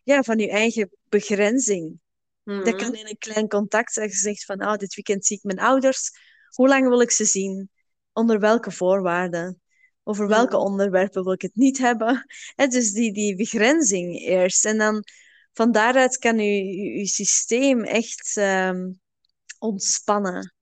ja, 0.03 0.23
van 0.23 0.39
je 0.39 0.51
eigen 0.51 0.91
begrenzing. 1.09 2.01
Dat 2.45 2.77
kan 2.77 2.91
mhm. 2.91 2.95
in 2.95 3.07
een 3.07 3.19
klein 3.19 3.49
contact 3.49 3.93
zijn. 3.93 4.09
Je 4.09 4.15
zegt 4.15 4.45
van, 4.45 4.65
oh, 4.67 4.75
dit 4.75 4.95
weekend 4.95 5.27
zie 5.27 5.37
ik 5.37 5.43
mijn 5.43 5.59
ouders. 5.59 6.11
Hoe 6.49 6.69
lang 6.69 6.89
wil 6.89 7.01
ik 7.01 7.11
ze 7.11 7.25
zien? 7.25 7.71
Onder 8.13 8.41
welke 8.41 8.71
voorwaarden? 8.71 9.61
Over 10.03 10.29
welke 10.29 10.57
onderwerpen 10.57 11.23
wil 11.23 11.33
ik 11.33 11.43
het 11.43 11.55
niet 11.55 11.79
hebben? 11.79 12.27
En 12.55 12.71
dus 12.71 12.93
die, 12.93 13.13
die 13.13 13.37
begrenzing 13.37 14.19
eerst. 14.19 14.65
En 14.65 14.79
dan 14.79 15.05
van 15.53 15.73
daaruit 15.73 16.19
kan 16.19 16.39
je, 16.39 16.65
je 16.99 17.07
systeem 17.07 17.85
echt 17.85 18.37
um, 18.37 19.01
ontspannen. 19.59 20.55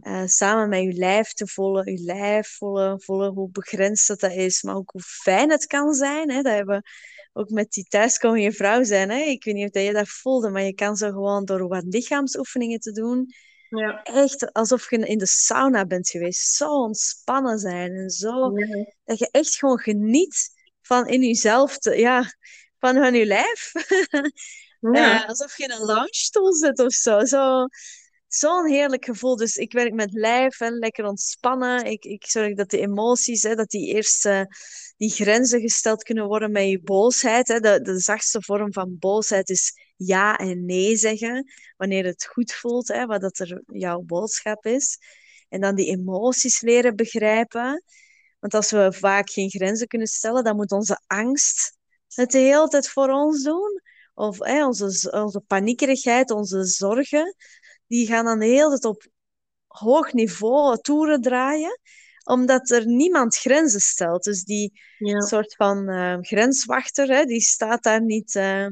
Uh, 0.00 0.22
samen 0.26 0.68
met 0.68 0.82
je 0.82 0.92
lijf 0.92 1.32
te 1.32 1.46
voelen, 1.46 1.92
je 1.92 2.02
lijf 2.04 2.48
voelen, 2.56 3.02
voelen 3.02 3.32
hoe 3.32 3.50
begrensd 3.50 4.08
dat, 4.08 4.20
dat 4.20 4.32
is, 4.32 4.62
maar 4.62 4.74
ook 4.74 4.90
hoe 4.90 5.02
fijn 5.02 5.50
het 5.50 5.66
kan 5.66 5.92
zijn. 5.92 6.30
Hè? 6.30 6.42
Dat 6.42 6.52
hebben 6.52 6.76
we 6.76 6.90
ook 7.32 7.50
met 7.50 7.72
die 7.72 7.84
thuiskomende 7.84 8.52
vrouw 8.52 8.84
zijn. 8.84 9.10
Hè? 9.10 9.20
Ik 9.20 9.44
weet 9.44 9.54
niet 9.54 9.74
of 9.74 9.82
je 9.82 9.92
dat 9.92 10.08
voelde, 10.08 10.50
maar 10.50 10.62
je 10.62 10.74
kan 10.74 10.96
zo 10.96 11.10
gewoon 11.10 11.44
door 11.44 11.68
wat 11.68 11.84
lichaamsoefeningen 11.84 12.78
te 12.78 12.92
doen, 12.92 13.34
ja. 13.68 14.02
echt 14.02 14.52
alsof 14.52 14.90
je 14.90 14.98
in 14.98 15.18
de 15.18 15.26
sauna 15.26 15.86
bent 15.86 16.10
geweest, 16.10 16.54
zo 16.54 16.68
ontspannen 16.68 17.58
zijn 17.58 17.92
en 17.92 18.10
zo, 18.10 18.58
ja. 18.58 18.92
dat 19.04 19.18
je 19.18 19.28
echt 19.30 19.56
gewoon 19.56 19.78
geniet 19.78 20.50
van 20.82 21.08
in 21.08 21.22
jezelf 21.22 21.78
te, 21.78 21.98
ja, 21.98 22.34
van 22.78 22.96
hun 22.96 23.14
je 23.14 23.26
lijf. 23.26 23.72
Ja. 24.90 25.22
Uh, 25.22 25.28
alsof 25.28 25.56
je 25.56 25.64
in 25.64 25.70
een 25.70 25.84
lounge 25.84 26.14
stoel 26.14 26.52
zit 26.54 26.78
of 26.78 26.92
zo. 26.92 27.24
zo 27.24 27.66
Zo'n 28.34 28.66
heerlijk 28.66 29.04
gevoel. 29.04 29.36
Dus 29.36 29.56
ik 29.56 29.72
werk 29.72 29.92
met 29.92 30.12
lijf, 30.12 30.60
en 30.60 30.78
lekker 30.78 31.04
ontspannen. 31.04 31.84
Ik, 31.84 32.04
ik 32.04 32.26
zorg 32.26 32.54
dat 32.54 32.70
de 32.70 32.78
emoties, 32.78 33.42
hè, 33.42 33.54
dat 33.54 33.70
die 33.70 33.94
eerst 33.94 34.28
die 34.96 35.10
grenzen 35.10 35.60
gesteld 35.60 36.02
kunnen 36.02 36.26
worden 36.26 36.50
met 36.50 36.68
je 36.68 36.80
boosheid. 36.80 37.48
Hè. 37.48 37.60
De, 37.60 37.80
de 37.80 37.98
zachtste 37.98 38.42
vorm 38.42 38.72
van 38.72 38.96
boosheid 38.98 39.50
is 39.50 39.72
ja 39.96 40.36
en 40.36 40.64
nee 40.64 40.96
zeggen. 40.96 41.52
Wanneer 41.76 42.04
het 42.04 42.26
goed 42.26 42.52
voelt, 42.52 42.88
hè, 42.88 43.06
wat 43.06 43.20
dat 43.20 43.38
er 43.38 43.62
jouw 43.66 44.00
boodschap 44.00 44.66
is. 44.66 44.98
En 45.48 45.60
dan 45.60 45.74
die 45.74 45.86
emoties 45.86 46.60
leren 46.60 46.96
begrijpen. 46.96 47.84
Want 48.38 48.54
als 48.54 48.70
we 48.70 48.92
vaak 48.92 49.30
geen 49.30 49.50
grenzen 49.50 49.86
kunnen 49.86 50.08
stellen, 50.08 50.44
dan 50.44 50.56
moet 50.56 50.72
onze 50.72 51.00
angst 51.06 51.76
het 52.14 52.30
de 52.30 52.38
hele 52.38 52.68
tijd 52.68 52.88
voor 52.88 53.08
ons 53.08 53.42
doen. 53.42 53.80
Of 54.14 54.40
onze, 54.40 55.10
onze 55.10 55.40
paniekerigheid, 55.40 56.30
onze 56.30 56.64
zorgen, 56.64 57.34
die 57.92 58.06
gaan 58.06 58.24
dan 58.24 58.40
hele 58.40 58.68
tijd 58.68 58.84
op 58.84 59.06
hoog 59.66 60.12
niveau 60.12 60.80
toeren 60.80 61.20
draaien, 61.20 61.80
omdat 62.24 62.70
er 62.70 62.86
niemand 62.86 63.36
grenzen 63.36 63.80
stelt. 63.80 64.24
Dus 64.24 64.44
die 64.44 64.80
ja. 64.98 65.20
soort 65.20 65.54
van 65.54 65.90
uh, 65.90 66.16
grenswachter, 66.20 67.08
hè, 67.08 67.24
die 67.24 67.40
staat 67.40 67.82
daar 67.82 68.02
niet, 68.02 68.34
uh, 68.34 68.66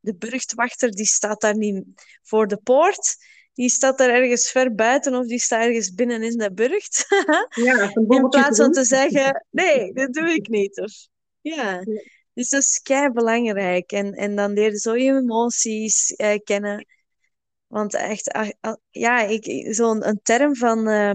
de 0.00 0.14
burchtwachter, 0.14 0.90
die 0.90 1.06
staat 1.06 1.40
daar 1.40 1.56
niet 1.56 1.84
voor 2.22 2.46
de 2.46 2.56
poort. 2.56 3.16
Die 3.52 3.68
staat 3.68 3.98
daar 3.98 4.10
ergens 4.10 4.50
ver 4.50 4.74
buiten 4.74 5.14
of 5.14 5.26
die 5.26 5.38
staat 5.38 5.64
ergens 5.64 5.94
binnen 5.94 6.22
in 6.22 6.38
de 6.38 6.52
burcht. 6.52 7.06
Ja, 7.50 7.92
in 7.94 8.28
plaats 8.28 8.58
van 8.58 8.72
te 8.72 8.84
zeggen, 8.84 9.46
nee, 9.50 9.92
dat 9.92 10.12
doe 10.12 10.28
ik 10.28 10.48
niet. 10.48 10.80
Of, 10.80 10.92
ja. 11.40 11.84
Dus 12.34 12.48
dat 12.48 12.60
is 12.60 12.80
kei 12.82 13.10
belangrijk. 13.10 13.92
En, 13.92 14.12
en 14.12 14.36
dan 14.36 14.52
leer 14.52 14.70
je 14.70 14.78
zo 14.78 14.96
je 14.96 15.12
emoties 15.12 16.14
eh, 16.14 16.38
kennen. 16.44 16.86
Want 17.70 17.94
echt, 17.94 18.28
ah, 18.30 18.50
ah, 18.60 18.76
ja, 18.90 19.20
ik, 19.20 19.74
zo'n 19.74 20.06
een 20.06 20.20
term 20.22 20.56
van, 20.56 20.88
uh, 20.88 21.12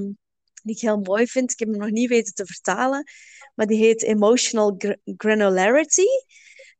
die 0.64 0.76
ik 0.76 0.80
heel 0.80 1.00
mooi 1.00 1.28
vind, 1.28 1.52
ik 1.52 1.60
heb 1.60 1.68
hem 1.68 1.78
nog 1.78 1.90
niet 1.90 2.10
weten 2.10 2.34
te 2.34 2.46
vertalen, 2.46 3.04
maar 3.56 3.66
die 3.66 3.78
heet 3.78 4.04
emotional 4.04 4.78
granularity. 5.18 6.06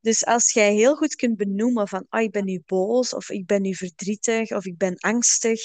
Dus 0.00 0.24
als 0.24 0.52
jij 0.52 0.74
heel 0.74 0.94
goed 0.94 1.14
kunt 1.14 1.36
benoemen 1.36 1.88
van, 1.88 2.06
ah, 2.08 2.22
ik 2.22 2.30
ben 2.30 2.44
nu 2.44 2.62
boos, 2.66 3.14
of 3.14 3.30
ik 3.30 3.46
ben 3.46 3.62
nu 3.62 3.74
verdrietig, 3.74 4.50
of 4.50 4.64
ik 4.64 4.76
ben 4.76 4.96
angstig, 4.96 5.60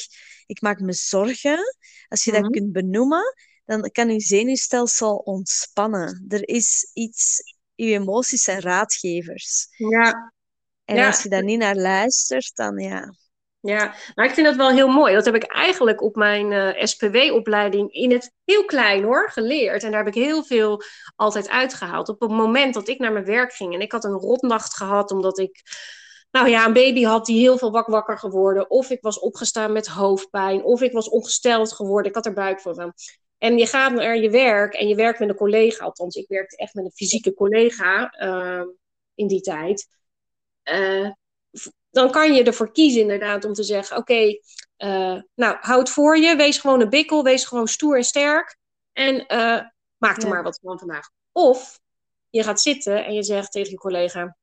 ik 0.45 0.61
maak 0.61 0.79
me 0.79 0.93
zorgen. 0.93 1.59
Als 2.07 2.23
je 2.23 2.31
dat 2.31 2.41
mhm. 2.41 2.51
kunt 2.51 2.71
benoemen, 2.71 3.35
dan 3.65 3.89
kan 3.91 4.09
je 4.09 4.19
zenuwstelsel 4.19 5.15
ontspannen. 5.15 6.25
Er 6.27 6.47
is 6.47 6.89
iets 6.93 7.41
je 7.75 7.93
emoties 7.93 8.43
zijn 8.43 8.59
raadgevers. 8.59 9.67
Ja. 9.77 10.33
En 10.85 11.05
als 11.05 11.23
je 11.23 11.29
daar 11.29 11.43
niet 11.43 11.59
naar 11.59 11.75
luistert, 11.75 12.55
dan 12.55 12.77
ja. 12.77 13.13
Ja, 13.61 13.93
maar 14.15 14.25
ik 14.25 14.33
vind 14.33 14.47
dat 14.47 14.55
wel 14.55 14.69
heel 14.69 14.87
mooi. 14.87 15.13
Dat 15.13 15.25
heb 15.25 15.35
ik 15.35 15.43
eigenlijk 15.43 16.01
op 16.01 16.15
mijn 16.15 16.51
eh, 16.51 16.85
SPW-opleiding 16.85 17.93
in 17.93 18.11
het 18.11 18.33
heel 18.45 18.65
klein 18.65 19.03
hoor, 19.03 19.29
geleerd. 19.29 19.83
En 19.83 19.91
daar 19.91 20.03
heb 20.03 20.15
ik 20.15 20.23
heel 20.23 20.43
veel 20.43 20.81
altijd 21.15 21.49
uitgehaald. 21.49 22.09
Op 22.09 22.19
het 22.19 22.31
moment 22.31 22.73
dat 22.73 22.87
ik 22.87 22.99
naar 22.99 23.11
mijn 23.11 23.25
werk 23.25 23.53
ging 23.53 23.73
en 23.73 23.81
ik 23.81 23.91
had 23.91 24.03
een 24.03 24.11
rotnacht 24.11 24.75
gehad 24.75 25.11
omdat 25.11 25.39
ik 25.39 25.61
nou 26.31 26.49
ja, 26.49 26.65
een 26.65 26.73
baby 26.73 27.03
had 27.03 27.25
die 27.25 27.39
heel 27.39 27.57
veel 27.57 27.71
wak 27.71 27.87
wakker 27.87 28.17
geworden. 28.17 28.69
Of 28.69 28.89
ik 28.89 29.01
was 29.01 29.19
opgestaan 29.19 29.71
met 29.71 29.87
hoofdpijn. 29.87 30.63
Of 30.63 30.81
ik 30.81 30.91
was 30.91 31.09
ongesteld 31.09 31.73
geworden. 31.73 32.09
Ik 32.09 32.15
had 32.15 32.25
er 32.25 32.33
buik 32.33 32.59
voor. 32.59 32.93
En 33.37 33.57
je 33.57 33.65
gaat 33.65 33.93
naar 33.93 34.17
je 34.17 34.29
werk 34.29 34.73
en 34.73 34.87
je 34.87 34.95
werkt 34.95 35.19
met 35.19 35.29
een 35.29 35.35
collega. 35.35 35.85
Althans, 35.85 36.15
ik 36.15 36.27
werkte 36.27 36.57
echt 36.57 36.73
met 36.73 36.85
een 36.85 36.91
fysieke 36.91 37.33
collega 37.33 38.13
uh, 38.19 38.63
in 39.15 39.27
die 39.27 39.41
tijd. 39.41 39.87
Uh, 40.63 41.09
dan 41.91 42.11
kan 42.11 42.33
je 42.33 42.43
ervoor 42.43 42.71
kiezen 42.71 43.01
inderdaad 43.01 43.45
om 43.45 43.53
te 43.53 43.63
zeggen, 43.63 43.97
oké, 43.97 44.39
uh, 44.77 45.21
nou, 45.35 45.57
houd 45.59 45.89
voor 45.89 46.17
je, 46.17 46.35
wees 46.35 46.57
gewoon 46.57 46.81
een 46.81 46.89
bikkel, 46.89 47.23
wees 47.23 47.45
gewoon 47.45 47.67
stoer 47.67 47.97
en 47.97 48.03
sterk 48.03 48.57
en 48.93 49.15
uh, 49.15 49.61
maak 49.97 50.21
er 50.21 50.27
maar 50.27 50.43
wat 50.43 50.59
van 50.61 50.79
vandaag. 50.79 51.09
Of 51.31 51.79
je 52.29 52.43
gaat 52.43 52.61
zitten 52.61 53.05
en 53.05 53.13
je 53.13 53.23
zegt 53.23 53.51
tegen 53.51 53.71
je 53.71 53.77
collega, 53.77 54.37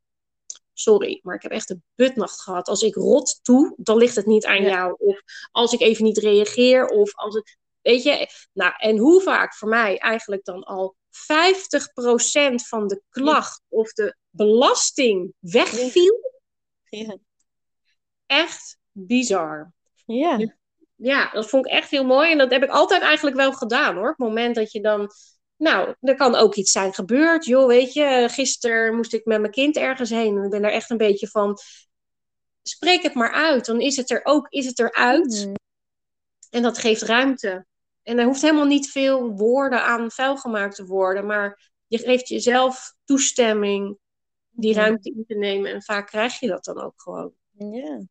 sorry, 0.72 1.20
maar 1.22 1.34
ik 1.34 1.42
heb 1.42 1.52
echt 1.52 1.70
een 1.70 1.82
butnacht 1.94 2.40
gehad. 2.40 2.68
Als 2.68 2.82
ik 2.82 2.94
rot 2.94 3.38
toe, 3.42 3.74
dan 3.76 3.96
ligt 3.96 4.16
het 4.16 4.26
niet 4.26 4.46
aan 4.46 4.62
jou. 4.62 4.94
Of 4.98 5.20
als 5.50 5.72
ik 5.72 5.80
even 5.80 6.04
niet 6.04 6.18
reageer, 6.18 6.86
of 6.86 7.14
als 7.14 7.34
het, 7.34 7.56
weet 7.82 8.02
je, 8.02 8.28
nou, 8.52 8.72
en 8.76 8.96
hoe 8.96 9.22
vaak 9.22 9.54
voor 9.54 9.68
mij 9.68 9.98
eigenlijk 9.98 10.44
dan 10.44 10.64
al 10.64 10.96
50% 11.08 11.08
van 12.54 12.86
de 12.86 13.02
klacht 13.08 13.62
of 13.68 13.92
de 13.92 14.16
belasting 14.30 15.32
wegviel. 15.38 16.32
Ja. 16.84 17.18
Echt 18.28 18.78
bizar. 18.92 19.72
Ja. 20.06 20.54
Ja, 20.96 21.30
dat 21.30 21.48
vond 21.48 21.66
ik 21.66 21.72
echt 21.72 21.90
heel 21.90 22.04
mooi. 22.04 22.30
En 22.30 22.38
dat 22.38 22.50
heb 22.50 22.62
ik 22.62 22.70
altijd 22.70 23.02
eigenlijk 23.02 23.36
wel 23.36 23.52
gedaan 23.52 23.94
hoor. 23.94 24.10
Op 24.10 24.18
het 24.18 24.26
moment 24.26 24.54
dat 24.54 24.72
je 24.72 24.80
dan. 24.80 25.10
Nou, 25.56 25.94
er 26.00 26.14
kan 26.14 26.34
ook 26.34 26.54
iets 26.54 26.72
zijn 26.72 26.94
gebeurd. 26.94 27.44
Joh, 27.44 27.66
weet 27.66 27.92
je, 27.92 28.28
gisteren 28.30 28.96
moest 28.96 29.12
ik 29.12 29.24
met 29.24 29.40
mijn 29.40 29.52
kind 29.52 29.76
ergens 29.76 30.10
heen. 30.10 30.36
En 30.36 30.44
ik 30.44 30.50
ben 30.50 30.64
er 30.64 30.72
echt 30.72 30.90
een 30.90 30.96
beetje 30.96 31.28
van. 31.28 31.58
Spreek 32.62 33.02
het 33.02 33.14
maar 33.14 33.32
uit. 33.32 33.66
Dan 33.66 33.80
is 33.80 33.96
het 33.96 34.10
er 34.10 34.20
ook, 34.24 34.48
is 34.48 34.66
het 34.66 34.78
eruit. 34.78 35.46
Mm. 35.46 35.54
En 36.50 36.62
dat 36.62 36.78
geeft 36.78 37.02
ruimte. 37.02 37.66
En 38.02 38.18
er 38.18 38.24
hoeft 38.24 38.42
helemaal 38.42 38.66
niet 38.66 38.90
veel 38.90 39.30
woorden 39.30 39.84
aan 39.84 40.10
vuil 40.10 40.36
gemaakt 40.36 40.74
te 40.74 40.86
worden. 40.86 41.26
Maar 41.26 41.70
je 41.86 41.98
geeft 41.98 42.28
jezelf 42.28 42.94
toestemming 43.04 43.98
die 44.50 44.74
ruimte 44.74 45.10
in 45.10 45.24
te 45.26 45.34
nemen. 45.34 45.72
En 45.72 45.82
vaak 45.82 46.06
krijg 46.06 46.40
je 46.40 46.48
dat 46.48 46.64
dan 46.64 46.80
ook 46.80 47.02
gewoon. 47.02 47.32
Ja. 47.50 48.06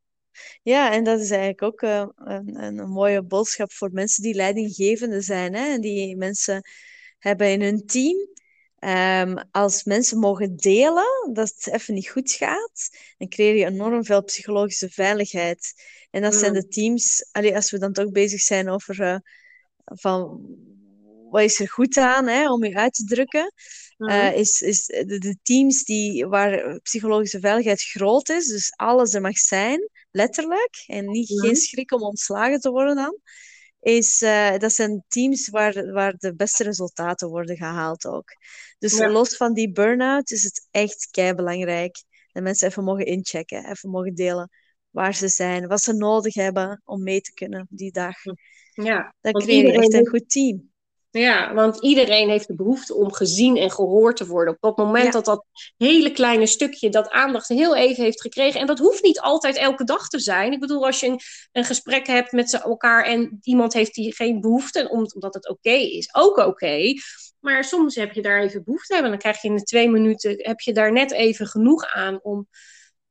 Ja, 0.63 0.91
en 0.91 1.03
dat 1.03 1.19
is 1.19 1.29
eigenlijk 1.29 1.61
ook 1.61 1.81
uh, 1.81 2.05
een, 2.15 2.63
een, 2.63 2.89
mooie 2.89 3.23
boodschap 3.23 3.71
voor 3.71 3.89
mensen 3.91 4.23
die 4.23 4.33
leidinggevende 4.33 5.21
zijn. 5.21 5.55
Hè? 5.55 5.73
En 5.73 5.81
die 5.81 6.17
mensen 6.17 6.61
hebben 7.19 7.51
in 7.51 7.61
hun 7.61 7.85
team. 7.85 8.35
Um, 8.79 9.37
als 9.51 9.83
mensen 9.83 10.19
mogen 10.19 10.55
delen 10.55 11.29
dat 11.33 11.53
het 11.55 11.73
even 11.73 11.93
niet 11.93 12.09
goed 12.09 12.31
gaat, 12.31 12.89
dan 13.17 13.27
creëer 13.27 13.55
je 13.55 13.65
enorm 13.65 14.05
veel 14.05 14.23
psychologische 14.23 14.89
veiligheid. 14.89 15.73
En 16.11 16.21
dat 16.21 16.35
zijn 16.35 16.53
mm. 16.53 16.59
de 16.59 16.67
teams, 16.67 17.29
allee, 17.31 17.55
als 17.55 17.71
we 17.71 17.79
dan 17.79 17.93
toch 17.93 18.11
bezig 18.11 18.41
zijn 18.41 18.69
over 18.69 18.99
uh, 18.99 19.17
van 19.83 20.41
wat 21.29 21.41
is 21.41 21.59
er 21.59 21.69
goed 21.69 21.97
aan 21.97 22.27
hè, 22.27 22.51
om 22.51 22.63
je 22.63 22.75
uit 22.75 22.93
te 22.93 23.03
drukken, 23.03 23.53
uh, 23.97 24.35
is, 24.35 24.61
is 24.61 24.85
de, 24.85 25.17
de, 25.17 25.37
teams 25.41 25.83
die, 25.83 26.25
waar 26.25 26.79
psychologische 26.79 27.39
veiligheid 27.39 27.81
groot 27.81 28.29
is, 28.29 28.47
dus 28.47 28.73
alles 28.75 29.13
er 29.13 29.21
mag 29.21 29.37
zijn, 29.37 29.89
letterlijk, 30.17 30.83
en 30.87 31.05
niet, 31.05 31.39
geen 31.39 31.55
schrik 31.55 31.91
om 31.91 32.01
ontslagen 32.01 32.59
te 32.59 32.69
worden 32.69 32.95
dan, 32.95 33.19
is, 33.79 34.21
uh, 34.21 34.57
dat 34.57 34.73
zijn 34.73 35.03
teams 35.07 35.49
waar, 35.49 35.91
waar 35.91 36.13
de 36.17 36.35
beste 36.35 36.63
resultaten 36.63 37.29
worden 37.29 37.57
gehaald 37.57 38.05
ook. 38.05 38.29
Dus 38.79 38.99
los 38.99 39.35
van 39.35 39.53
die 39.53 39.71
burn-out 39.71 40.31
is 40.31 40.43
het 40.43 40.67
echt 40.71 41.07
kei 41.11 41.33
belangrijk 41.33 42.03
dat 42.31 42.43
mensen 42.43 42.67
even 42.67 42.83
mogen 42.83 43.05
inchecken, 43.05 43.69
even 43.69 43.89
mogen 43.89 44.15
delen 44.15 44.49
waar 44.89 45.15
ze 45.15 45.27
zijn, 45.27 45.67
wat 45.67 45.81
ze 45.81 45.93
nodig 45.93 46.33
hebben 46.33 46.81
om 46.85 47.03
mee 47.03 47.21
te 47.21 47.33
kunnen 47.33 47.67
die 47.69 47.91
dag. 47.91 48.15
Ja, 48.73 49.15
dan 49.21 49.33
creëer 49.33 49.65
je 49.65 49.71
echt 49.71 49.93
een 49.93 50.07
goed 50.07 50.29
team. 50.29 50.71
Ja, 51.17 51.53
want 51.53 51.81
iedereen 51.81 52.29
heeft 52.29 52.47
de 52.47 52.55
behoefte 52.55 52.95
om 52.95 53.13
gezien 53.13 53.57
en 53.57 53.71
gehoord 53.71 54.17
te 54.17 54.27
worden. 54.27 54.57
Op 54.59 54.75
het 54.75 54.85
moment 54.85 55.13
dat 55.13 55.25
dat 55.25 55.45
hele 55.77 56.11
kleine 56.11 56.45
stukje, 56.45 56.89
dat 56.89 57.09
aandacht 57.09 57.47
heel 57.47 57.75
even 57.75 58.03
heeft 58.03 58.21
gekregen. 58.21 58.59
En 58.59 58.67
dat 58.67 58.79
hoeft 58.79 59.03
niet 59.03 59.19
altijd 59.19 59.55
elke 59.55 59.83
dag 59.83 60.07
te 60.07 60.19
zijn. 60.19 60.51
Ik 60.51 60.59
bedoel, 60.59 60.85
als 60.85 60.99
je 60.99 61.07
een, 61.07 61.19
een 61.51 61.63
gesprek 61.63 62.07
hebt 62.07 62.31
met 62.31 62.53
elkaar 62.53 63.03
en 63.03 63.37
iemand 63.41 63.73
heeft 63.73 63.93
die 63.93 64.15
geen 64.15 64.41
behoefte, 64.41 64.89
omdat 64.89 65.33
het 65.33 65.49
oké 65.49 65.69
is, 65.69 66.09
ook 66.15 66.37
oké. 66.37 66.93
Maar 67.39 67.63
soms 67.63 67.95
heb 67.95 68.13
je 68.13 68.21
daar 68.21 68.41
even 68.41 68.63
behoefte 68.63 68.97
aan. 68.97 69.03
En 69.03 69.09
dan 69.09 69.19
krijg 69.19 69.41
je 69.41 69.47
in 69.47 69.55
de 69.55 69.63
twee 69.63 69.89
minuten, 69.89 70.35
heb 70.37 70.59
je 70.59 70.73
daar 70.73 70.91
net 70.91 71.11
even 71.11 71.47
genoeg 71.47 71.85
aan 71.85 72.19
om... 72.21 72.47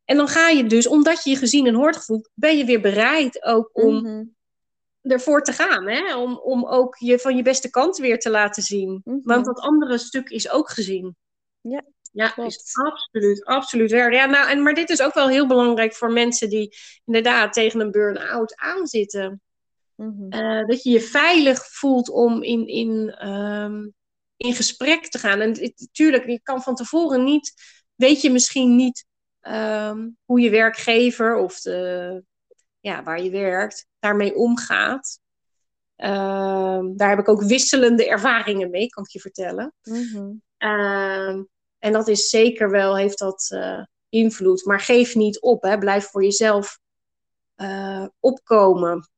En 0.04 0.16
dan 0.16 0.28
ga 0.28 0.48
je 0.48 0.66
dus, 0.66 0.86
omdat 0.86 1.24
je 1.24 1.30
je 1.30 1.36
gezien 1.36 1.66
en 1.66 1.74
hoort 1.74 1.96
gevoeld, 1.96 2.30
ben 2.34 2.58
je 2.58 2.64
weer 2.64 2.80
bereid 2.80 3.44
ook 3.44 3.70
om... 3.72 3.94
Mhm 3.94 4.22
ervoor 5.06 5.42
te 5.42 5.52
gaan. 5.52 5.88
Hè? 5.88 6.16
Om, 6.16 6.38
om 6.38 6.66
ook 6.66 6.96
je 6.98 7.18
van 7.18 7.36
je 7.36 7.42
beste 7.42 7.70
kant 7.70 7.96
weer 7.96 8.18
te 8.18 8.30
laten 8.30 8.62
zien. 8.62 9.00
Mhm. 9.04 9.18
Want 9.22 9.44
dat 9.44 9.58
andere 9.58 9.98
stuk 9.98 10.28
is 10.28 10.50
ook 10.50 10.70
gezien. 10.70 11.16
Ja, 11.60 11.84
ja 12.12 12.36
is 12.36 12.60
absoluut, 12.72 13.44
absoluut 13.44 13.90
waar. 13.90 14.12
Ja, 14.12 14.26
nou, 14.26 14.48
en, 14.50 14.62
maar 14.62 14.74
dit 14.74 14.90
is 14.90 15.02
ook 15.02 15.14
wel 15.14 15.28
heel 15.28 15.46
belangrijk 15.46 15.94
voor 15.94 16.12
mensen 16.12 16.48
die 16.48 16.76
inderdaad 17.04 17.52
tegen 17.52 17.80
een 17.80 17.90
burn-out 17.90 18.56
aanzitten. 18.56 19.40
Mm 19.94 20.30
dat 20.66 20.82
je 20.82 20.90
je 20.90 21.00
veilig 21.00 21.66
voelt 21.66 22.08
om 22.08 22.42
in, 22.42 22.66
in, 22.66 23.10
ehm, 23.10 23.88
in 24.36 24.54
gesprek 24.54 25.08
te 25.08 25.18
gaan. 25.18 25.40
En 25.40 25.72
natuurlijk, 25.76 26.26
je 26.26 26.40
kan 26.42 26.62
van 26.62 26.74
tevoren 26.74 27.24
niet, 27.24 27.54
weet 27.94 28.20
je 28.20 28.30
misschien 28.30 28.76
niet 28.76 29.04
ehm, 29.40 30.08
hoe 30.24 30.40
je 30.40 30.50
werkgever 30.50 31.36
of 31.36 31.60
de 31.60 32.24
ja, 32.86 33.02
waar 33.02 33.22
je 33.22 33.30
werkt, 33.30 33.86
daarmee 33.98 34.34
omgaat. 34.34 35.20
Ehm, 35.96 36.96
daar 36.96 37.08
heb 37.08 37.18
ik 37.18 37.28
ook 37.28 37.42
wisselende 37.42 38.08
ervaringen 38.08 38.70
mee, 38.70 38.88
kan 38.88 39.04
ik 39.04 39.10
je 39.10 39.20
vertellen. 39.20 39.74
Mhm. 39.82 40.32
Ehm, 40.56 41.44
en 41.78 41.92
dat 41.92 42.08
is 42.08 42.28
zeker 42.28 42.70
wel, 42.70 42.96
heeft 42.96 43.18
dat 43.18 43.50
uh, 43.54 43.84
invloed. 44.08 44.64
Maar 44.64 44.80
geef 44.80 45.14
niet 45.14 45.40
op, 45.40 45.62
hè. 45.62 45.78
blijf 45.78 46.10
voor 46.10 46.22
jezelf 46.22 46.78
uh, 47.56 48.06
opkomen 48.20 49.08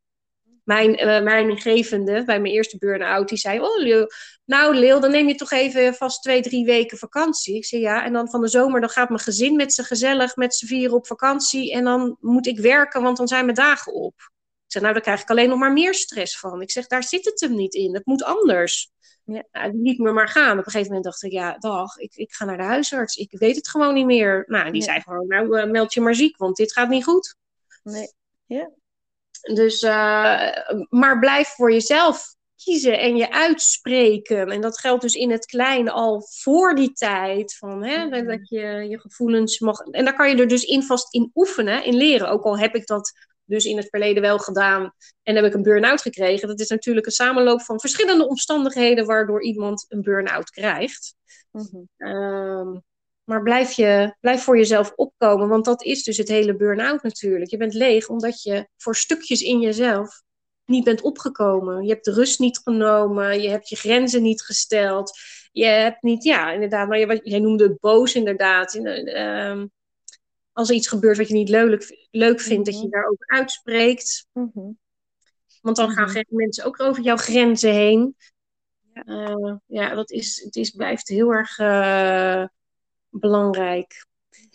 mijn, 0.68 1.06
uh, 1.06 1.22
mijn 1.22 1.50
ingevende 1.50 2.24
bij 2.24 2.40
mijn 2.40 2.54
eerste 2.54 2.78
burn-out, 2.78 3.28
die 3.28 3.38
zei: 3.38 3.60
Oh, 3.60 3.78
Leel, 3.78 4.10
nou, 4.44 4.74
Leel, 4.74 5.00
dan 5.00 5.10
neem 5.10 5.28
je 5.28 5.34
toch 5.34 5.50
even 5.50 5.94
vast 5.94 6.22
twee, 6.22 6.42
drie 6.42 6.64
weken 6.64 6.98
vakantie. 6.98 7.56
Ik 7.56 7.64
zei 7.64 7.82
ja. 7.82 8.04
En 8.04 8.12
dan 8.12 8.30
van 8.30 8.40
de 8.40 8.48
zomer, 8.48 8.80
dan 8.80 8.88
gaat 8.88 9.08
mijn 9.08 9.20
gezin 9.20 9.56
met 9.56 9.72
z'n 9.72 9.82
gezellig, 9.82 10.36
met 10.36 10.54
z'n 10.54 10.66
vieren 10.66 10.96
op 10.96 11.06
vakantie. 11.06 11.72
En 11.72 11.84
dan 11.84 12.16
moet 12.20 12.46
ik 12.46 12.58
werken, 12.58 13.02
want 13.02 13.16
dan 13.16 13.28
zijn 13.28 13.44
mijn 13.44 13.56
dagen 13.56 13.92
op. 13.92 14.14
Ik 14.14 14.72
zei: 14.72 14.84
Nou, 14.84 14.96
daar 14.96 15.04
krijg 15.04 15.22
ik 15.22 15.30
alleen 15.30 15.48
nog 15.48 15.58
maar 15.58 15.72
meer 15.72 15.94
stress 15.94 16.38
van. 16.38 16.62
Ik 16.62 16.70
zeg: 16.70 16.86
Daar 16.86 17.02
zit 17.02 17.24
het 17.24 17.40
hem 17.40 17.54
niet 17.54 17.74
in. 17.74 17.94
Het 17.94 18.06
moet 18.06 18.24
anders. 18.24 18.90
Ja. 19.24 19.44
Nou, 19.52 19.72
die 19.72 19.82
liet 19.82 19.98
me 19.98 20.12
maar 20.12 20.28
gaan. 20.28 20.58
Op 20.58 20.66
een 20.66 20.70
gegeven 20.70 20.86
moment 20.86 21.04
dacht 21.04 21.22
ik: 21.22 21.32
Ja, 21.32 21.58
dag, 21.58 21.96
ik, 21.96 22.14
ik 22.14 22.32
ga 22.32 22.44
naar 22.44 22.56
de 22.56 22.62
huisarts. 22.62 23.16
Ik 23.16 23.38
weet 23.38 23.56
het 23.56 23.68
gewoon 23.68 23.94
niet 23.94 24.06
meer. 24.06 24.44
Nou, 24.46 24.70
die 24.70 24.82
zei 24.82 25.00
gewoon: 25.00 25.26
Nou, 25.26 25.60
uh, 25.60 25.70
meld 25.70 25.94
je 25.94 26.00
maar 26.00 26.14
ziek, 26.14 26.36
want 26.36 26.56
dit 26.56 26.72
gaat 26.72 26.88
niet 26.88 27.04
goed. 27.04 27.36
Nee. 27.82 28.12
Ja. 28.46 28.70
Dus, 29.40 29.82
uh, 29.82 30.50
maar 30.88 31.18
blijf 31.18 31.48
voor 31.48 31.72
jezelf 31.72 32.36
kiezen 32.56 32.98
en 32.98 33.16
je 33.16 33.32
uitspreken. 33.32 34.50
En 34.50 34.60
dat 34.60 34.78
geldt 34.78 35.02
dus 35.02 35.14
in 35.14 35.30
het 35.30 35.46
klein 35.46 35.90
al 35.90 36.26
voor 36.30 36.74
die 36.74 36.92
tijd. 36.92 37.56
Van, 37.56 37.84
hè, 37.84 38.04
mm-hmm. 38.04 38.26
Dat 38.26 38.48
je 38.48 38.86
je 38.88 39.00
gevoelens 39.00 39.58
mag. 39.58 39.80
En 39.80 40.04
daar 40.04 40.16
kan 40.16 40.30
je 40.30 40.36
er 40.36 40.48
dus 40.48 40.64
in 40.64 40.82
vast 40.82 41.14
in 41.14 41.30
oefenen, 41.34 41.84
in 41.84 41.96
leren. 41.96 42.28
Ook 42.28 42.44
al 42.44 42.58
heb 42.58 42.74
ik 42.74 42.86
dat 42.86 43.12
dus 43.44 43.64
in 43.64 43.76
het 43.76 43.88
verleden 43.88 44.22
wel 44.22 44.38
gedaan 44.38 44.92
en 45.22 45.36
heb 45.36 45.44
ik 45.44 45.54
een 45.54 45.62
burn-out 45.62 46.02
gekregen. 46.02 46.48
Dat 46.48 46.60
is 46.60 46.68
natuurlijk 46.68 47.06
een 47.06 47.12
samenloop 47.12 47.62
van 47.62 47.80
verschillende 47.80 48.28
omstandigheden 48.28 49.06
waardoor 49.06 49.42
iemand 49.42 49.84
een 49.88 50.02
burn-out 50.02 50.50
krijgt. 50.50 51.14
Mm 51.50 52.86
maar 53.28 53.42
blijf, 53.42 53.72
je, 53.72 54.14
blijf 54.20 54.42
voor 54.42 54.56
jezelf 54.56 54.92
opkomen, 54.96 55.48
want 55.48 55.64
dat 55.64 55.82
is 55.82 56.02
dus 56.02 56.16
het 56.16 56.28
hele 56.28 56.56
burn-out 56.56 57.02
natuurlijk. 57.02 57.50
Je 57.50 57.56
bent 57.56 57.74
leeg 57.74 58.08
omdat 58.08 58.42
je 58.42 58.68
voor 58.76 58.96
stukjes 58.96 59.40
in 59.40 59.60
jezelf 59.60 60.22
niet 60.64 60.84
bent 60.84 61.00
opgekomen. 61.00 61.82
Je 61.82 61.88
hebt 61.88 62.04
de 62.04 62.12
rust 62.12 62.38
niet 62.38 62.60
genomen, 62.64 63.42
je 63.42 63.48
hebt 63.48 63.68
je 63.68 63.76
grenzen 63.76 64.22
niet 64.22 64.42
gesteld. 64.42 65.18
Je 65.52 65.64
hebt 65.64 66.02
niet, 66.02 66.24
ja, 66.24 66.52
inderdaad, 66.52 66.88
maar 66.88 66.98
je, 66.98 67.20
jij 67.22 67.38
noemde 67.38 67.64
het 67.64 67.80
boos 67.80 68.14
inderdaad. 68.14 68.74
Uh, 68.74 69.62
als 70.52 70.68
er 70.68 70.74
iets 70.74 70.88
gebeurt 70.88 71.16
wat 71.16 71.28
je 71.28 71.34
niet 71.34 71.48
leuk, 71.48 72.08
leuk 72.10 72.40
vindt, 72.40 72.66
dat 72.66 72.74
je 72.74 72.86
mhm. 72.86 72.90
daar 72.90 73.06
ook 73.06 73.24
uitspreekt. 73.26 74.26
Mhm. 74.32 74.70
Want 75.60 75.76
dan 75.76 75.90
gaan 75.90 76.08
mm 76.08 76.22
mensen 76.28 76.64
ook 76.64 76.80
over 76.80 77.02
jouw 77.02 77.16
grenzen 77.16 77.72
heen. 77.72 78.16
Ja, 78.92 79.02
uh, 79.06 79.56
ja 79.66 79.94
dat 79.94 80.10
is, 80.10 80.42
het 80.44 80.56
is, 80.56 80.70
blijft 80.70 81.08
heel 81.08 81.30
erg 81.32 81.58
uh, 81.58 82.44
belangrijk. 83.18 84.06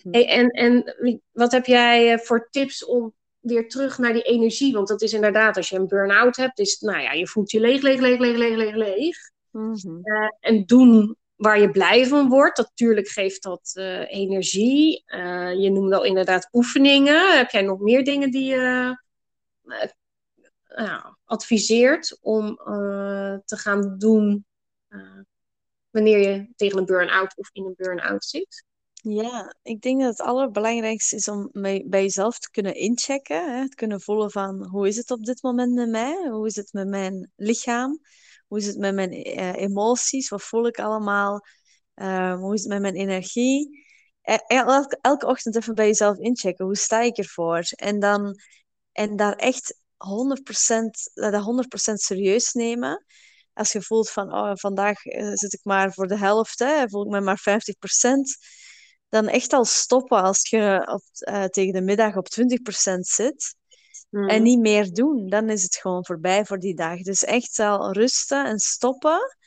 Hm. 0.02 0.10
en, 0.10 0.50
en 0.50 0.96
wat 1.32 1.52
heb 1.52 1.66
jij 1.66 2.14
eh, 2.14 2.20
voor 2.20 2.48
tips 2.50 2.86
om 2.86 3.14
weer 3.40 3.70
terug 3.70 3.98
naar 3.98 4.14
die 4.14 4.22
energie? 4.22 4.74
Want 4.74 4.88
dat 4.88 5.02
is 5.02 5.14
inderdaad, 5.14 5.58
als 5.58 5.70
je 5.70 5.76
een 5.76 5.88
burn-out 5.88 6.36
hebt, 6.36 6.60
is 6.60 6.80
nou 6.80 7.02
ja, 7.02 7.12
je 7.12 7.28
voelt 7.28 7.52
je 7.52 7.60
leeg, 7.60 7.82
leeg, 7.82 8.00
leeg, 8.00 8.20
leeg, 8.20 8.38
leeg, 8.38 8.56
leeg, 8.56 8.76
leeg. 8.76 9.18
Mhm. 9.52 10.00
Eh, 10.02 10.30
en 10.40 10.66
doen 10.66 11.16
waar 11.36 11.60
je 11.60 11.72
blij 11.72 12.08
van 12.08 12.30
wordt, 12.30 12.58
natuurlijk 12.58 13.08
geeft 13.08 13.44
dat 13.44 13.74
uh, 13.78 14.14
energie. 14.14 15.04
Uh, 15.08 15.54
je 15.54 15.70
noemde 15.70 15.96
al 15.96 16.04
inderdaad 16.04 16.50
oefeningen. 16.52 17.38
Heb 17.38 17.50
jij 17.50 17.62
nog 17.62 17.80
meer 17.80 18.04
dingen 18.04 18.32
die 18.32 18.46
je 18.46 18.98
adviseert 21.26 22.18
om 22.22 22.56
te 23.46 23.58
gaan 23.58 23.98
doen 23.98 24.46
wanneer 25.94 26.20
je 26.20 26.48
tegen 26.56 26.78
een 26.78 26.86
burn-out 26.86 27.38
of 27.38 27.50
in 27.54 27.66
een 27.66 27.74
burn-out 27.78 28.26
zit? 28.26 28.66
Ja, 28.94 29.56
ik 29.64 29.82
denk 29.82 30.02
dat 30.02 30.10
het 30.10 30.28
allerbelangrijkste 30.28 31.16
is 31.16 31.28
om 31.28 31.50
bij 31.52 31.84
jezelf 31.88 32.40
te 32.40 32.52
kunnen 32.52 32.76
inchecken. 32.76 33.58
Hè? 33.58 33.70
Te 33.70 33.76
kunnen 33.76 34.02
voelen 34.02 34.32
van 34.32 34.68
hoe 34.68 34.88
is 34.88 34.96
het 34.96 35.12
op 35.12 35.26
dit 35.26 35.42
moment 35.42 35.74
met 35.74 35.90
mij? 35.90 36.28
Hoe 36.30 36.48
is 36.48 36.56
het 36.56 36.74
met 36.74 36.88
mijn 36.88 37.32
lichaam? 37.36 38.00
Hoe 38.48 38.58
is 38.58 38.66
het 38.66 38.78
met 38.78 38.94
mijn 38.94 39.12
eh, 39.12 39.54
emoties? 39.54 40.30
Wat 40.30 40.44
voel 40.44 40.68
ik 40.68 40.80
allemaal? 40.80 41.46
Ehm, 41.94 42.38
hoe 42.38 42.54
is 42.54 42.60
het 42.62 42.70
met 42.70 42.82
mijn 42.82 42.96
energie? 42.96 43.86
E- 44.22 44.38
elke, 44.48 44.98
elke 45.02 45.26
ochtend 45.26 45.56
even 45.56 45.76
bij 45.76 45.86
jezelf 45.88 46.18
inchecken. 46.18 46.66
Hoe 46.66 46.78
sta 46.78 47.02
ik 47.02 47.18
ervoor? 47.18 47.62
En 47.76 48.00
dan 48.00 48.36
en 48.92 49.16
daar 49.16 49.36
echt 49.36 49.78
100%, 49.98 51.12
dat 51.14 51.44
100% 51.44 52.00
serieus 52.00 52.54
nemen. 52.54 53.06
Als 53.54 53.72
je 53.72 53.82
voelt 53.82 54.10
van 54.10 54.34
oh, 54.34 54.52
vandaag 54.54 55.06
eh, 55.06 55.32
zit 55.34 55.54
ik 55.54 55.64
maar 55.64 55.94
voor 55.94 56.08
de 56.08 56.18
helft, 56.18 56.60
hè, 56.60 56.90
voel 56.90 57.06
ik 57.06 57.12
me 57.12 57.22
maar 57.22 57.40
50%, 57.40 57.44
dan 59.10 59.28
echt 59.28 59.54
al 59.54 59.66
stoppen 59.66 60.24
als 60.24 60.50
je 60.50 60.90
op, 60.92 61.04
eh, 61.14 61.44
tegen 61.44 61.74
de 61.74 61.82
middag 61.82 62.16
op 62.16 62.30
20% 62.30 63.08
zit. 63.08 63.56
Mm. 64.10 64.30
En 64.30 64.44
niet 64.44 64.60
meer 64.60 64.94
doen, 64.94 65.28
dan 65.28 65.50
is 65.50 65.64
het 65.64 65.76
gewoon 65.76 66.06
voorbij 66.06 66.46
voor 66.46 66.60
die 66.60 66.76
dag. 66.76 67.02
Dus 67.02 67.24
echt 67.24 67.60
al 67.60 67.92
rusten 67.92 68.46
en 68.46 68.60
stoppen 68.60 69.38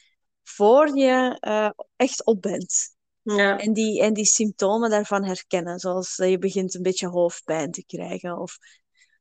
voor 0.42 0.96
je 0.96 1.36
eh, 1.40 1.70
echt 1.96 2.24
op 2.24 2.42
bent. 2.42 2.94
Ja. 3.22 3.58
En 3.58 3.72
die, 3.72 4.02
en 4.02 4.12
die 4.12 4.24
symptomen 4.24 4.90
daarvan 4.90 5.24
herkennen. 5.24 5.78
Zoals 5.78 6.16
dat 6.16 6.28
je 6.28 6.38
begint 6.38 6.74
een 6.74 6.82
beetje 6.82 7.08
hoofdpijn 7.08 7.70
te 7.70 7.84
krijgen. 7.86 8.38
Of 8.38 8.58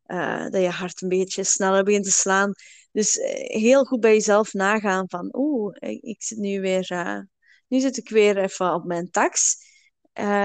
eh, 0.05 0.49
dat 0.49 0.61
je 0.61 0.69
hart 0.69 1.01
een 1.01 1.09
beetje 1.09 1.43
sneller 1.43 1.83
begint 1.83 2.03
te 2.03 2.11
slaan. 2.11 2.53
Dus 2.91 3.17
eh, 3.17 3.61
heel 3.61 3.83
goed 3.83 3.99
bij 3.99 4.13
jezelf 4.13 4.53
nagaan 4.53 5.09
van... 5.09 5.29
Oeh, 5.31 5.75
ik, 5.79 6.23
zit 6.23 6.37
nu 6.37 6.61
weer... 6.61 6.91
eh, 6.91 7.19
nu 7.67 7.79
zit 7.79 7.97
ik 7.97 8.09
weer 8.09 8.37
even 8.37 8.73
op 8.73 8.83
mijn 8.83 9.09
tax. 9.09 9.63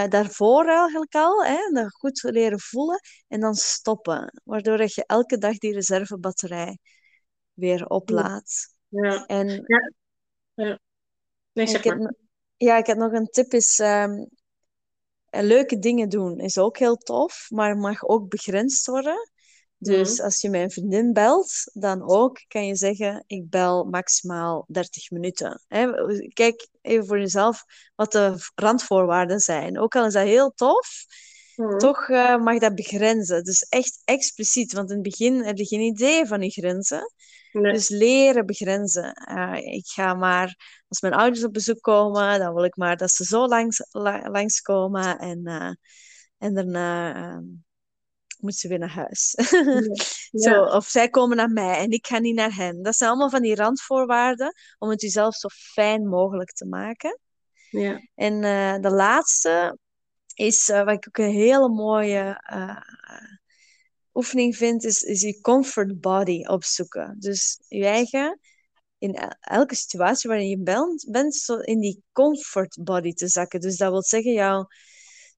Daarvoor 0.08 0.66
eigenlijk 0.66 1.14
al. 1.14 1.44
Hè, 1.44 1.70
dat 1.72 1.92
goed 1.92 2.22
leren 2.22 2.60
voelen. 2.60 3.00
En 3.28 3.40
dan 3.40 3.54
stoppen. 3.54 4.40
Waardoor 4.44 4.76
dat 4.76 4.94
je 4.94 5.04
elke 5.06 5.38
dag 5.38 5.58
die 5.58 5.72
reservebatterij 5.72 6.78
weer 7.52 7.86
oplaadt. 7.86 8.74
Ja. 8.88 9.26
En 9.26 9.64
Nee, 11.52 11.64
en 11.64 11.68
zeg 11.68 11.84
ik 11.84 11.84
heb, 11.84 12.14
ja, 12.56 12.76
ik 12.76 12.86
heb 12.86 12.96
nog 12.96 13.12
een 13.12 13.26
tip 13.26 13.52
is 13.52 13.78
ehm, 13.78 14.24
eh, 15.24 15.42
leuke 15.42 15.78
dingen 15.78 16.08
doen 16.08 16.38
is 16.38 16.58
ook 16.58 16.78
heel 16.78 16.96
tof, 16.96 17.46
maar 17.48 17.76
mag 17.76 18.04
ook 18.04 18.28
begrensd 18.28 18.86
worden. 18.86 19.30
Dus 19.82 20.16
Mhm. 20.16 20.24
als 20.24 20.40
je 20.40 20.50
mijn 20.50 20.70
vriendin 20.70 21.12
belt, 21.12 21.52
dan 21.72 22.10
ook 22.10 22.44
kan 22.48 22.66
je 22.66 22.76
zeggen, 22.76 23.24
ik 23.26 23.50
bel 23.50 23.84
maximaal 23.84 24.64
30 24.68 25.10
minuten. 25.10 25.62
Hè? 25.68 25.90
Kijk 26.32 26.68
even 26.82 27.06
voor 27.06 27.18
jezelf 27.18 27.64
wat 27.94 28.12
de 28.12 28.34
randvoorwaarden 28.54 29.40
zijn. 29.40 29.78
Ook 29.78 29.96
al 29.96 30.06
is 30.06 30.12
dat 30.12 30.24
heel 30.26 30.52
tof, 30.54 31.04
Mhm. 31.56 31.78
toch 31.78 32.08
eh, 32.08 32.36
mag 32.36 32.58
dat 32.58 32.74
begrenzen. 32.74 33.44
Dus 33.44 33.62
echt 33.68 34.00
expliciet, 34.04 34.72
want 34.72 34.88
in 34.88 34.94
het 34.94 35.04
begin 35.04 35.44
heb 35.44 35.56
je 35.56 35.66
geen 35.66 35.80
idee 35.80 36.26
van 36.26 36.40
die 36.40 36.50
grenzen. 36.50 37.12
Nee. 37.52 37.72
Dus 37.72 37.88
leren 37.88 38.46
begrenzen. 38.46 39.12
Eh, 39.12 39.56
ik 39.74 39.86
ga 39.86 40.14
maar, 40.14 40.82
als 40.88 41.00
mijn 41.00 41.14
ouders 41.14 41.44
op 41.44 41.52
bezoek 41.52 41.80
komen, 41.80 42.38
dan 42.38 42.54
wil 42.54 42.64
ik 42.64 42.76
maar 42.76 42.96
dat 42.96 43.10
ze 43.10 43.24
zo 43.24 43.46
langs, 43.46 43.86
la, 43.90 44.28
langskomen 44.30 45.18
en, 45.18 45.40
eh, 45.44 45.72
en 46.38 46.54
daarna 46.54 47.42
ehm, 48.40 48.44
moet 48.46 48.56
ze 48.56 48.68
weer 48.68 48.78
naar 48.78 48.94
huis. 48.94 49.34
Ja. 50.32 50.52
Zo, 50.52 50.62
of 50.62 50.86
zij 50.86 51.08
komen 51.08 51.36
naar 51.36 51.50
mij 51.50 51.78
en 51.78 51.90
ik 51.90 52.06
ga 52.06 52.18
niet 52.18 52.34
naar 52.34 52.54
hen. 52.54 52.82
Dat 52.82 52.96
zijn 52.96 53.10
allemaal 53.10 53.30
van 53.30 53.42
die 53.42 53.54
randvoorwaarden 53.54 54.54
om 54.78 54.90
het 54.90 55.00
jezelf 55.00 55.34
zo 55.34 55.48
fijn 55.48 56.08
mogelijk 56.08 56.52
te 56.52 56.66
maken. 56.66 57.18
Ja. 57.70 58.00
En 58.14 58.44
eh, 58.44 58.80
de 58.80 58.90
laatste 58.90 59.78
is, 60.34 60.68
eh, 60.68 60.84
wat 60.84 60.94
ik 60.94 61.08
ook 61.08 61.18
een 61.18 61.32
hele 61.32 61.68
mooie 61.68 62.40
eh, 62.42 62.76
oefening 64.14 64.56
vind, 64.56 64.84
is, 64.84 65.02
is 65.02 65.20
je 65.20 65.40
comfort 65.40 66.00
body 66.00 66.44
opzoeken. 66.46 67.16
Dus 67.18 67.60
je 67.68 67.86
eigen, 67.86 68.40
in 68.98 69.14
el- 69.14 69.36
elke 69.40 69.74
situatie 69.74 70.28
waarin 70.28 70.48
je 70.48 70.58
bent, 70.58 71.06
bent 71.10 71.34
zo 71.34 71.56
in 71.56 71.80
die 71.80 72.02
comfort 72.12 72.78
body 72.82 73.12
te 73.12 73.28
zakken. 73.28 73.60
Dus 73.60 73.76
dat 73.76 73.90
wil 73.90 74.02
zeggen, 74.02 74.32
jouw 74.32 74.66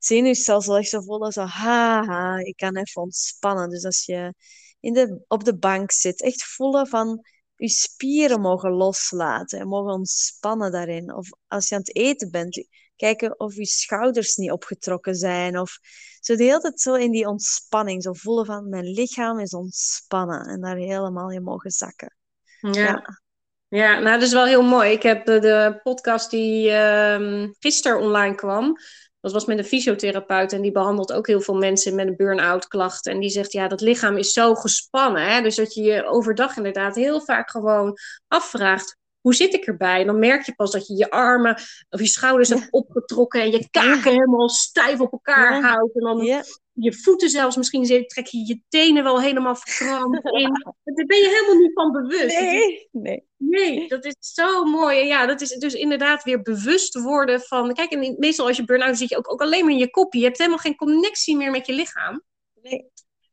zenuwstelsel 0.05 0.77
echt 0.77 0.89
zo 0.89 1.01
voelen, 1.01 1.33
zo 1.33 1.43
haha, 1.43 2.39
ik 2.39 2.57
kan 2.57 2.77
even 2.77 3.03
ontspannen. 3.03 3.69
Dus 3.69 3.85
als 3.85 4.05
je 4.05 4.35
in 4.81 4.93
de, 4.93 5.25
op 5.29 5.45
de 5.45 5.59
bank 5.59 5.93
zit, 5.93 6.23
echt 6.23 6.45
voelen 6.45 6.87
van 6.87 7.25
je 7.57 7.69
spieren 7.69 8.41
mogen 8.41 8.71
loslaten 8.71 9.59
en 9.59 9.69
mogen 9.69 9.93
ontspannen 9.93 10.73
daarin. 10.73 11.15
Of 11.15 11.29
als 11.47 11.69
je 11.69 11.75
aan 11.75 11.81
het 11.81 11.97
eten 11.97 12.31
bent, 12.31 12.67
kijken 12.97 13.41
of 13.41 13.55
je 13.55 13.67
schouders 13.67 14.37
niet 14.37 14.51
opgetrokken 14.51 15.15
zijn. 15.15 15.59
Of 15.59 15.79
zo 16.21 16.37
de 16.37 16.43
hele 16.43 16.61
tijd 16.61 16.81
zo 16.81 16.95
in 16.95 17.11
die 17.11 17.29
ontspanning, 17.29 18.03
zo 18.03 18.13
voelen 18.13 18.47
van 18.47 18.69
mijn 18.69 18.85
lichaam 18.85 19.39
is 19.39 19.55
ontspannen 19.55 20.47
en 20.47 20.61
daar 20.61 20.77
helemaal 20.77 21.31
in 21.31 21.43
mogen 21.43 21.71
zakken. 21.71 22.17
Ja. 22.61 22.71
Ja. 22.71 23.21
Ja, 23.69 23.99
nou 23.99 24.19
dat 24.19 24.23
is 24.23 24.33
wel 24.33 24.45
heel 24.45 24.63
mooi. 24.63 24.93
Ik 24.93 25.03
heb 25.03 25.27
de, 25.27 25.39
de 25.39 25.81
podcast 25.83 26.31
die 26.31 26.71
ehm 26.71 27.49
gisteren 27.59 28.01
online 28.01 28.35
kwam. 28.35 28.77
Dat 29.23 29.33
was 29.33 29.45
met 29.45 29.59
een 29.59 29.65
fysiotherapeut 29.65 30.53
en 30.53 30.63
die 30.63 30.73
behandelt 30.73 31.13
ook 31.13 31.27
heel 31.27 31.41
veel 31.41 31.55
mensen 31.55 31.95
met 31.95 32.07
een 32.07 32.17
burn-out 32.17 32.69
klacht. 32.69 33.07
En 33.07 33.21
die 33.21 33.31
zegt, 33.31 33.53
ja, 33.53 33.69
dat 33.69 33.81
lichaam 33.81 34.17
is 34.17 34.33
zo 34.33 34.55
gespannen. 34.55 35.23
Hè? 35.23 35.43
Dus 35.43 35.57
dat 35.57 35.75
je 35.75 35.83
je 35.83 36.07
overdag 36.07 36.57
inderdaad 36.57 36.95
heel 36.95 37.21
vaak 37.21 37.51
gewoon 37.51 37.97
afvraagt, 38.29 38.97
hoe 39.23 39.35
zit 39.35 39.55
ik 39.55 39.67
erbij? 39.67 40.01
En 40.01 40.07
dan 40.07 40.19
merk 40.19 40.47
je 40.47 40.55
pas 40.55 40.71
dat 40.71 40.87
je 40.87 40.97
je 40.97 41.11
armen 41.11 41.55
of 41.91 42.01
je 42.01 42.07
schouders 42.07 42.49
Ja. 42.49 42.57
hebt 42.57 42.73
opgetrokken 42.73 43.41
en 43.41 43.51
je 43.51 43.69
kaken 43.71 44.11
helemaal 44.13 44.49
stijf 44.49 45.01
op 45.01 45.13
elkaar 45.13 45.55
Ja. 45.55 45.61
houdt. 45.69 45.95
En 45.95 46.01
dan 46.01 46.25
Ja, 46.25 46.45
je 46.73 46.93
voeten 46.95 47.31
zelfs, 47.31 47.57
misschien 47.57 47.85
zit- 47.85 48.09
trek 48.09 48.27
je 48.27 48.47
je 48.47 48.61
tenen 48.69 49.03
wel 49.05 49.21
helemaal 49.21 49.57
verkrampt 49.57 50.25
in. 50.33 50.53
Daar 50.85 51.07
ben 51.07 51.19
je 51.19 51.29
helemaal 51.29 51.63
niet 51.63 51.73
van 51.75 51.93
bewust. 51.93 52.41
Nee, 52.41 52.89
nee. 52.93 53.25
Nee, 53.37 53.89
dat 53.89 54.05
is 54.05 54.15
zo 54.19 54.65
mooi. 54.65 55.01
En 55.01 55.07
ja, 55.07 55.27
dat 55.27 55.41
is 55.41 55.49
dus 55.51 55.75
inderdaad 55.75 56.23
weer 56.25 56.43
bewust 56.43 56.95
worden 57.01 57.41
van. 57.41 57.75
Kijk, 57.75 57.91
en 57.93 58.15
meestal 58.19 58.47
als 58.47 58.57
je 58.57 58.65
burn-out 58.65 58.99
zit 58.99 59.09
je 59.09 59.17
ook, 59.17 59.33
ook 59.33 59.41
alleen 59.41 59.65
maar 59.65 59.73
in 59.73 59.79
je 59.79 59.91
kopje. 59.91 60.19
Je 60.19 60.25
hebt 60.25 60.39
helemaal 60.39 60.59
geen 60.59 60.77
connectie 60.77 61.37
meer 61.37 61.51
met 61.51 61.67
je 61.67 61.73
lichaam. 61.73 62.23
nee. 62.63 62.91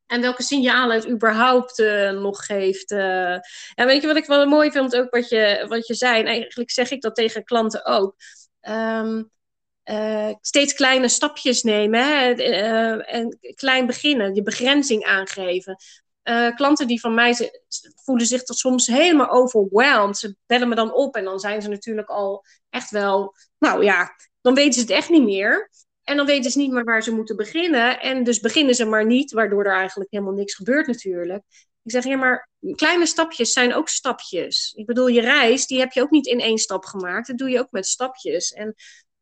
En 0.10 0.22
welke 0.22 0.43
signalen 0.43 0.95
het 0.95 1.10
überhaupt 1.10 1.80
eh, 1.80 2.12
nog 2.12 2.45
geeft. 2.45 2.91
eh. 2.91 3.34
En 3.34 3.86
weet 3.86 4.01
je 4.01 4.07
wat 4.07 4.16
ik 4.16 4.26
wel 4.26 4.45
mooi 4.45 4.72
vind, 4.72 4.95
ook 4.95 5.10
wat 5.10 5.30
je, 5.30 5.66
wat 5.68 5.88
je 5.88 5.93
zei. 5.93 6.20
En 6.20 6.26
eigenlijk 6.26 6.72
zeg 6.72 6.91
ik 6.91 7.01
dat 7.01 7.16
tegen 7.16 7.43
klanten 7.43 7.86
ook. 7.86 8.16
Ehm, 8.60 9.24
eh, 9.84 10.30
steeds 10.41 10.74
kleine 10.74 11.07
stapjes 11.07 11.64
nemen 11.64 12.03
hè? 12.03 12.32
eh, 12.32 13.16
en 13.16 13.38
klein 13.55 13.86
beginnen, 13.86 14.36
je 14.36 14.43
begrenzing 14.43 15.03
aangeven. 15.03 15.76
Eh, 16.24 16.55
klanten 16.55 16.88
die 16.88 16.99
van 16.99 17.14
mij 17.14 17.51
voelen 18.03 18.26
zich 18.26 18.43
tot 18.43 18.57
soms 18.57 18.88
helemaal 18.88 19.30
overwhelmed. 19.30 20.18
Ze 20.18 20.36
bellen 20.45 20.70
me 20.70 20.76
dan 20.76 20.93
op 20.93 21.16
en 21.16 21.24
dan 21.24 21.39
zijn 21.39 21.62
ze 21.62 21.70
natuurlijk 21.70 22.10
al 22.10 22.45
echt 22.70 22.91
wel, 22.91 23.36
nou 23.57 23.84
ja, 23.84 24.16
dan 24.41 24.53
weten 24.53 24.74
ze 24.74 24.80
het 24.80 24.89
echt 24.89 25.10
niet 25.10 25.24
meer. 25.24 25.70
En 26.10 26.18
dan 26.18 26.26
weten 26.26 26.51
ze 26.51 26.57
niet 26.57 26.72
meer 26.72 26.84
waar 26.84 27.03
ze 27.03 27.16
moeten 27.16 27.36
beginnen. 27.36 27.99
En 27.99 28.24
dus 28.24 28.39
beginnen 28.39 28.76
ze 28.76 28.86
maar 28.86 29.05
niet, 29.05 29.32
waardoor 29.32 29.66
er 29.66 29.76
eigenlijk 29.76 30.12
helemaal 30.12 30.34
niks 30.34 30.55
gebeurt 30.55 30.88
natuurlijk. 30.88 31.43
Ik 31.84 31.91
zeg, 31.91 32.03
ja, 32.03 32.18
maar 32.18 32.49
kleine 32.76 33.05
stapjes 33.05 33.53
zijn 33.53 33.74
ook 33.74 33.89
stapjes. 33.89 34.74
Ik 34.76 34.86
bedoel, 34.86 35.07
je 35.07 35.22
reis, 35.22 35.68
die 35.68 35.80
heb 35.80 35.91
je 35.91 36.01
ook 36.01 36.10
niet 36.10 36.26
in 36.26 36.39
één 36.39 36.57
stap 36.57 36.86
gemaakt. 36.86 37.28
Dat 37.28 37.38
doe 37.38 37.49
je 37.49 37.60
ook 37.60 37.72
met 37.72 37.88
stapjes. 37.88 38.51
En 38.51 38.76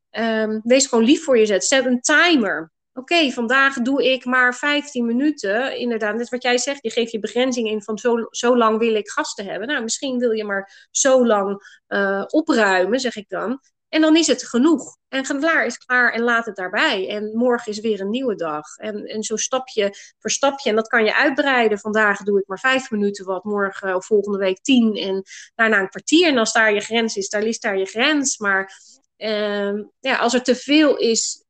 ehm, 0.10 0.60
wees 0.64 0.88
gewoon 0.88 1.04
lief 1.04 1.24
voor 1.24 1.38
jezelf. 1.38 1.64
Zet 1.64 1.86
een 1.86 2.02
timer. 2.02 2.72
Oké, 2.94 3.32
vandaag 3.32 3.76
doe 3.76 4.12
ik 4.12 4.26
maar 4.26 4.56
15 4.56 5.06
minuten. 5.06 5.78
Inderdaad, 5.78 6.16
net 6.16 6.30
wat 6.30 6.44
jij 6.44 6.58
zegt, 6.58 6.84
je 6.84 6.92
geeft 6.92 7.12
je 7.12 7.20
begrenzing 7.20 7.70
in 7.70 7.82
van 7.82 7.98
zo, 7.98 8.28
zo 8.30 8.58
lang 8.58 8.78
wil 8.78 8.96
ik 8.96 9.10
gasten 9.10 9.46
hebben. 9.46 9.68
Nou, 9.68 9.84
misschien 9.84 10.18
wil 10.18 10.32
je 10.32 10.44
maar 10.44 10.88
zo 10.92 11.26
lang 11.26 11.82
eh, 11.88 12.24
opruimen, 12.28 13.00
zeg 13.00 13.16
ik 13.16 13.30
dan. 13.30 13.60
En 13.90 14.02
dan 14.02 14.16
is 14.16 14.28
het 14.28 14.48
genoeg. 14.48 14.98
En 15.08 15.24
klaar 15.24 15.66
is 15.66 15.78
klaar 15.78 16.14
en 16.14 16.22
laat 16.22 16.46
het 16.46 16.56
daarbij. 16.56 17.10
En 17.10 17.32
morgen 17.34 17.72
is 17.72 17.80
weer 17.80 18.02
een 18.02 18.10
nieuwe 18.10 18.36
dag. 18.36 18.76
En, 18.78 19.06
en 19.06 19.24
zo 19.24 19.36
stapje 19.36 19.94
voor 20.20 20.32
stapje. 20.32 20.70
En 20.70 20.76
dat 20.76 20.88
kan 20.88 21.04
je 21.04 21.16
uitbreiden. 21.16 21.80
Vandaag 21.80 22.24
doe 22.24 22.40
ik 22.40 22.48
maar 22.48 22.60
vijf 22.60 22.92
minuten 22.92 23.26
wat. 23.26 23.44
Morgen 23.44 23.96
of 23.96 24.06
volgende 24.06 24.38
week 24.38 24.62
tien. 24.62 24.96
En 24.96 25.24
daarna 25.56 25.80
een 25.80 25.90
kwartier. 25.90 26.28
En 26.28 26.38
als 26.38 26.54
daar 26.54 26.74
je 26.74 26.80
grens 26.80 27.16
is, 27.16 27.30
daar 27.30 27.44
ligt 27.44 27.62
daar 27.62 27.78
je 27.78 27.86
grens. 27.86 28.38
Maar 28.38 28.74
ehm, 29.18 29.84
ja, 30.00 30.18
als 30.18 30.34
er 30.34 30.44
te 30.44 30.56
veel 30.56 30.98
is, 30.98 31.44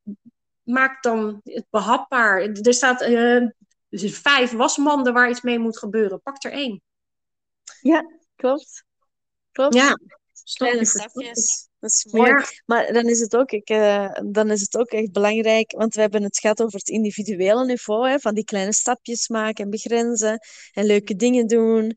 maak 0.63 1.03
dan 1.03 1.41
het 1.43 1.65
behapbaar. 1.69 2.41
Er 2.41 2.73
staat 2.73 3.01
eh, 3.01 3.45
dus 3.89 4.19
vijf 4.19 4.51
wasmanden 4.51 5.13
waar 5.13 5.29
iets 5.29 5.41
mee 5.41 5.59
moet 5.59 5.77
gebeuren. 5.77 6.21
Pak 6.21 6.43
er 6.43 6.51
één. 6.51 6.81
Klopt. 8.35 8.85
Klopt. 9.51 9.73
Ja, 9.73 9.97
Kleine 10.53 10.85
stapje 10.85 11.09
voor 11.11 11.23
stapjes. 11.23 11.66
Dat 11.79 11.89
is 11.89 12.07
mooi. 12.11 12.29
Ja, 12.29 12.45
Maar 12.65 12.93
dan 12.93 13.05
is 13.05 13.19
het 13.19 13.35
ook, 13.35 13.51
ik, 13.51 13.69
eh, 13.69 14.09
dan 14.25 14.51
is 14.51 14.61
het 14.61 14.77
ook 14.77 14.89
echt 14.89 15.11
belangrijk, 15.11 15.71
want 15.71 15.95
we 15.95 16.01
hebben 16.01 16.23
het 16.23 16.39
gehad 16.39 16.61
over 16.61 16.79
het 16.79 16.89
individuele 16.89 17.65
niveau, 17.65 18.09
hè, 18.09 18.19
van 18.19 18.33
die 18.33 18.43
kleine 18.43 18.73
stapjes 18.73 19.27
maken 19.27 19.63
en 19.63 19.69
begrenzen 19.69 20.39
en 20.73 20.85
leuke 20.85 21.15
dingen 21.15 21.47
doen 21.47 21.95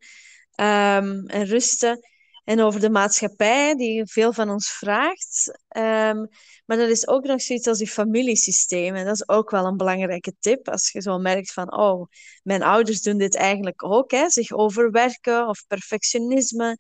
ehm, 0.55 1.27
en 1.27 1.45
rusten. 1.45 2.01
En 2.45 2.61
over 2.61 2.81
de 2.81 2.91
maatschappij, 2.91 3.75
die 3.75 4.07
veel 4.07 4.33
van 4.33 4.51
ons 4.51 4.73
vraagt. 4.73 5.59
Ehm, 5.69 6.27
maar 6.67 6.77
dat 6.77 6.89
is 6.89 7.09
ook 7.09 7.25
nog 7.25 7.41
zoiets 7.41 7.67
als 7.67 7.79
die 7.79 7.89
familiesysteem. 7.89 8.95
En 8.95 9.05
dat 9.05 9.15
is 9.15 9.29
ook 9.29 9.51
wel 9.51 9.67
een 9.67 9.77
belangrijke 9.77 10.33
tip. 10.41 10.69
Als 10.69 10.91
je 10.91 11.03
zo 11.03 11.19
merkt 11.19 11.53
van, 11.53 11.77
oh, 11.77 12.07
mijn 12.43 12.63
ouders 12.63 13.03
doen 13.03 13.19
dit 13.19 13.37
eigenlijk 13.37 13.85
ook. 13.85 14.11
Hè, 14.11 14.31
zich 14.31 14.53
overwerken 14.53 15.49
of 15.49 15.65
perfectionisme. 15.67 16.77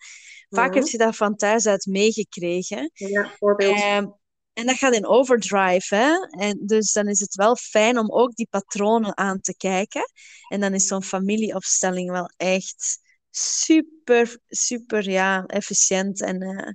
Vaak 0.51 0.69
Mhm. 0.71 0.79
heb 0.79 0.87
je 0.89 0.99
dat 0.99 1.17
van 1.17 1.37
thuis 1.37 1.67
uit 1.67 1.87
meegekregen. 1.87 2.91
Ja, 2.95 3.35
voorbeeld. 3.39 3.77
Ehm, 3.77 4.07
en 4.53 4.67
dat 4.67 4.77
gaat 4.77 4.95
in 4.95 5.07
overdrive, 5.07 5.95
hè? 5.95 6.27
En 6.45 6.59
dus 6.67 6.93
dan 6.93 7.09
is 7.09 7.21
het 7.21 7.35
wel 7.35 7.57
fijn 7.57 7.99
om 7.99 8.11
ook 8.13 8.35
die 8.35 8.47
patronen 8.51 9.17
aan 9.17 9.41
te 9.41 9.57
kijken. 9.57 10.03
En 10.49 10.61
dan 10.61 10.75
is 10.75 10.87
zo'n 10.87 11.03
familieopstelling 11.03 12.11
wel 12.11 12.31
echt 12.37 12.99
super, 13.31 14.39
super, 14.49 15.11
ja, 15.11 15.45
efficiënt. 15.47 16.23
En 16.23 16.43
eh, 16.43 16.73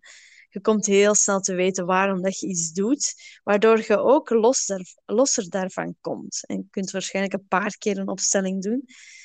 je 0.49 0.61
komt 0.61 0.85
heel 0.85 1.15
snel 1.15 1.39
te 1.39 1.53
weten 1.55 1.85
waarom 1.85 2.21
dat 2.21 2.39
je 2.39 2.47
iets 2.47 2.71
doet, 2.71 3.13
waardoor 3.43 3.77
je 3.87 3.97
ook 3.97 4.29
los 4.29 4.65
daar, 4.65 4.85
losser 5.05 5.49
daarvan 5.49 5.95
komt. 6.01 6.43
En 6.47 6.55
je 6.57 6.65
kunt 6.69 6.91
waarschijnlijk 6.91 7.33
een 7.33 7.47
paar 7.47 7.77
keer 7.77 7.97
een 7.97 8.09
opstelling 8.09 8.61
doen, 8.63 8.83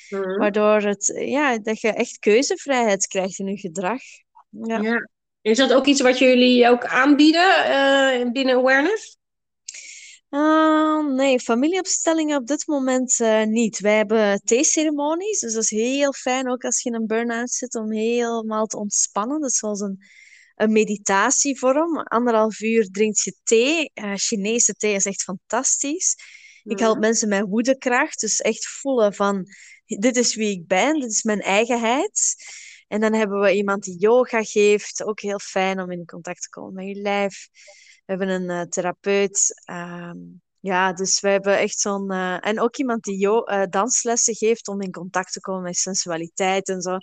Mhm. 0.09 0.37
waardoor 0.37 0.81
het, 0.81 1.05
ja, 1.25 1.57
dat 1.57 1.79
je 1.81 1.87
echt 1.93 2.17
keuzevrijheid 2.19 3.07
krijgt 3.07 3.39
in 3.39 3.47
je 3.47 3.57
gedrag. 3.57 4.01
Ja. 4.51 4.79
Ja. 4.81 5.09
Is 5.41 5.57
dat 5.57 5.73
ook 5.73 5.85
iets 5.85 6.01
wat 6.01 6.17
jullie 6.17 6.69
ook 6.69 6.85
aanbieden 6.85 7.65
eh, 7.65 8.31
binnen 8.31 8.55
awareness? 8.55 9.17
Ah, 10.29 11.05
nee, 11.05 11.39
familieopstellingen 11.39 12.37
op 12.37 12.47
dit 12.47 12.67
moment 12.67 13.19
eh, 13.19 13.43
niet. 13.43 13.79
Wij 13.79 13.95
hebben 13.95 14.41
theeceremonies, 14.43 15.39
dus 15.39 15.53
dat 15.53 15.63
is 15.63 15.69
heel 15.69 16.13
fijn, 16.13 16.49
ook 16.49 16.63
als 16.63 16.81
je 16.81 16.89
in 16.89 16.95
een 16.95 17.07
burn-out 17.07 17.49
zit, 17.49 17.75
om 17.75 17.91
helemaal 17.91 18.65
te 18.65 18.77
ontspannen. 18.77 19.39
Dat 19.41 19.49
is 19.49 19.57
zoals 19.57 19.79
een, 19.79 20.03
een 20.55 20.71
meditatievorm. 20.71 21.97
Anderhalf 21.97 22.59
uur 22.59 22.87
drinkt 22.91 23.21
je 23.21 23.35
thee. 23.43 23.91
Eh, 23.93 24.13
Chinese 24.15 24.73
thee 24.73 24.93
is 24.93 25.05
echt 25.05 25.23
fantastisch. 25.23 26.15
Ik 26.63 26.79
help 26.79 26.99
mensen 26.99 27.29
met 27.29 27.47
woedekracht, 27.47 28.19
dus 28.19 28.41
echt 28.41 28.67
voelen 28.67 29.13
van, 29.13 29.45
dit 29.85 30.17
is 30.17 30.35
wie 30.35 30.51
ik 30.51 30.67
ben, 30.67 30.99
dit 30.99 31.11
is 31.11 31.23
mijn 31.23 31.41
eigenheid. 31.41 32.35
En 32.91 32.99
dan 32.99 33.13
hebben 33.13 33.39
we 33.39 33.55
iemand 33.55 33.83
die 33.83 33.97
yoga 33.97 34.43
geeft, 34.43 35.03
ook 35.03 35.19
heel 35.19 35.39
fijn 35.39 35.81
om 35.81 35.91
in 35.91 36.05
contact 36.05 36.41
te 36.41 36.49
komen 36.49 36.73
met 36.73 36.85
je 36.87 37.01
lijf. 37.01 37.49
We 38.05 38.17
hebben 38.17 38.29
een 38.29 38.49
eh, 38.49 38.61
therapeut. 38.61 39.61
ehm, 39.65 40.17
ja, 40.59 40.93
dus 40.93 41.19
we 41.19 41.29
hebben 41.29 41.57
echt 41.57 41.79
zo'n... 41.79 42.11
eh, 42.11 42.47
en 42.47 42.59
ook 42.59 42.77
iemand 42.77 43.03
die 43.03 43.43
eh, 43.45 43.63
danslessen 43.69 44.35
geeft 44.35 44.67
om 44.67 44.81
in 44.81 44.91
contact 44.91 45.33
te 45.33 45.39
komen 45.39 45.61
met 45.61 45.77
sensualiteit 45.77 46.69
en 46.69 46.81
zo. 46.81 46.97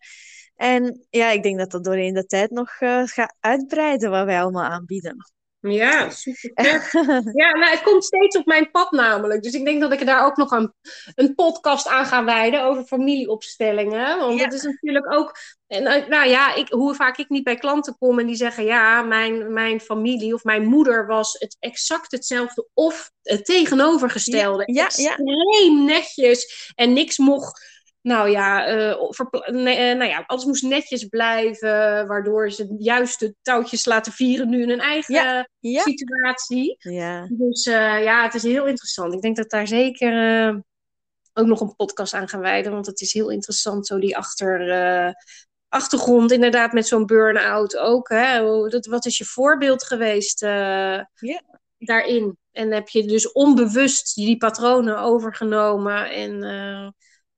En 0.54 1.06
ja, 1.10 1.30
ik 1.30 1.42
denk 1.42 1.58
dat 1.58 1.70
dat 1.70 1.84
doorheen 1.84 2.14
de 2.14 2.26
tijd 2.26 2.50
nog 2.50 2.70
gaat 3.04 3.36
uitbreiden 3.40 4.10
wat 4.10 4.24
wij 4.24 4.40
allemaal 4.40 4.64
aanbieden. 4.64 5.16
Ja, 5.60 6.10
super. 6.10 6.88
Ja, 7.34 7.50
nou, 7.50 7.70
het 7.70 7.82
komt 7.82 8.04
steeds 8.04 8.36
op 8.36 8.46
mijn 8.46 8.70
pad 8.70 8.90
namelijk. 8.90 9.42
Dus 9.42 9.52
ik 9.52 9.64
denk 9.64 9.80
dat 9.80 9.92
ik 9.92 10.06
daar 10.06 10.24
ook 10.24 10.36
nog 10.36 10.50
een, 10.50 10.72
een 11.14 11.34
podcast 11.34 11.86
aan 11.86 12.06
ga 12.06 12.24
wijden 12.24 12.62
over 12.64 12.84
familieopstellingen. 12.84 14.18
Want 14.18 14.38
Ja. 14.38 14.44
dat 14.44 14.52
is 14.52 14.62
natuurlijk 14.62 15.12
ook... 15.12 15.36
En, 15.66 15.86
eh, 15.86 16.08
nou 16.08 16.28
ja, 16.28 16.54
ik, 16.54 16.68
hoe 16.68 16.94
vaak 16.94 17.18
ik 17.18 17.28
niet 17.28 17.44
bij 17.44 17.56
klanten 17.56 17.96
kom 17.98 18.18
en 18.18 18.26
die 18.26 18.36
zeggen... 18.36 18.64
Ja, 18.64 19.02
mijn, 19.02 19.52
mijn 19.52 19.80
familie 19.80 20.34
of 20.34 20.44
mijn 20.44 20.66
moeder 20.66 21.06
was 21.06 21.36
het 21.38 21.56
exact 21.58 22.10
hetzelfde 22.10 22.68
of 22.74 23.10
het 23.22 23.44
tegenovergestelde. 23.44 24.72
Ja. 24.72 24.84
Extreem 24.84 25.84
netjes 25.84 26.72
en 26.74 26.92
niks 26.92 27.18
mocht... 27.18 27.76
Nou 28.08 28.30
ja, 28.30 28.66
eh, 28.66 28.96
nee, 29.46 29.76
eh, 29.76 29.96
nou 29.96 30.10
ja, 30.10 30.24
alles 30.26 30.44
moest 30.44 30.62
netjes 30.62 31.04
blijven, 31.04 32.06
waardoor 32.06 32.50
ze 32.50 32.74
juist 32.78 33.20
de 33.20 33.34
touwtjes 33.42 33.84
laten 33.84 34.12
vieren 34.12 34.48
nu 34.48 34.62
in 34.62 34.68
hun 34.68 34.80
eigen 34.80 35.14
Ja. 35.58 35.82
situatie. 35.82 36.76
Ja, 36.78 37.26
Dus 37.30 37.66
eh, 37.66 38.02
ja, 38.02 38.22
het 38.22 38.34
is 38.34 38.42
heel 38.42 38.66
interessant. 38.66 39.14
Ik 39.14 39.20
denk 39.20 39.36
dat 39.36 39.50
daar 39.50 39.66
zeker 39.66 40.12
ook 41.32 41.46
nog 41.46 41.60
een 41.60 41.76
podcast 41.76 42.14
aan 42.14 42.28
gaan 42.28 42.40
wijden, 42.40 42.72
want 42.72 42.86
het 42.86 43.00
is 43.00 43.12
heel 43.12 43.30
interessant, 43.30 43.86
zo 43.86 43.98
die 43.98 44.16
achter, 44.16 45.14
achtergrond, 45.68 46.32
inderdaad, 46.32 46.72
met 46.72 46.86
zo'n 46.86 47.06
burn-out 47.06 47.76
ook. 47.76 48.08
Hè? 48.08 48.42
Dat, 48.68 48.86
wat 48.86 49.06
is 49.06 49.18
je 49.18 49.24
voorbeeld 49.24 49.84
geweest 49.84 50.40
daarin? 51.78 52.38
En 52.52 52.72
heb 52.72 52.88
je 52.88 53.06
dus 53.06 53.32
onbewust 53.32 54.14
die 54.14 54.36
patronen 54.36 54.98
overgenomen 54.98 56.10
en 56.10 56.42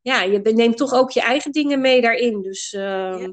ja, 0.03 0.23
je 0.23 0.39
neemt 0.39 0.77
toch 0.77 0.93
ook 0.93 1.11
je 1.11 1.21
eigen 1.21 1.53
dingen 1.53 1.81
mee 1.81 2.01
daarin. 2.01 2.43
Dus 2.43 2.73
eh, 2.73 2.81
Ja. 3.21 3.33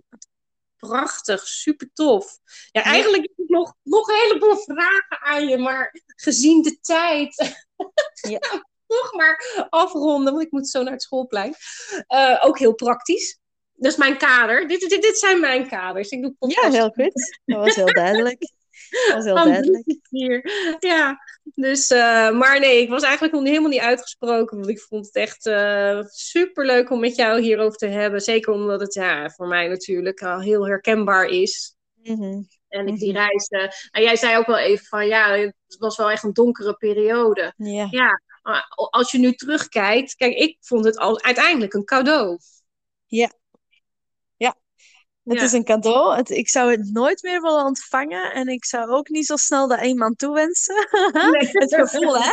prachtig, 0.78 1.48
super 1.48 1.90
tof. 1.94 2.40
Ja, 2.72 2.84
eigenlijk 2.84 3.24
heb 3.24 3.46
ik 3.46 3.50
nog, 3.50 3.74
nog 3.84 4.08
een 4.08 4.16
heleboel 4.16 4.58
vragen 4.58 5.20
aan 5.20 5.48
je, 5.48 5.58
maar 5.58 6.02
gezien 6.06 6.62
de 6.62 6.80
tijd. 6.80 7.56
Ja. 8.30 8.40
Toch 8.88 9.14
maar 9.14 9.66
afronden, 9.70 10.34
want 10.34 10.46
ik 10.46 10.52
moet 10.52 10.70
zo 10.70 10.84
naar 10.84 10.94
het 10.94 11.02
schoolplein. 11.02 11.56
Eh, 12.08 12.42
ook 12.46 12.60
heel 12.60 12.74
praktisch. 12.74 13.40
Dat 13.74 13.92
is 13.92 13.98
mijn 13.98 14.18
kader. 14.18 14.68
Dit, 14.68 14.80
dit, 14.90 15.02
dit 15.02 15.18
zijn 15.18 15.40
mijn 15.40 15.68
kaders. 15.68 16.10
Ik 16.10 16.22
doe 16.22 16.36
ja 16.40 16.70
heel 16.72 16.90
goed. 16.90 17.40
Dat 17.46 17.58
was 17.60 17.76
heel 17.76 17.94
duidelijk. 17.94 18.38
Dat 18.90 19.14
was 19.14 19.26
heel 19.26 19.36
duidelijk. 19.36 20.00
keer. 20.10 20.52
Ja, 20.80 21.20
dus, 21.44 21.90
eh, 21.90 22.32
maar 22.32 22.60
nee, 22.60 22.82
ik 22.82 22.90
was 22.90 23.04
eigenlijk 23.04 23.34
nog 23.34 23.44
helemaal 23.44 23.70
niet 23.70 23.80
uitgesproken, 23.80 24.58
want 24.58 24.70
ik 24.70 24.80
vond 24.80 25.06
het 25.06 25.16
echt 25.16 25.42
super 25.42 26.08
superleuk 26.10 26.90
om 26.92 27.00
met 27.00 27.16
jou 27.16 27.42
hierover 27.42 27.78
te 27.78 27.86
hebben. 27.88 28.22
Zeker 28.22 28.54
omdat 28.54 28.82
het 28.82 28.94
ja, 28.94 29.30
voor 29.30 29.48
mij 29.48 29.68
natuurlijk 29.68 30.22
al 30.22 30.40
heel 30.40 30.68
herkenbaar 30.68 31.26
is. 31.26 31.76
Mhm. 32.04 32.42
En 32.68 32.88
ik 32.88 32.98
die 33.00 33.12
Mhm. 33.14 33.18
reis. 33.18 33.48
eh, 33.48 33.70
en 33.92 34.04
jij 34.04 34.16
zei 34.16 34.38
ook 34.38 34.46
wel 34.46 34.58
even 34.58 34.86
van 34.86 35.08
ja, 35.08 35.32
het 35.38 35.78
was 35.80 35.98
wel 35.98 36.12
echt 36.12 36.24
een 36.24 36.34
donkere 36.34 36.74
periode. 36.74 37.54
Ja. 37.58 37.88
Ja, 37.92 38.22
maar 38.42 38.66
als 38.90 39.12
je 39.12 39.18
nu 39.20 39.34
terugkijkt, 39.34 40.16
kijk, 40.16 40.34
ik 40.36 40.58
vond 40.62 40.86
het 40.86 40.98
al, 40.98 41.22
uiteindelijk 41.24 41.74
een 41.74 41.86
cadeau. 41.86 42.38
Ja. 43.06 43.32
Het 45.28 45.38
Ja. 45.38 45.44
is 45.44 45.52
een 45.52 45.64
cadeau. 45.64 46.16
Het, 46.16 46.30
ik 46.30 46.50
zou 46.50 46.72
het 46.72 46.92
nooit 46.94 47.24
meer 47.24 47.42
willen 47.42 47.66
ontvangen. 47.66 48.34
En 48.34 48.48
ik 48.48 48.66
zou 48.66 48.90
ook 48.90 49.10
niet 49.10 49.26
zo 49.26 49.36
snel 49.36 49.68
dat 49.68 49.82
iemand 49.86 50.18
toewensen. 50.18 50.76
Nee. 51.32 51.50
Het 51.52 51.76
gevoel, 51.76 52.18
hè? 52.18 52.32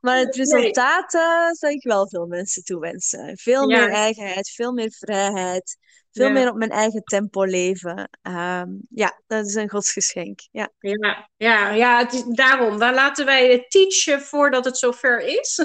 Maar 0.00 0.16
het 0.18 0.34
resultaat 0.36 1.14
eh, 1.14 1.50
zou 1.50 1.72
ik 1.72 1.82
wel 1.82 2.08
veel 2.08 2.26
mensen 2.26 2.64
toewensen. 2.64 3.36
Veel 3.38 3.70
Ja. 3.70 3.78
meer 3.78 3.90
eigenheid, 3.90 4.50
veel 4.50 4.72
meer 4.72 4.90
vrijheid. 4.90 5.76
Veel 6.12 6.26
Ja. 6.26 6.32
meer 6.32 6.48
op 6.50 6.56
mijn 6.56 6.70
eigen 6.70 7.02
tempo 7.02 7.44
leven. 7.44 8.08
Ehm, 8.22 8.68
ja, 8.90 9.20
dat 9.26 9.46
is 9.46 9.54
een 9.54 9.70
godsgeschenk. 9.70 10.40
Ja. 10.50 10.70
Ja, 10.78 11.28
ja, 11.36 11.70
ja 11.70 11.98
het 11.98 12.12
is, 12.12 12.24
daarom. 12.26 12.78
Waar 12.78 12.94
laten 12.94 13.24
wij 13.24 13.50
het 13.52 13.70
teachen 13.70 14.20
voordat 14.20 14.64
het 14.64 14.78
zover 14.78 15.20
is? 15.20 15.58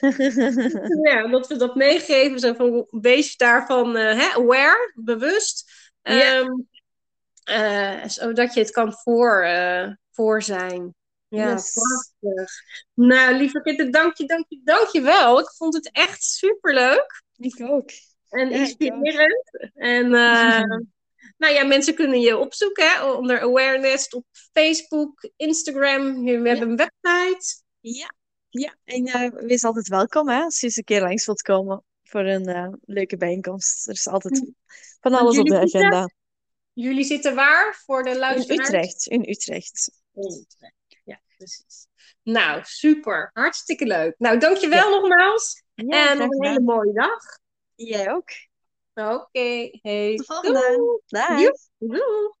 ja, 1.10 1.28
dat 1.28 1.46
we 1.48 1.56
dat 1.56 1.74
meegeven. 1.74 2.38
Zo 2.38 2.54
van, 2.54 2.86
wees 2.90 3.36
daarvan 3.36 3.96
eh, 3.96 4.18
hè, 4.18 4.40
aware, 4.40 4.92
bewust. 4.94 5.72
Ja. 6.02 6.40
Ehm, 6.40 6.50
eh, 7.44 8.08
zodat 8.08 8.54
je 8.54 8.60
het 8.60 8.70
kan 8.70 8.92
voor, 8.92 9.42
eh, 9.42 9.88
voor 10.10 10.42
zijn. 10.42 10.94
Ja, 11.28 11.50
Yes. 11.50 11.72
prachtig. 11.72 12.50
Nou, 12.94 13.34
lieve 13.34 13.60
Kitte, 13.62 13.90
dank 13.90 14.16
je, 14.16 14.26
dank 14.26 14.44
je, 14.48 14.60
dank 14.64 14.88
je 14.88 15.00
wel. 15.00 15.40
Ik 15.40 15.50
vond 15.56 15.74
het 15.74 15.90
echt 15.92 16.22
superleuk 16.22 17.22
Ik 17.36 17.60
ook. 17.60 17.90
en 18.28 18.50
Ja, 18.50 18.56
inspirerend. 18.56 19.70
En 19.74 20.10
nou 21.42 21.54
ja, 21.54 21.64
mensen 21.64 21.94
kunnen 21.94 22.20
je 22.20 22.36
opzoeken 22.36 22.90
hè, 22.90 23.04
onder 23.10 23.40
awareness 23.40 24.08
op 24.08 24.24
Facebook, 24.52 25.30
Instagram. 25.36 26.24
We 26.24 26.48
hebben 26.48 26.70
een 26.70 26.76
website. 26.76 27.62
Ja. 27.80 28.14
Ja, 28.60 28.76
en 28.84 29.04
eh, 29.06 29.28
wees 29.46 29.64
altijd 29.64 29.88
welkom 29.88 30.28
hè, 30.28 30.42
als 30.42 30.60
je 30.60 30.66
eens 30.66 30.76
een 30.76 30.84
keer 30.84 31.00
langs 31.00 31.26
wilt 31.26 31.42
komen 31.42 31.84
voor 32.02 32.24
een 32.24 32.46
eh, 32.46 32.72
leuke 32.84 33.16
bijeenkomst. 33.16 33.88
Er 33.88 33.92
is 33.92 34.08
altijd 34.08 34.52
van 35.00 35.14
alles 35.14 35.38
op 35.38 35.46
de 35.46 35.56
zitten? 35.56 35.80
agenda. 35.80 36.10
Jullie 36.72 37.04
zitten 37.04 37.34
waar 37.34 37.82
voor 37.84 38.02
de 38.02 38.10
In 38.10 38.18
luisteraars? 38.18 38.68
Utrecht, 38.68 39.06
in 39.06 39.28
Utrecht. 39.28 39.92
In 40.12 40.22
Utrecht. 40.22 41.00
Ja, 41.04 41.20
precies. 41.36 41.86
Nou, 42.22 42.60
super. 42.64 43.30
Hartstikke 43.32 43.86
leuk. 43.86 44.14
Nou, 44.18 44.38
dankjewel 44.38 44.90
nogmaals. 44.90 45.62
Ja, 45.74 46.10
en 46.10 46.20
een 46.20 46.44
hele 46.44 46.60
mooie 46.60 46.92
dag. 46.92 47.20
Jij 47.74 48.12
ook. 48.12 48.30
Oké. 48.94 49.68
Hey. 49.82 50.16
Tot 50.16 50.26
de 50.26 50.32
volgende. 50.32 51.42
Joep. 51.42 51.58
Doei. 51.78 52.40